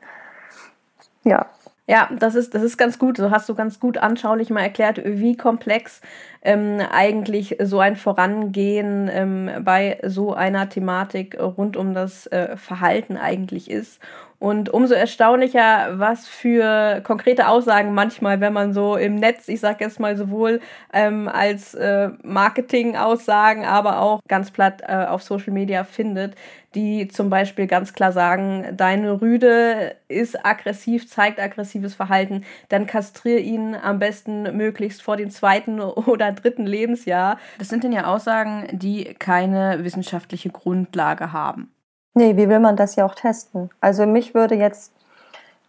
Ja. 1.24 1.46
Ja, 1.90 2.10
das 2.18 2.34
ist, 2.34 2.54
das 2.54 2.62
ist 2.62 2.76
ganz 2.76 2.98
gut. 2.98 3.16
So 3.16 3.30
hast 3.30 3.48
du 3.48 3.54
ganz 3.54 3.80
gut 3.80 3.96
anschaulich 3.96 4.50
mal 4.50 4.60
erklärt, 4.60 5.00
wie 5.06 5.38
komplex 5.38 6.02
ähm, 6.42 6.80
eigentlich 6.92 7.56
so 7.62 7.80
ein 7.80 7.96
Vorangehen 7.96 9.08
ähm, 9.10 9.50
bei 9.64 9.98
so 10.04 10.34
einer 10.34 10.68
Thematik 10.68 11.38
rund 11.40 11.78
um 11.78 11.94
das 11.94 12.26
äh, 12.26 12.58
Verhalten 12.58 13.16
eigentlich 13.16 13.70
ist. 13.70 14.00
Und 14.38 14.68
umso 14.68 14.94
erstaunlicher, 14.94 15.98
was 15.98 16.28
für 16.28 17.00
konkrete 17.04 17.48
Aussagen 17.48 17.92
manchmal, 17.94 18.40
wenn 18.40 18.52
man 18.52 18.72
so 18.74 18.96
im 18.96 19.16
Netz, 19.16 19.48
ich 19.48 19.58
sag 19.60 19.80
jetzt 19.80 19.98
mal 19.98 20.16
sowohl 20.16 20.60
ähm, 20.92 21.26
als 21.26 21.74
äh, 21.74 22.10
Marketing-Aussagen, 22.22 23.64
aber 23.64 24.00
auch 24.00 24.20
ganz 24.28 24.50
platt 24.52 24.82
äh, 24.86 25.06
auf 25.06 25.22
Social 25.22 25.52
Media 25.52 25.82
findet, 25.84 26.34
die 26.74 27.08
zum 27.08 27.30
Beispiel 27.30 27.66
ganz 27.66 27.92
klar 27.92 28.12
sagen, 28.12 28.76
deine 28.76 29.20
Rüde 29.20 29.96
ist 30.08 30.44
aggressiv, 30.44 31.08
zeigt 31.08 31.40
aggressives 31.40 31.94
Verhalten, 31.94 32.44
dann 32.68 32.86
kastriere 32.86 33.40
ihn 33.40 33.74
am 33.74 33.98
besten 33.98 34.56
möglichst 34.56 35.02
vor 35.02 35.16
dem 35.16 35.30
zweiten 35.30 35.80
oder 35.80 36.32
dritten 36.32 36.66
Lebensjahr. 36.66 37.38
Das 37.58 37.68
sind 37.68 37.84
dann 37.84 37.92
ja 37.92 38.06
Aussagen, 38.06 38.68
die 38.72 39.14
keine 39.18 39.84
wissenschaftliche 39.84 40.50
Grundlage 40.50 41.32
haben. 41.32 41.72
Nee, 42.14 42.36
wie 42.36 42.48
will 42.48 42.60
man 42.60 42.76
das 42.76 42.96
ja 42.96 43.06
auch 43.06 43.14
testen? 43.14 43.70
Also 43.80 44.04
mich 44.04 44.34
würde 44.34 44.54
jetzt, 44.56 44.92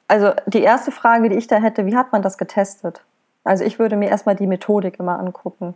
also 0.07 0.31
die 0.47 0.61
erste 0.61 0.91
Frage, 0.91 1.29
die 1.29 1.35
ich 1.35 1.47
da 1.47 1.57
hätte, 1.57 1.85
wie 1.85 1.95
hat 1.95 2.11
man 2.11 2.21
das 2.21 2.37
getestet? 2.37 3.03
Also 3.43 3.63
ich 3.63 3.79
würde 3.79 3.95
mir 3.95 4.09
erstmal 4.09 4.35
die 4.35 4.47
Methodik 4.47 4.99
immer 4.99 5.19
angucken. 5.19 5.75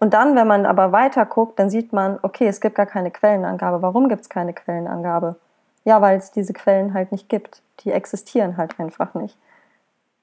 Und 0.00 0.14
dann, 0.14 0.36
wenn 0.36 0.46
man 0.46 0.66
aber 0.66 0.92
weiter 0.92 1.26
guckt, 1.26 1.58
dann 1.58 1.70
sieht 1.70 1.92
man, 1.92 2.18
okay, 2.22 2.46
es 2.46 2.60
gibt 2.60 2.76
gar 2.76 2.86
keine 2.86 3.10
Quellenangabe. 3.10 3.82
Warum 3.82 4.08
gibt 4.08 4.22
es 4.22 4.28
keine 4.28 4.52
Quellenangabe? 4.52 5.36
Ja, 5.84 6.00
weil 6.00 6.18
es 6.18 6.30
diese 6.30 6.52
Quellen 6.52 6.94
halt 6.94 7.12
nicht 7.12 7.28
gibt. 7.28 7.62
Die 7.80 7.90
existieren 7.90 8.56
halt 8.56 8.78
einfach 8.78 9.14
nicht. 9.14 9.36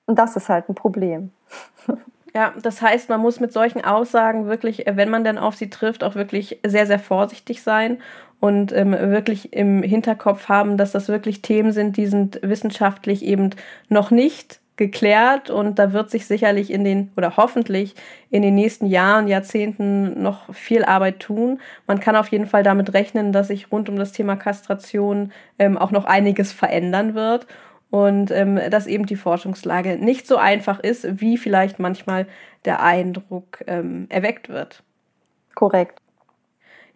Und 0.06 0.20
das 0.20 0.36
ist 0.36 0.50
halt 0.50 0.70
ein 0.70 0.76
Problem. 0.76 1.32
Ja, 2.36 2.54
das 2.62 2.82
heißt, 2.82 3.08
man 3.08 3.22
muss 3.22 3.40
mit 3.40 3.54
solchen 3.54 3.86
Aussagen 3.86 4.46
wirklich, 4.48 4.84
wenn 4.92 5.10
man 5.10 5.24
denn 5.24 5.38
auf 5.38 5.56
sie 5.56 5.70
trifft, 5.70 6.04
auch 6.04 6.16
wirklich 6.16 6.60
sehr, 6.66 6.86
sehr 6.86 7.00
vorsichtig 7.00 7.64
sein 7.64 8.00
und 8.42 8.74
ähm, 8.74 8.92
wirklich 8.92 9.54
im 9.54 9.82
Hinterkopf 9.82 10.50
haben, 10.50 10.76
dass 10.76 10.92
das 10.92 11.08
wirklich 11.08 11.42
Themen 11.42 11.72
sind, 11.72 11.96
die 11.96 12.08
sind 12.08 12.42
wissenschaftlich 12.42 13.24
eben 13.24 13.52
noch 13.88 14.12
nicht 14.12 14.60
geklärt 14.78 15.50
und 15.50 15.80
da 15.80 15.94
wird 15.94 16.10
sich 16.10 16.26
sicherlich 16.26 16.72
in 16.72 16.84
den 16.84 17.12
oder 17.16 17.38
hoffentlich 17.38 17.96
in 18.30 18.42
den 18.42 18.56
nächsten 18.56 18.88
Jahren, 18.88 19.28
Jahrzehnten 19.28 20.22
noch 20.22 20.54
viel 20.54 20.84
Arbeit 20.84 21.20
tun. 21.20 21.62
Man 21.88 22.00
kann 22.00 22.16
auf 22.16 22.28
jeden 22.28 22.48
Fall 22.48 22.64
damit 22.64 22.94
rechnen, 22.94 23.32
dass 23.32 23.48
sich 23.48 23.72
rund 23.72 23.88
um 23.88 23.96
das 23.96 24.12
Thema 24.12 24.36
Kastration 24.36 25.32
ähm, 25.60 25.78
auch 25.78 25.92
noch 25.92 26.06
einiges 26.06 26.52
verändern 26.52 27.16
wird 27.16 27.48
und 27.90 28.32
ähm, 28.32 28.60
dass 28.70 28.88
eben 28.88 29.06
die 29.06 29.16
Forschungslage 29.16 29.98
nicht 29.98 30.28
so 30.28 30.36
einfach 30.36 30.80
ist, 30.80 31.22
wie 31.22 31.38
vielleicht 31.38 31.80
manchmal 31.80 32.28
der 32.66 32.84
Eindruck 32.84 33.64
ähm, 33.68 34.08
erweckt 34.10 34.50
wird. 34.50 34.84
Korrekt. 35.54 36.02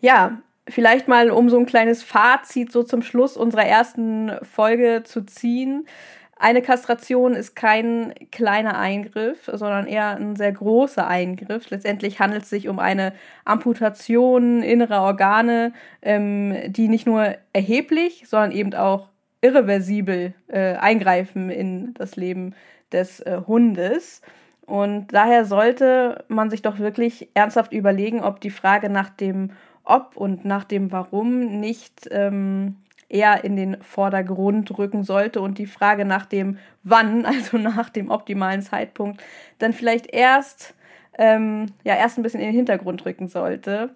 Ja, 0.01 0.39
vielleicht 0.67 1.07
mal 1.07 1.31
um 1.31 1.49
so 1.49 1.57
ein 1.57 1.65
kleines 1.65 2.03
Fazit 2.03 2.71
so 2.71 2.83
zum 2.83 3.01
Schluss 3.01 3.37
unserer 3.37 3.65
ersten 3.65 4.31
Folge 4.43 5.03
zu 5.05 5.25
ziehen. 5.25 5.87
Eine 6.41 6.61
Kastration 6.61 7.33
ist 7.33 7.53
kein 7.53 8.13
kleiner 8.31 8.77
Eingriff, 8.77 9.51
sondern 9.53 9.87
eher 9.87 10.15
ein 10.15 10.37
sehr 10.37 10.53
großer 10.53 11.05
Eingriff. 11.05 11.69
Letztendlich 11.69 12.21
handelt 12.21 12.43
es 12.43 12.49
sich 12.49 12.69
um 12.69 12.79
eine 12.79 13.11
Amputation 13.43 14.63
innerer 14.63 15.01
Organe, 15.01 15.73
ähm, 16.01 16.55
die 16.67 16.87
nicht 16.87 17.05
nur 17.05 17.35
erheblich, 17.51 18.23
sondern 18.25 18.53
eben 18.53 18.73
auch 18.73 19.09
irreversibel 19.41 20.33
äh, 20.47 20.75
eingreifen 20.75 21.49
in 21.49 21.93
das 21.95 22.15
Leben 22.15 22.55
des 22.93 23.19
äh, 23.19 23.41
Hundes. 23.45 24.21
Und 24.65 25.07
daher 25.11 25.43
sollte 25.43 26.23
man 26.29 26.49
sich 26.49 26.61
doch 26.61 26.79
wirklich 26.79 27.27
ernsthaft 27.33 27.73
überlegen, 27.73 28.23
ob 28.23 28.39
die 28.39 28.49
Frage 28.49 28.89
nach 28.89 29.09
dem 29.09 29.51
Ob 29.83 30.15
und 30.15 30.45
nach 30.45 30.63
dem 30.63 30.93
Warum 30.93 31.59
nicht 31.59 32.07
ähm, 32.11 32.77
eher 33.09 33.43
in 33.43 33.55
den 33.55 33.81
Vordergrund 33.81 34.77
rücken 34.77 35.03
sollte 35.03 35.41
und 35.41 35.57
die 35.57 35.65
Frage 35.65 36.05
nach 36.05 36.25
dem 36.25 36.57
Wann, 36.83 37.25
also 37.25 37.57
nach 37.57 37.89
dem 37.89 38.09
optimalen 38.09 38.61
Zeitpunkt, 38.61 39.21
dann 39.57 39.73
vielleicht 39.73 40.07
erst, 40.13 40.75
ähm, 41.17 41.65
ja, 41.83 41.95
erst 41.95 42.17
ein 42.17 42.23
bisschen 42.23 42.39
in 42.39 42.47
den 42.47 42.55
Hintergrund 42.55 43.05
rücken 43.05 43.27
sollte. 43.27 43.89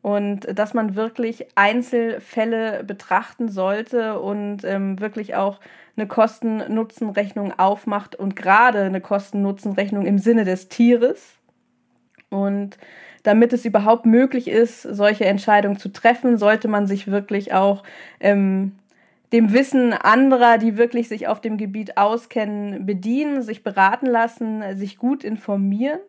Und 0.00 0.58
dass 0.58 0.74
man 0.74 0.96
wirklich 0.96 1.46
Einzelfälle 1.54 2.82
betrachten 2.82 3.48
sollte 3.48 4.18
und 4.18 4.64
ähm, 4.64 4.98
wirklich 4.98 5.36
auch 5.36 5.60
eine 5.96 6.08
Kosten-Nutzen-Rechnung 6.08 7.56
aufmacht 7.56 8.16
und 8.16 8.34
gerade 8.34 8.82
eine 8.82 9.00
Kosten-Nutzen-Rechnung 9.00 10.06
im 10.06 10.18
Sinne 10.18 10.44
des 10.44 10.68
Tieres. 10.68 11.36
Und 12.30 12.78
damit 13.22 13.52
es 13.52 13.64
überhaupt 13.64 14.06
möglich 14.06 14.48
ist, 14.48 14.82
solche 14.82 15.24
Entscheidungen 15.24 15.78
zu 15.78 15.90
treffen, 15.90 16.38
sollte 16.38 16.68
man 16.68 16.86
sich 16.86 17.06
wirklich 17.06 17.52
auch 17.52 17.82
ähm, 18.20 18.72
dem 19.32 19.52
Wissen 19.52 19.92
anderer, 19.92 20.58
die 20.58 20.76
wirklich 20.76 21.08
sich 21.08 21.26
auf 21.26 21.40
dem 21.40 21.56
Gebiet 21.56 21.96
auskennen, 21.96 22.84
bedienen, 22.84 23.42
sich 23.42 23.62
beraten 23.62 24.06
lassen, 24.06 24.62
sich 24.76 24.98
gut 24.98 25.24
informieren 25.24 26.00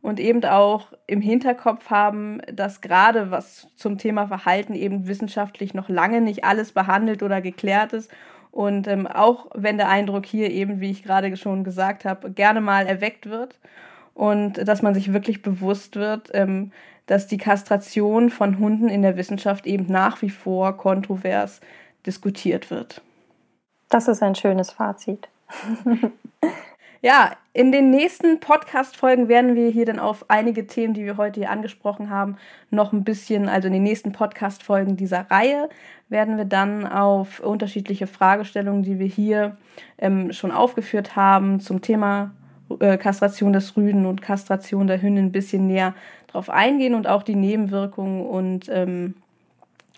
und 0.00 0.20
eben 0.20 0.44
auch 0.44 0.92
im 1.06 1.20
Hinterkopf 1.20 1.90
haben, 1.90 2.40
dass 2.52 2.80
gerade 2.80 3.30
was 3.30 3.68
zum 3.74 3.98
Thema 3.98 4.28
Verhalten 4.28 4.74
eben 4.74 5.08
wissenschaftlich 5.08 5.74
noch 5.74 5.88
lange 5.88 6.20
nicht 6.20 6.44
alles 6.44 6.72
behandelt 6.72 7.22
oder 7.22 7.40
geklärt 7.40 7.92
ist. 7.92 8.10
Und 8.52 8.86
ähm, 8.86 9.06
auch 9.06 9.48
wenn 9.54 9.76
der 9.76 9.88
Eindruck 9.88 10.24
hier 10.24 10.50
eben, 10.50 10.80
wie 10.80 10.90
ich 10.90 11.02
gerade 11.02 11.36
schon 11.36 11.64
gesagt 11.64 12.04
habe, 12.04 12.30
gerne 12.30 12.60
mal 12.60 12.86
erweckt 12.86 13.28
wird 13.28 13.58
und 14.18 14.54
dass 14.66 14.82
man 14.82 14.94
sich 14.94 15.12
wirklich 15.12 15.42
bewusst 15.42 15.94
wird, 15.94 16.30
ähm, 16.34 16.72
dass 17.06 17.28
die 17.28 17.38
Kastration 17.38 18.30
von 18.30 18.58
Hunden 18.58 18.88
in 18.88 19.02
der 19.02 19.16
Wissenschaft 19.16 19.64
eben 19.64 19.86
nach 19.86 20.22
wie 20.22 20.28
vor 20.28 20.76
kontrovers 20.76 21.60
diskutiert 22.04 22.68
wird. 22.68 23.00
Das 23.88 24.08
ist 24.08 24.22
ein 24.22 24.34
schönes 24.34 24.72
Fazit. 24.72 25.28
Ja, 27.00 27.36
in 27.52 27.70
den 27.70 27.90
nächsten 27.90 28.40
Podcast-Folgen 28.40 29.28
werden 29.28 29.54
wir 29.54 29.70
hier 29.70 29.86
dann 29.86 30.00
auf 30.00 30.28
einige 30.28 30.66
Themen, 30.66 30.94
die 30.94 31.04
wir 31.04 31.16
heute 31.16 31.38
hier 31.38 31.50
angesprochen 31.50 32.10
haben, 32.10 32.38
noch 32.70 32.92
ein 32.92 33.04
bisschen, 33.04 33.48
also 33.48 33.68
in 33.68 33.72
den 33.72 33.84
nächsten 33.84 34.10
Podcast-Folgen 34.10 34.96
dieser 34.96 35.30
Reihe, 35.30 35.68
werden 36.08 36.38
wir 36.38 36.44
dann 36.44 36.88
auf 36.88 37.38
unterschiedliche 37.38 38.08
Fragestellungen, 38.08 38.82
die 38.82 38.98
wir 38.98 39.06
hier 39.06 39.56
ähm, 39.98 40.32
schon 40.32 40.50
aufgeführt 40.50 41.14
haben, 41.14 41.60
zum 41.60 41.82
Thema 41.82 42.32
äh, 42.80 42.96
Kastration 42.98 43.52
des 43.52 43.76
Rüden 43.76 44.06
und 44.06 44.22
Kastration 44.22 44.86
der 44.86 45.00
Hündin 45.00 45.26
ein 45.26 45.32
bisschen 45.32 45.66
näher 45.66 45.94
drauf 46.28 46.50
eingehen 46.50 46.94
und 46.94 47.06
auch 47.06 47.22
die 47.22 47.36
Nebenwirkungen 47.36 48.26
und 48.26 48.68
ähm, 48.68 49.14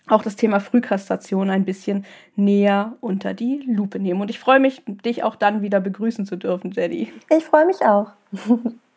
auch 0.09 0.23
das 0.23 0.37
Thema 0.37 0.61
Frühkastration 0.61 1.51
ein 1.51 1.65
bisschen 1.65 2.05
näher 2.37 2.95
unter 3.01 3.35
die 3.35 3.63
Lupe 3.67 3.99
nehmen. 3.99 4.21
Und 4.21 4.31
ich 4.31 4.39
freue 4.39 4.61
mich, 4.61 4.83
dich 4.87 5.23
auch 5.23 5.37
dann 5.37 5.63
wieder 5.63 5.81
begrüßen 5.81 6.27
zu 6.27 6.37
dürfen, 6.37 6.73
Jenny. 6.73 7.13
Ich 7.31 7.45
freue 7.45 7.67
mich 7.67 7.81
auch. 7.83 8.11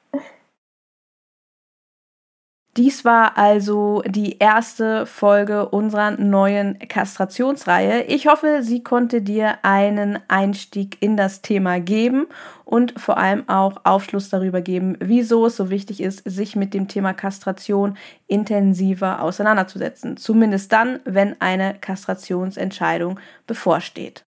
Dies 2.75 3.05
war 3.05 3.37
also 3.37 4.01
die 4.07 4.39
erste 4.39 5.05
Folge 5.05 5.69
unserer 5.69 6.09
neuen 6.09 6.79
Kastrationsreihe. 6.79 8.05
Ich 8.05 8.25
hoffe, 8.25 8.63
sie 8.63 8.81
konnte 8.81 9.21
dir 9.21 9.59
einen 9.61 10.17
Einstieg 10.27 10.97
in 10.99 11.15
das 11.15 11.43
Thema 11.43 11.79
geben 11.79 12.25
und 12.65 12.99
vor 12.99 13.17
allem 13.17 13.47
auch 13.47 13.81
Aufschluss 13.83 14.29
darüber 14.29 14.61
geben, 14.61 14.97
wieso 14.99 15.45
es 15.45 15.55
so 15.55 15.69
wichtig 15.69 16.01
ist, 16.01 16.23
sich 16.25 16.55
mit 16.55 16.73
dem 16.73 16.87
Thema 16.87 17.13
Kastration 17.13 17.95
intensiver 18.25 19.21
auseinanderzusetzen. 19.21 20.17
Zumindest 20.17 20.71
dann, 20.71 20.99
wenn 21.05 21.39
eine 21.39 21.75
Kastrationsentscheidung 21.79 23.19
bevorsteht. 23.45 24.25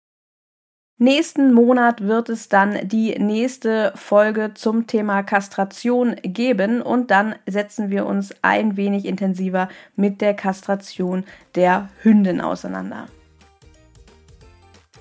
Nächsten 1.02 1.52
Monat 1.52 2.02
wird 2.02 2.28
es 2.28 2.48
dann 2.48 2.78
die 2.86 3.18
nächste 3.18 3.92
Folge 3.96 4.52
zum 4.54 4.86
Thema 4.86 5.24
Kastration 5.24 6.14
geben 6.22 6.80
und 6.80 7.10
dann 7.10 7.34
setzen 7.44 7.90
wir 7.90 8.06
uns 8.06 8.32
ein 8.42 8.76
wenig 8.76 9.06
intensiver 9.06 9.68
mit 9.96 10.20
der 10.20 10.34
Kastration 10.34 11.24
der 11.56 11.88
Hündin 12.02 12.40
auseinander. 12.40 13.08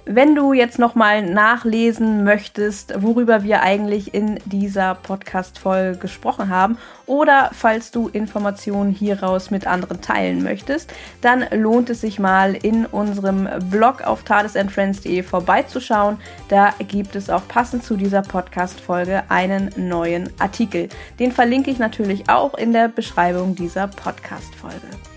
Wenn 0.06 0.34
du 0.34 0.54
jetzt 0.54 0.80
nochmal 0.80 1.22
nachlesen 1.22 2.24
möchtest, 2.24 3.02
worüber 3.04 3.44
wir 3.44 3.62
eigentlich 3.62 4.16
in 4.16 4.40
dieser 4.46 4.96
Podcast-Folge 4.96 6.00
gesprochen 6.00 6.50
haben, 6.50 6.78
oder 7.06 7.52
falls 7.54 7.92
du 7.92 8.08
Informationen 8.08 8.92
hieraus 8.92 9.52
mit 9.52 9.68
anderen 9.68 10.02
teilen 10.02 10.42
möchtest, 10.42 10.92
dann 11.22 11.46
lohnt 11.52 11.90
es 11.92 12.02
sich 12.02 12.20
mal 12.20 12.56
in 12.56 12.86
unserem 12.86 13.48
Blog 13.70 14.02
auf 14.02 14.24
tadesandfriends.de 14.24 15.22
vorbeizuschauen. 15.22 16.18
Da 16.48 16.74
gibt 16.88 17.16
es 17.16 17.30
auch 17.30 17.48
passend 17.48 17.84
zu 17.84 17.96
dieser 17.96 18.24
Podcast-Folge 18.24 19.24
einen 19.30 19.70
neuen 19.76 20.32
Artikel. 20.40 20.90
Den 21.20 21.32
verlinke 21.32 21.70
ich 21.70 21.78
natürlich 21.78 22.28
auch 22.28 22.56
in 22.56 22.74
der 22.74 22.88
Beschreibung 22.88 23.56
dieser 23.56 23.88
Podcast-Folge. 23.88 25.11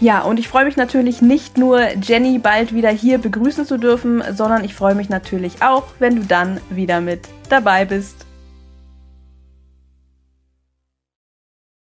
Ja, 0.00 0.22
und 0.22 0.38
ich 0.38 0.48
freue 0.48 0.64
mich 0.64 0.78
natürlich 0.78 1.20
nicht 1.20 1.58
nur, 1.58 1.82
Jenny 2.02 2.38
bald 2.38 2.74
wieder 2.74 2.88
hier 2.88 3.18
begrüßen 3.18 3.66
zu 3.66 3.76
dürfen, 3.76 4.22
sondern 4.32 4.64
ich 4.64 4.74
freue 4.74 4.94
mich 4.94 5.10
natürlich 5.10 5.62
auch, 5.62 5.84
wenn 5.98 6.16
du 6.16 6.22
dann 6.22 6.58
wieder 6.70 7.02
mit 7.02 7.28
dabei 7.50 7.84
bist. 7.84 8.26